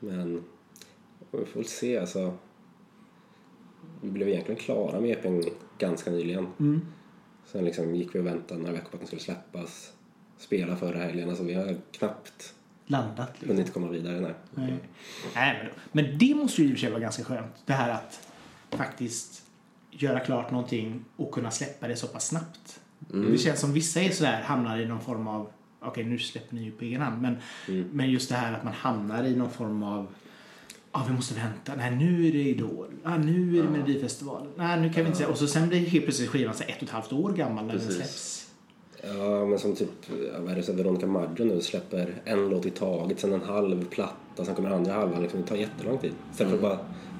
Men 0.00 0.44
vi 1.30 1.44
får 1.44 1.60
väl 1.60 1.68
se. 1.68 1.98
Alltså, 1.98 2.34
vi 4.02 4.10
blev 4.10 4.28
egentligen 4.28 4.60
klara 4.60 5.00
med 5.00 5.10
EPn 5.10 5.42
ganska 5.78 6.10
nyligen. 6.10 6.46
Mm. 6.60 6.80
Sen 7.46 7.64
liksom 7.64 7.94
gick 7.94 8.14
vi 8.14 8.18
och 8.18 8.26
väntade 8.26 8.60
några 8.60 8.72
veckor 8.72 8.88
på 8.88 8.96
att 8.96 9.00
den 9.00 9.06
skulle 9.06 9.22
släppas. 9.22 9.92
Spela 10.38 10.76
förra 10.76 10.98
helgen. 10.98 11.28
Alltså, 11.28 11.44
vi 11.44 11.54
har 11.54 11.76
knappt 11.92 12.54
Landat. 12.86 13.30
Liksom. 13.32 13.48
hunnit 13.48 13.72
komma 13.72 13.88
vidare. 13.88 14.20
Nej. 14.20 14.34
Nej. 14.54 14.78
Nej, 15.34 15.70
men, 15.92 16.04
men 16.04 16.18
det 16.18 16.34
måste 16.34 16.62
ju 16.62 16.68
i 16.68 16.70
och 16.70 16.74
för 16.74 16.80
sig 16.80 16.90
vara 16.90 17.00
ganska 17.00 17.24
skönt. 17.24 17.62
Det 17.66 17.72
här 17.72 17.90
att 17.90 18.28
faktiskt 18.70 19.42
göra 19.90 20.20
klart 20.20 20.50
någonting 20.50 21.04
och 21.16 21.32
kunna 21.32 21.50
släppa 21.50 21.88
det 21.88 21.96
så 21.96 22.06
pass 22.06 22.26
snabbt. 22.26 22.80
Det 22.98 23.38
känns 23.38 23.60
som 23.60 23.72
vissa 23.72 24.00
är 24.00 24.10
sådär, 24.10 24.42
hamnar 24.42 24.80
i 24.80 24.86
någon 24.86 25.00
form 25.00 25.28
av 25.28 25.50
okej 25.80 26.04
nu 26.04 26.18
släpper 26.18 26.54
ni 26.54 26.64
ju 26.64 26.70
på 26.70 26.84
egen 26.84 27.00
hand 27.00 27.22
men, 27.22 27.36
men 27.92 28.10
just 28.10 28.28
det 28.28 28.34
här 28.34 28.52
att 28.52 28.64
man 28.64 28.72
hamnar 28.72 29.24
i 29.24 29.36
någon 29.36 29.50
form 29.50 29.82
av 29.82 30.06
Ja, 30.92 31.04
vi 31.08 31.14
måste 31.14 31.34
vänta. 31.34 31.72
Nej, 31.76 31.96
nu 31.96 32.28
är 32.28 32.32
det 32.32 32.38
Idol. 32.38 32.86
Ah, 33.04 33.16
nu 33.16 33.58
är 33.58 33.62
det 33.62 33.68
Melodifestivalen. 33.68 34.52
Nej, 34.56 34.80
nu 34.80 34.92
kan 34.92 35.02
vi 35.02 35.06
inte 35.06 35.18
säga. 35.18 35.28
Och 35.28 35.38
så 35.38 35.46
sen 35.46 35.68
blir 35.68 35.78
helt 35.78 36.04
plötsligt 36.04 36.28
skivan 36.28 36.54
så 36.54 36.62
ett 36.62 36.76
och 36.76 36.82
ett 36.82 36.90
halvt 36.90 37.12
år 37.12 37.32
gammal 37.32 37.66
när 37.66 37.74
den 37.74 37.92
släpps. 37.92 38.46
Ja, 39.02 39.44
men 39.44 39.58
som 39.58 39.76
typ 39.76 39.90
ja, 40.08 40.40
vad 40.40 40.52
är 40.52 40.56
det, 40.56 40.62
så 40.62 40.72
Veronica 40.72 41.06
Maggio 41.06 41.44
nu 41.44 41.60
släpper 41.60 42.14
en 42.24 42.48
låt 42.48 42.66
i 42.66 42.70
taget, 42.70 43.20
sen 43.20 43.32
en 43.32 43.42
halv 43.42 43.84
platta, 43.84 44.44
sen 44.44 44.54
kommer 44.54 44.70
andra 44.70 44.92
halvan. 44.92 45.22
Liksom, 45.22 45.40
det 45.40 45.46
tar 45.46 45.56
jättelång 45.56 45.98
tid. 45.98 46.12
Istället 46.32 46.50
för 46.50 46.56
att 46.56 46.62
bara 46.62 46.78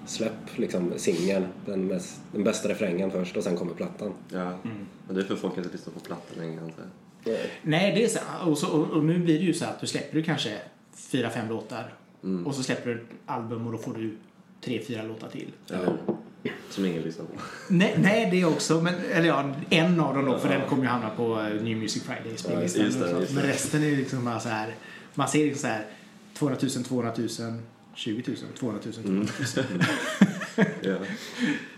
släpp 0.08 0.56
liksom, 0.58 0.92
singeln, 0.96 1.46
den, 1.66 1.88
mest- 1.92 2.20
den 2.32 2.44
bästa 2.44 2.68
refrängen 2.68 3.10
först 3.10 3.36
och 3.36 3.44
sen 3.44 3.56
kommer 3.56 3.74
plattan. 3.74 4.12
Ja. 4.32 4.58
Men 5.06 5.16
det 5.16 5.20
är 5.20 5.24
för 5.24 5.36
folk 5.36 5.56
inte 5.56 5.70
lyssnar 5.72 5.92
på 5.94 6.00
plattor 6.00 6.40
längre 6.40 6.60
antar 6.60 6.82
jag. 7.24 7.36
Nej, 7.62 7.92
det 7.94 8.04
är 8.04 8.08
så. 8.08 8.50
Och, 8.50 8.58
så, 8.58 8.68
och, 8.68 8.90
och 8.90 9.04
nu 9.04 9.18
blir 9.18 9.38
det 9.38 9.44
ju 9.44 9.54
så 9.54 9.64
att 9.64 9.80
du 9.80 9.86
släpper 9.86 10.14
du 10.16 10.22
kanske 10.22 10.58
fyra, 10.94 11.30
fem 11.30 11.48
låtar. 11.48 11.94
Och 12.46 12.54
så 12.54 12.62
släpper 12.62 12.90
du 12.90 12.96
ett 12.96 13.06
album 13.26 13.66
och 13.66 13.72
då 13.72 13.78
får 13.78 13.94
du 13.94 14.16
tre, 14.64 14.82
fyra 14.86 15.02
låtar 15.02 15.28
till. 15.28 15.52
Eller 15.70 15.96
Som 16.70 16.84
ingen 16.84 17.02
lyssnar 17.02 17.24
på. 17.24 17.32
Nej, 17.68 17.94
nej, 17.98 18.28
det 18.30 18.44
också. 18.44 18.80
Men, 18.80 18.94
eller 19.12 19.28
ja, 19.28 19.54
en 19.70 20.00
av 20.00 20.14
dem 20.14 20.24
då, 20.24 20.38
för 20.38 20.48
den 20.48 20.68
kommer 20.68 20.82
ju 20.82 20.88
hamna 20.88 21.10
på 21.10 21.40
eh, 21.40 21.62
New 21.62 21.76
Music 21.78 22.02
Friday 22.02 22.36
spellistan. 22.36 23.02
det. 23.20 23.34
Men 23.34 23.42
resten 23.42 23.82
är 23.82 23.96
liksom 23.96 24.24
bara 24.24 24.40
så 24.40 24.48
här. 24.48 24.74
Man 25.14 25.28
ser 25.28 25.44
liksom 25.44 25.60
så 25.60 25.66
här 25.66 25.86
200 26.34 26.60
000, 26.76 26.84
200 26.84 27.12
000, 27.16 27.28
20 27.98 28.22
000, 28.26 28.36
200 28.58 28.82
000, 28.84 28.94
200 28.94 29.32
000. 30.56 30.66
Ja. 30.82 30.98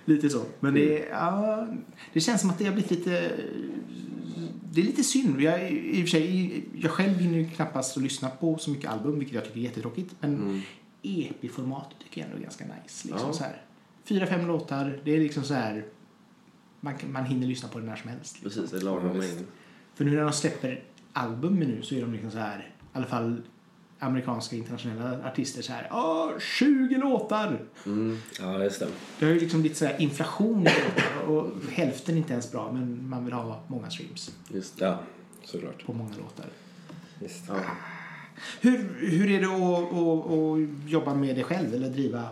Lite 0.04 0.30
så. 0.30 0.44
Men 0.60 0.74
det, 0.74 1.08
ja, 1.10 1.66
det 2.12 2.20
känns 2.20 2.40
som 2.40 2.50
att 2.50 2.58
det 2.58 2.64
har 2.64 2.72
blivit 2.72 2.90
lite... 2.90 3.32
Det 4.72 4.80
är 4.80 4.84
lite 4.84 5.04
synd. 5.04 5.40
Jag, 5.40 5.72
i 5.72 6.04
och 6.04 6.08
sig, 6.08 6.64
jag 6.74 6.90
själv 6.90 7.18
hinner 7.18 7.38
ju 7.38 7.50
knappast 7.50 7.96
att 7.96 8.02
lyssna 8.02 8.28
på 8.28 8.58
så 8.58 8.70
mycket 8.70 8.90
album, 8.90 9.18
vilket 9.18 9.34
jag 9.34 9.44
tycker 9.44 9.58
är 9.58 9.62
jättetråkigt. 9.62 10.14
Men 10.20 10.62
EP-formatet 11.02 11.98
tycker 11.98 12.20
jag 12.20 12.26
ändå 12.26 12.38
är 12.38 12.42
ganska 12.42 12.64
nice. 12.64 13.08
Liksom 13.08 13.26
Ja. 13.26 13.32
så 13.32 13.44
här. 13.44 13.62
Fyra, 14.04 14.26
fem 14.26 14.46
låtar. 14.46 15.00
Det 15.04 15.16
är 15.16 15.20
liksom 15.20 15.44
så 15.44 15.54
här... 15.54 15.84
Man, 16.80 16.94
man 17.06 17.24
hinner 17.24 17.46
lyssna 17.46 17.68
på 17.68 17.78
det 17.78 17.86
när 17.86 17.96
som 17.96 18.10
helst. 18.10 18.42
Liksom. 18.42 18.62
Precis, 18.62 18.70
det 18.70 18.76
är 18.76 18.90
lagom 18.90 19.18
mängd. 19.18 19.46
För 19.94 20.04
nu 20.04 20.10
när 20.10 20.22
de 20.22 20.32
släpper 20.32 20.82
album 21.12 21.54
nu 21.58 21.82
så 21.82 21.94
är 21.94 22.00
de 22.00 22.12
liksom 22.12 22.30
så 22.30 22.38
här... 22.38 22.58
I 22.58 22.86
alla 22.92 23.06
fall 23.06 23.42
amerikanska 24.00 24.56
internationella 24.56 25.28
artister 25.28 25.62
så 25.62 25.72
här. 25.72 25.88
Åh, 25.92 26.30
20 26.38 26.96
låtar! 26.96 27.60
Mm. 27.86 28.18
Ja, 28.38 28.64
just 28.64 28.80
det. 28.80 28.88
Det 29.18 29.24
har 29.26 29.32
ju 29.32 29.40
liksom 29.40 29.60
blivit 29.60 29.78
så 29.78 29.84
här 29.84 30.00
inflation 30.00 30.60
i 30.60 30.64
låtar 30.64 31.34
och 31.34 31.50
hälften 31.72 32.14
är 32.14 32.18
inte 32.18 32.32
ens 32.32 32.52
bra 32.52 32.72
men 32.72 33.08
man 33.08 33.24
vill 33.24 33.34
ha 33.34 33.62
många 33.66 33.90
streams 33.90 34.34
Just 34.48 34.78
det. 34.78 34.84
Ja, 34.84 34.98
såklart. 35.44 35.86
på 35.86 35.92
många 35.92 36.10
låtar. 36.16 36.46
Visst. 37.18 37.44
Ja. 37.48 37.60
Hur, 38.60 38.78
hur 38.98 39.30
är 39.30 39.40
det 39.40 39.46
att, 39.46 39.92
att, 39.92 40.32
att 40.32 40.90
jobba 40.90 41.14
med 41.14 41.36
det 41.36 41.42
själv 41.42 41.74
eller 41.74 41.88
driva 41.88 42.28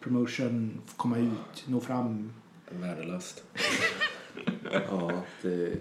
promotion, 0.00 0.80
komma 0.96 1.18
ut, 1.18 1.64
nå 1.66 1.80
fram? 1.80 2.32
Värdelöst. 2.70 3.44
ja, 4.72 5.22
det... 5.42 5.72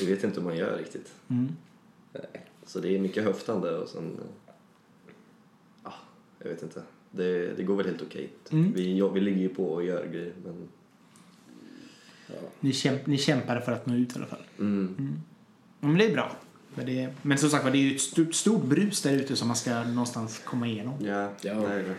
Vi 0.00 0.06
vet 0.06 0.24
inte 0.24 0.40
hur 0.40 0.48
man 0.48 0.56
gör 0.56 0.78
riktigt. 0.78 1.12
Mm. 1.28 1.56
Så 2.66 2.80
det 2.80 2.96
är 2.96 3.00
mycket 3.00 3.24
höftande 3.24 3.78
och 3.78 3.88
sen... 3.88 4.20
Ja, 6.46 6.50
jag 6.50 6.54
vet 6.54 6.62
inte. 6.62 6.82
Det, 7.10 7.56
det 7.56 7.62
går 7.62 7.76
väl 7.76 7.86
helt 7.86 8.02
okej. 8.02 8.32
Mm. 8.50 8.72
Vi, 8.72 9.02
vi 9.14 9.20
ligger 9.20 9.40
ju 9.40 9.48
på 9.48 9.64
och 9.68 9.84
gör 9.84 10.06
grejer 10.06 10.32
men... 10.44 10.68
Ni, 12.60 12.72
kämp, 12.72 13.06
ni 13.06 13.18
kämpade 13.18 13.60
för 13.60 13.72
att 13.72 13.86
nå 13.86 13.94
ut 13.94 14.12
i 14.12 14.18
alla 14.18 14.26
fall. 14.26 14.42
Mm. 14.58 15.14
Ja, 15.80 15.86
men 15.88 15.98
det 15.98 16.06
är 16.06 16.12
bra. 16.12 16.36
Men, 16.74 16.86
det, 16.86 17.08
men 17.22 17.38
som 17.38 17.50
sagt 17.50 17.64
var, 17.64 17.70
det 17.70 17.78
är 17.78 17.82
ju 17.82 17.94
ett 17.94 18.00
stort, 18.00 18.34
stort 18.34 18.64
brus 18.64 19.02
där 19.02 19.12
ute 19.12 19.36
som 19.36 19.48
man 19.48 19.56
ska 19.56 19.82
någonstans 19.84 20.38
komma 20.38 20.66
igenom. 20.66 20.94
Ja, 21.06 21.30
Ja. 21.40 21.54
det 21.54 21.66
är 21.74 21.82
det. 21.82 21.94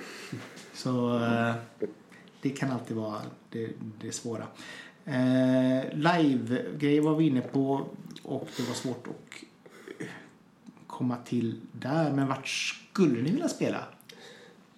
Så 0.73 1.23
eh, 1.23 1.53
det 2.41 2.49
kan 2.49 2.71
alltid 2.71 2.97
vara 2.97 3.21
det, 3.49 3.69
det 4.01 4.11
svåra. 4.11 4.47
Eh, 5.05 5.93
Live-grejer 5.93 7.01
var 7.01 7.15
vi 7.15 7.25
inne 7.27 7.41
på 7.41 7.87
och 8.23 8.47
det 8.57 8.63
var 8.63 8.73
svårt 8.73 9.07
att 9.07 9.43
komma 10.87 11.17
till 11.25 11.61
där. 11.71 12.11
Men 12.13 12.27
vart 12.27 12.47
skulle 12.47 13.21
ni 13.21 13.31
vilja 13.31 13.49
spela? 13.49 13.83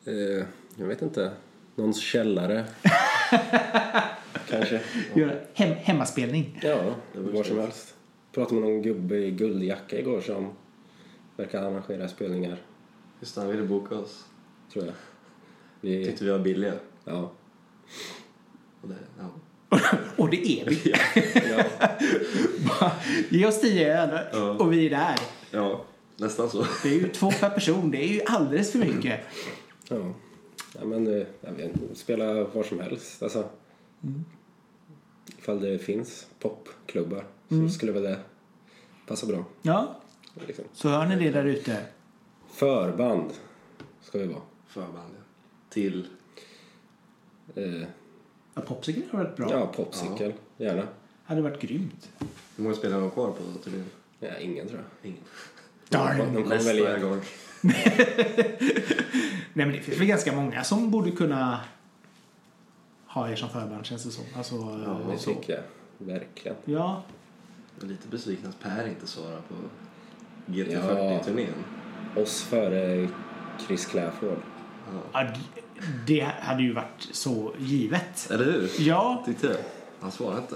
Eh, 0.10 0.46
jag 0.76 0.86
vet 0.86 1.02
inte. 1.02 1.32
Någons 1.76 2.00
källare. 2.02 2.66
Kanske. 4.50 4.82
Göra 5.16 5.36
hem, 5.54 5.74
hemmaspelning? 5.76 6.60
Ja, 6.64 6.96
Det 7.14 7.20
var 7.20 7.32
var 7.32 7.44
som 7.44 7.56
så. 7.56 7.62
helst. 7.62 7.96
Pratade 8.32 8.62
med 8.62 8.70
någon 8.70 8.82
gubbe 8.82 9.18
i 9.18 9.32
guldjacka 9.32 10.00
igår 10.00 10.22
som 10.22 10.50
verkar 11.38 11.62
arrangera 11.64 12.08
spelningar, 12.08 12.58
Just 13.20 13.36
det, 13.36 13.42
han 13.42 13.50
ville 13.50 13.64
boka 13.64 13.96
oss. 13.96 14.26
tror 14.74 14.86
jag. 14.86 14.94
Vi, 15.82 16.06
Tyckte 16.06 16.24
vi 16.26 16.30
var 16.32 16.40
billiga. 16.40 16.74
ja. 17.06 17.32
Och 18.82 18.90
det, 18.90 18.96
ja. 19.20 19.30
Och 20.18 20.30
det 20.30 20.48
är 20.62 20.66
vi. 20.70 20.94
ja. 21.50 22.92
Ge 23.30 23.46
oss 23.46 23.62
tio 23.62 23.98
öl 24.02 24.20
Ja. 24.34 24.50
och 24.52 24.74
vi 24.74 24.86
är 24.86 24.90
där. 24.90 25.16
ja, 25.52 25.86
nästan 26.18 26.50
så. 26.50 26.66
Det 26.84 26.90
är 26.90 26.94
ju 26.94 27.08
två 27.10 27.32
per 27.32 27.50
person. 27.50 27.92
Det 27.92 27.98
är 28.04 28.08
ju 28.08 28.22
alldeles 28.26 28.72
för 28.72 28.80
mycket. 28.80 29.20
Ja. 29.90 30.14
ja 30.80 30.86
men 30.86 31.08
eh, 31.08 31.26
jag 31.42 31.52
vet 31.52 31.72
spela 31.98 32.44
var 32.44 32.64
som 32.64 32.80
helst. 32.80 33.24
Alltså, 33.24 33.50
Ifall 35.38 35.62
det 35.62 35.80
finns 35.80 36.28
popklubbar 36.40 37.26
så 37.50 37.70
skulle 37.70 37.92
väl 37.92 38.04
det 38.04 38.20
passa 39.08 39.26
bra. 39.28 39.46
Ja, 39.62 39.96
Liksom. 40.48 40.66
så 40.74 40.90
hör 40.90 41.06
ni 41.06 41.16
det 41.16 41.30
där 41.32 41.46
ute. 41.46 41.86
Förband 42.50 43.32
ska 44.02 44.18
vi 44.20 44.28
vara. 44.28 44.42
Förband, 44.68 45.14
ja. 45.18 45.24
Till... 45.70 46.08
Eh, 47.56 47.82
Ja, 48.54 48.62
Popsicle 48.62 49.04
har 49.12 49.24
varit 49.24 49.36
bra. 49.36 49.52
ja, 49.52 49.68
popcykel, 49.68 50.34
gärna. 50.58 50.88
hade 51.24 51.42
varit 51.42 51.62
grymt. 51.62 52.10
Hur 52.56 52.64
många 52.64 52.76
spelare 52.76 52.96
har 52.96 53.02
de 53.02 53.12
kvar 53.12 53.32
på 53.32 53.60
turnén? 53.64 53.86
Ja, 54.20 54.38
ingen 54.38 54.68
tror 54.68 54.80
jag. 55.02 55.10
Ingen. 55.12 55.24
Darn. 55.90 56.18
De 56.18 56.26
kommer 56.44 56.56
Nästa 56.56 56.68
väl 56.74 56.80
igen. 56.80 57.22
Nej, 59.54 59.66
men 59.66 59.72
det 59.72 59.80
finns 59.82 60.00
väl 60.00 60.08
ganska 60.08 60.32
många 60.36 60.64
som 60.64 60.92
borde 60.92 61.12
kunna 61.12 61.60
ha 63.08 63.30
er 63.32 63.36
som 63.36 63.50
förband 63.50 63.86
känns 63.86 64.04
det 64.04 64.12
som. 64.12 64.24
Alltså, 64.36 64.56
Ja, 64.56 65.12
Det 65.12 65.18
så. 65.18 65.34
tycker 65.34 65.54
jag. 65.54 65.64
Verkligen. 66.08 66.58
Ja, 66.66 67.04
Jag 67.76 67.86
är 67.86 67.90
lite 67.92 68.08
besviken 68.08 68.50
att 68.50 68.60
Per 68.60 68.88
inte 68.88 69.08
svarar 69.08 69.42
på 69.42 69.56
Ja. 70.46 70.54
GT40-turnén. 70.64 71.54
Oss 72.16 72.42
före 72.44 73.08
Chris 73.68 73.86
Clafford. 73.86 74.38
Ja. 75.14 75.22
ja, 75.24 75.28
det 76.08 76.32
hade 76.40 76.64
ju 76.64 76.74
varit 76.74 77.08
så 77.12 77.54
givet. 77.60 78.32
Eller 78.32 78.46
hur? 78.46 78.70
Ja, 78.80 79.24
Tyckte 79.26 79.48
jag. 79.48 79.56
Han 80.00 80.12
svarar 80.12 80.38
inte. 80.38 80.56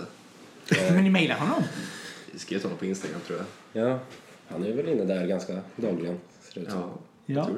men 0.93 1.03
ni 1.03 1.09
mejlar 1.09 1.35
honom? 1.35 1.63
Jag 2.31 2.41
skrev 2.41 2.57
till 2.57 2.65
honom 2.65 2.77
på 2.79 2.85
Instagram 2.85 3.21
tror 3.27 3.39
jag. 3.73 3.87
Ja, 3.89 3.99
han 4.49 4.63
är 4.63 4.73
väl 4.73 4.89
inne 4.89 5.03
där 5.03 5.27
ganska 5.27 5.59
dagligen. 5.75 6.19
Ser 6.53 6.59
det 6.61 6.65
ut 6.67 6.71
som. 6.71 6.79
Ja, 6.81 6.89
Ja. 7.25 7.33
jag 7.35 7.45
tror 7.45 7.57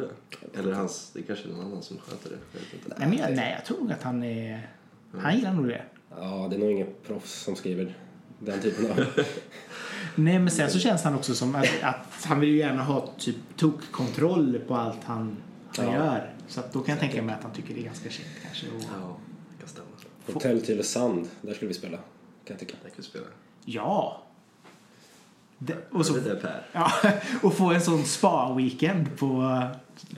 det. 0.54 0.60
Eller 0.60 0.74
hans, 0.74 1.12
det 1.14 1.20
är 1.20 1.24
kanske 1.24 1.48
är 1.50 1.52
någon 1.54 1.66
annan 1.66 1.84
som 1.84 1.98
sköter 1.98 2.30
det. 2.30 2.38
Jag 2.54 2.60
vet 2.60 2.74
inte. 2.74 2.96
Nej, 3.00 3.08
men 3.10 3.18
jag, 3.18 3.36
nej, 3.36 3.54
jag 3.58 3.66
tror 3.66 3.80
nog 3.80 3.92
att 3.92 4.04
han 4.04 4.24
är... 4.24 4.70
Han 5.18 5.36
gillar 5.36 5.54
nog 5.54 5.68
det. 5.68 5.84
ja, 6.10 6.48
det 6.50 6.56
är 6.56 6.60
nog 6.60 6.72
ingen 6.72 6.88
proffs 7.08 7.34
som 7.44 7.56
skriver 7.56 7.98
den 8.40 8.62
typen 8.62 8.92
av... 8.92 8.98
Nej, 10.16 10.40
men 10.40 10.52
sen 10.52 10.70
så 10.70 10.80
känns 10.80 11.04
han 11.04 11.16
också 11.16 11.36
som 11.36 11.56
att, 11.56 11.68
att 11.82 12.26
han 12.26 12.40
vill 12.40 12.50
ju 12.50 12.58
gärna 12.58 12.84
ha 12.84 13.10
typ 13.18 13.36
tokkontroll 13.58 14.60
på 14.68 14.76
allt 14.76 15.04
han, 15.04 15.38
han 15.78 15.86
Ja. 15.86 15.94
gör. 15.94 16.34
Så 16.48 16.60
att 16.60 16.74
då 16.74 16.80
kan 16.82 16.92
jag 16.94 17.00
tänka 17.00 17.22
mig 17.22 17.36
att 17.36 17.44
han 17.44 17.52
tycker 17.54 17.74
det 17.74 17.80
är 17.80 17.84
ganska 17.86 18.10
känt 18.10 18.30
kanske. 18.44 18.68
Och, 18.68 18.82
Ja, 18.82 19.18
det 19.52 19.60
kan 19.60 19.68
stämma. 19.70 19.88
Hotell 20.34 20.62
Tylösand, 20.62 21.28
där 21.42 21.54
skulle 21.54 21.68
vi 21.68 21.74
spela. 21.74 21.98
Kan 21.98 22.04
jag 22.48 22.60
tycka. 22.60 22.76
Jag 22.84 22.94
kan 22.96 23.04
spela. 23.04 23.26
ja, 23.66 24.24
Det, 25.58 25.76
och, 25.92 26.06
så, 26.06 26.14
Det 26.14 26.32
är 26.32 26.36
Per. 26.36 26.68
ja, 26.72 26.92
och 27.44 27.54
få 27.54 27.72
en 27.72 27.82
sån 27.82 28.06
spa-weekend 28.06 29.18
på... 29.18 29.62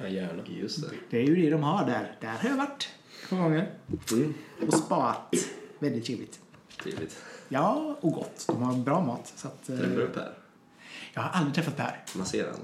Ja, 0.01 0.07
gärna. 0.07 0.43
Just 0.45 0.81
det. 0.81 0.95
Det 1.09 1.17
är 1.17 1.23
ju 1.23 1.35
det 1.35 1.49
de 1.49 1.63
har 1.63 1.85
där. 1.85 2.15
Där 2.21 2.27
har 2.27 2.49
jag 2.49 2.57
varit 2.57 2.89
ett 3.23 3.29
par 3.29 3.37
gånger. 3.37 3.69
Mm. 4.11 4.33
Och 4.67 4.73
spat. 4.73 5.33
Väldigt 5.79 6.05
trevligt. 6.05 6.39
Trevligt. 6.83 7.17
Ja, 7.49 7.97
och 8.01 8.11
gott. 8.11 8.43
De 8.47 8.61
har 8.63 8.73
bra 8.73 9.01
mat. 9.01 9.33
Så 9.35 9.47
att, 9.47 9.69
eh, 9.69 9.77
Träffar 9.77 9.95
du 9.95 10.07
Per? 10.07 10.33
jag 11.13 11.21
har 11.21 11.29
aldrig 11.29 11.55
träffat 11.55 11.77
Per. 11.77 12.03
Man 12.15 12.25
ser 12.25 12.45
han. 12.45 12.59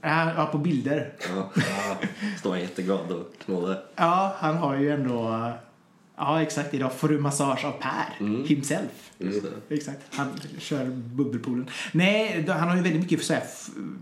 Ja, 0.00 0.32
ja, 0.36 0.46
på 0.46 0.58
bilder. 0.58 1.12
Ja. 1.28 1.50
Står 2.38 2.50
han 2.50 2.60
jätteglad 2.60 3.12
och 3.12 3.32
knådar. 3.44 3.82
Ja, 3.96 4.36
han 4.38 4.56
har 4.56 4.76
ju 4.76 4.90
ändå... 4.90 5.50
Ja, 6.20 6.42
exakt. 6.42 6.74
Idag 6.74 6.92
får 6.92 7.08
du 7.08 7.18
massage 7.18 7.64
av 7.64 7.72
Per. 7.72 8.26
Himself. 8.46 9.12
Just 9.18 9.42
det. 9.42 9.74
Exakt. 9.74 10.00
Han 10.10 10.28
kör 10.58 10.86
bubbelpoolen. 10.90 11.68
Nej, 11.92 12.44
han 12.48 12.68
har 12.68 12.76
ju 12.76 12.82
väldigt 12.82 13.02
mycket 13.02 13.24
så 13.24 13.32
här 13.32 13.42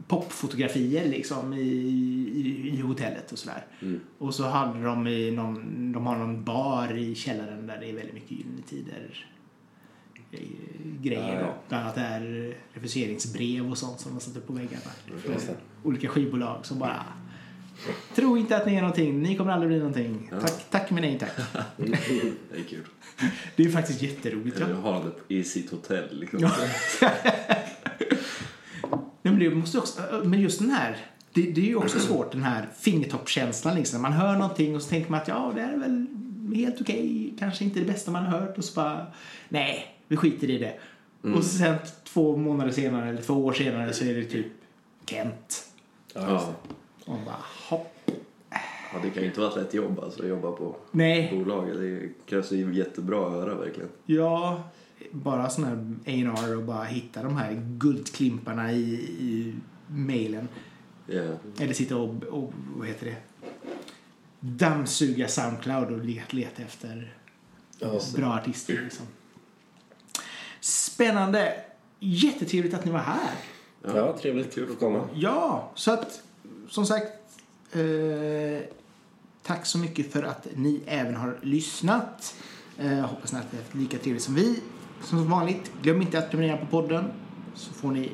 popfotografier 0.08 1.08
liksom 1.08 1.52
i, 1.52 1.60
i, 1.60 2.70
i 2.74 2.80
hotellet 2.80 3.32
och 3.32 3.38
sådär. 3.38 3.64
Och 4.18 4.34
så 4.34 4.46
hade 4.48 4.84
de 4.84 5.06
i 5.06 5.30
någon, 5.30 5.92
de 5.92 6.06
har 6.06 6.16
någon 6.16 6.44
bar 6.44 6.96
i 6.96 7.14
källaren 7.14 7.66
där 7.66 7.80
det 7.80 7.90
är 7.90 7.94
väldigt 7.94 8.14
mycket 8.14 8.30
Gyllene 8.30 8.62
Tider 8.68 9.26
eh, 10.32 10.38
grejer 11.02 11.34
Ja, 11.34 11.40
ja. 11.40 11.54
Bland 11.68 11.84
annat 11.84 11.96
är 11.96 12.54
refuseringsbrev 12.72 13.70
och 13.70 13.78
sånt 13.78 14.00
som 14.00 14.14
de 14.14 14.20
satt 14.20 14.36
upp 14.36 14.46
på 14.46 14.52
väggarna. 14.52 14.90
Olika 15.82 16.08
skivbolag 16.08 16.66
som 16.66 16.78
bara 16.78 17.04
Tro 18.14 18.36
inte 18.36 18.56
att 18.56 18.66
ni 18.66 18.74
är 18.74 18.80
någonting, 18.80 19.22
ni 19.22 19.36
kommer 19.36 19.52
aldrig 19.52 19.68
bli 19.68 19.78
någonting. 19.78 20.30
Tack, 20.40 20.70
tack 20.70 20.90
men 20.90 21.02
nej 21.02 21.18
tack. 21.18 21.32
Det 21.76 22.58
är 22.58 22.64
kul. 22.68 22.84
Det 23.56 23.64
är 23.64 23.70
faktiskt 23.70 24.02
jätteroligt. 24.02 24.58
Ja. 24.60 24.66
Eller 24.66 24.74
har 24.74 25.04
det 25.04 25.34
i 25.34 25.44
sitt 25.44 25.70
hotell 25.70 26.20
liksom. 26.20 26.40
Ja. 26.40 26.50
Men, 29.22 29.38
det 29.38 29.50
måste 29.50 29.78
också, 29.78 30.22
men 30.24 30.40
just 30.40 30.58
den 30.58 30.70
här, 30.70 30.96
det, 31.34 31.42
det 31.42 31.60
är 31.60 31.64
ju 31.64 31.76
också 31.76 31.98
svårt 31.98 32.32
den 32.32 32.42
här 32.42 32.68
fingertoppskänslan 32.78 33.74
liksom. 33.74 34.02
Man 34.02 34.12
hör 34.12 34.32
någonting 34.32 34.76
och 34.76 34.82
så 34.82 34.88
tänker 34.88 35.10
man 35.10 35.20
att 35.20 35.28
ja, 35.28 35.52
det 35.54 35.60
är 35.60 35.76
väl 35.76 36.06
helt 36.54 36.80
okej, 36.80 37.34
kanske 37.38 37.64
inte 37.64 37.80
det 37.80 37.86
bästa 37.86 38.10
man 38.10 38.26
har 38.26 38.38
hört 38.38 38.58
och 38.58 38.64
så 38.64 38.74
bara, 38.74 39.06
nej, 39.48 39.96
vi 40.08 40.16
skiter 40.16 40.50
i 40.50 40.58
det. 40.58 40.78
Och 41.36 41.44
så 41.44 41.58
sen 41.58 41.76
två 42.04 42.36
månader 42.36 42.72
senare 42.72 43.08
eller 43.08 43.22
två 43.22 43.34
år 43.34 43.52
senare 43.52 43.92
så 43.92 44.04
är 44.04 44.14
det 44.14 44.24
typ 44.24 44.46
Kent. 45.06 45.64
Ja, 46.14 46.20
Ja. 46.28 46.54
Och 47.08 47.14
man 47.14 47.24
bara, 47.24 47.36
hopp. 47.68 48.10
ja, 48.92 48.98
det 49.02 49.10
kan 49.10 49.22
ju 49.22 49.28
inte 49.28 49.40
vara 49.40 49.50
ett 49.50 49.56
lätt 49.56 49.74
jobb 49.74 50.00
alltså 50.00 50.22
att 50.22 50.28
jobba 50.28 50.52
på 50.52 50.76
Nej, 50.90 51.30
bolaget. 51.38 51.76
Det 51.80 52.08
krävs 52.26 52.52
ju 52.52 52.74
jättebra 52.74 53.30
höra 53.30 53.54
verkligen. 53.54 53.88
ja, 54.06 54.62
bara 55.10 55.50
sån 55.50 55.64
här 55.64 55.74
A&R 56.06 56.56
och 56.56 56.62
bara 56.62 56.84
hitta 56.84 57.22
de 57.22 57.36
här 57.36 57.62
guldklimparna 57.78 58.72
i, 58.72 58.92
i 59.20 59.54
mailen. 59.86 60.48
Ja. 61.06 61.22
Eller 61.58 61.72
sitta 61.72 61.96
och, 61.96 62.24
och 62.24 62.52
vad 62.76 62.88
heter 62.88 63.06
det? 63.06 63.16
Dammsuga 64.40 65.28
Soundcloud 65.28 65.92
och 65.92 66.04
leta, 66.04 66.36
leta 66.36 66.62
efter 66.62 67.14
Ja, 67.78 68.00
bra 68.16 68.32
artister. 68.34 68.80
Liksom. 68.84 69.06
Spännande! 70.60 71.54
Jättetrevligt 72.00 72.74
att 72.74 72.84
ni 72.84 72.90
var 72.90 72.98
här. 72.98 73.34
ja, 73.82 74.18
trevligt. 74.18 74.54
Kul 74.54 74.72
att 74.72 74.78
komma. 74.78 75.08
Ja, 75.14 75.70
så 75.74 75.92
att 75.92 76.22
som 76.68 76.86
sagt. 76.86 77.12
Eh, 77.72 78.62
tack 79.42 79.66
så 79.66 79.78
mycket 79.78 80.12
för 80.12 80.22
att 80.22 80.46
ni 80.54 80.82
även 80.86 81.14
har 81.14 81.38
lyssnat. 81.42 82.34
Eh, 82.78 82.98
hoppas 82.98 83.32
ni 83.32 83.38
att 83.38 83.52
ni 83.52 83.58
har 83.58 83.64
haft 83.64 83.74
lika 83.74 83.98
trevligt 83.98 84.22
som 84.22 84.34
vi. 84.34 84.60
Som 85.02 85.30
vanligt, 85.30 85.70
glöm 85.82 86.02
inte 86.02 86.18
att 86.18 86.30
prenumerera 86.30 86.56
på 86.56 86.66
podden. 86.66 87.04
Så 87.54 87.72
får 87.72 87.90
ni 87.90 88.12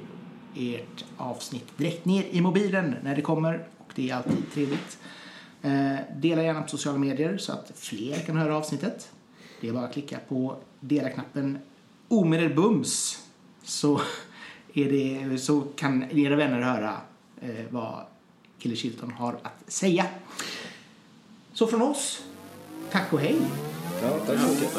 ert 0.56 1.04
avsnitt 1.16 1.78
direkt 1.78 2.04
ner 2.04 2.24
i 2.30 2.40
mobilen 2.40 2.94
när 3.02 3.16
det 3.16 3.22
kommer. 3.22 3.68
Och 3.78 3.92
det 3.94 4.10
är 4.10 4.14
alltid 4.14 4.52
trevligt. 4.52 4.98
Eh, 5.62 5.96
dela 6.16 6.42
gärna 6.42 6.62
på 6.62 6.68
sociala 6.68 6.98
medier 6.98 7.38
så 7.38 7.52
att 7.52 7.72
fler 7.74 8.18
kan 8.18 8.36
höra 8.36 8.56
avsnittet. 8.56 9.12
Det 9.60 9.68
är 9.68 9.72
bara 9.72 9.84
att 9.84 9.92
klicka 9.92 10.18
på 10.28 10.56
dela-knappen 10.80 11.58
omedelbums. 12.08 13.22
Så, 13.62 14.00
är 14.74 14.90
det, 14.90 15.38
så 15.38 15.60
kan 15.60 16.18
era 16.18 16.36
vänner 16.36 16.60
höra 16.60 16.96
eh, 17.40 17.64
vad 17.70 18.06
Killer 18.58 18.76
Shilton 18.76 19.10
har 19.10 19.38
att 19.42 19.72
säga. 19.72 20.06
Så 21.52 21.66
från 21.66 21.82
oss, 21.82 22.22
tack 22.90 23.12
och 23.12 23.20
hej! 23.20 23.36
Ja, 24.02 24.18
tack 24.26 24.40
så 24.40 24.48
mycket. 24.48 24.70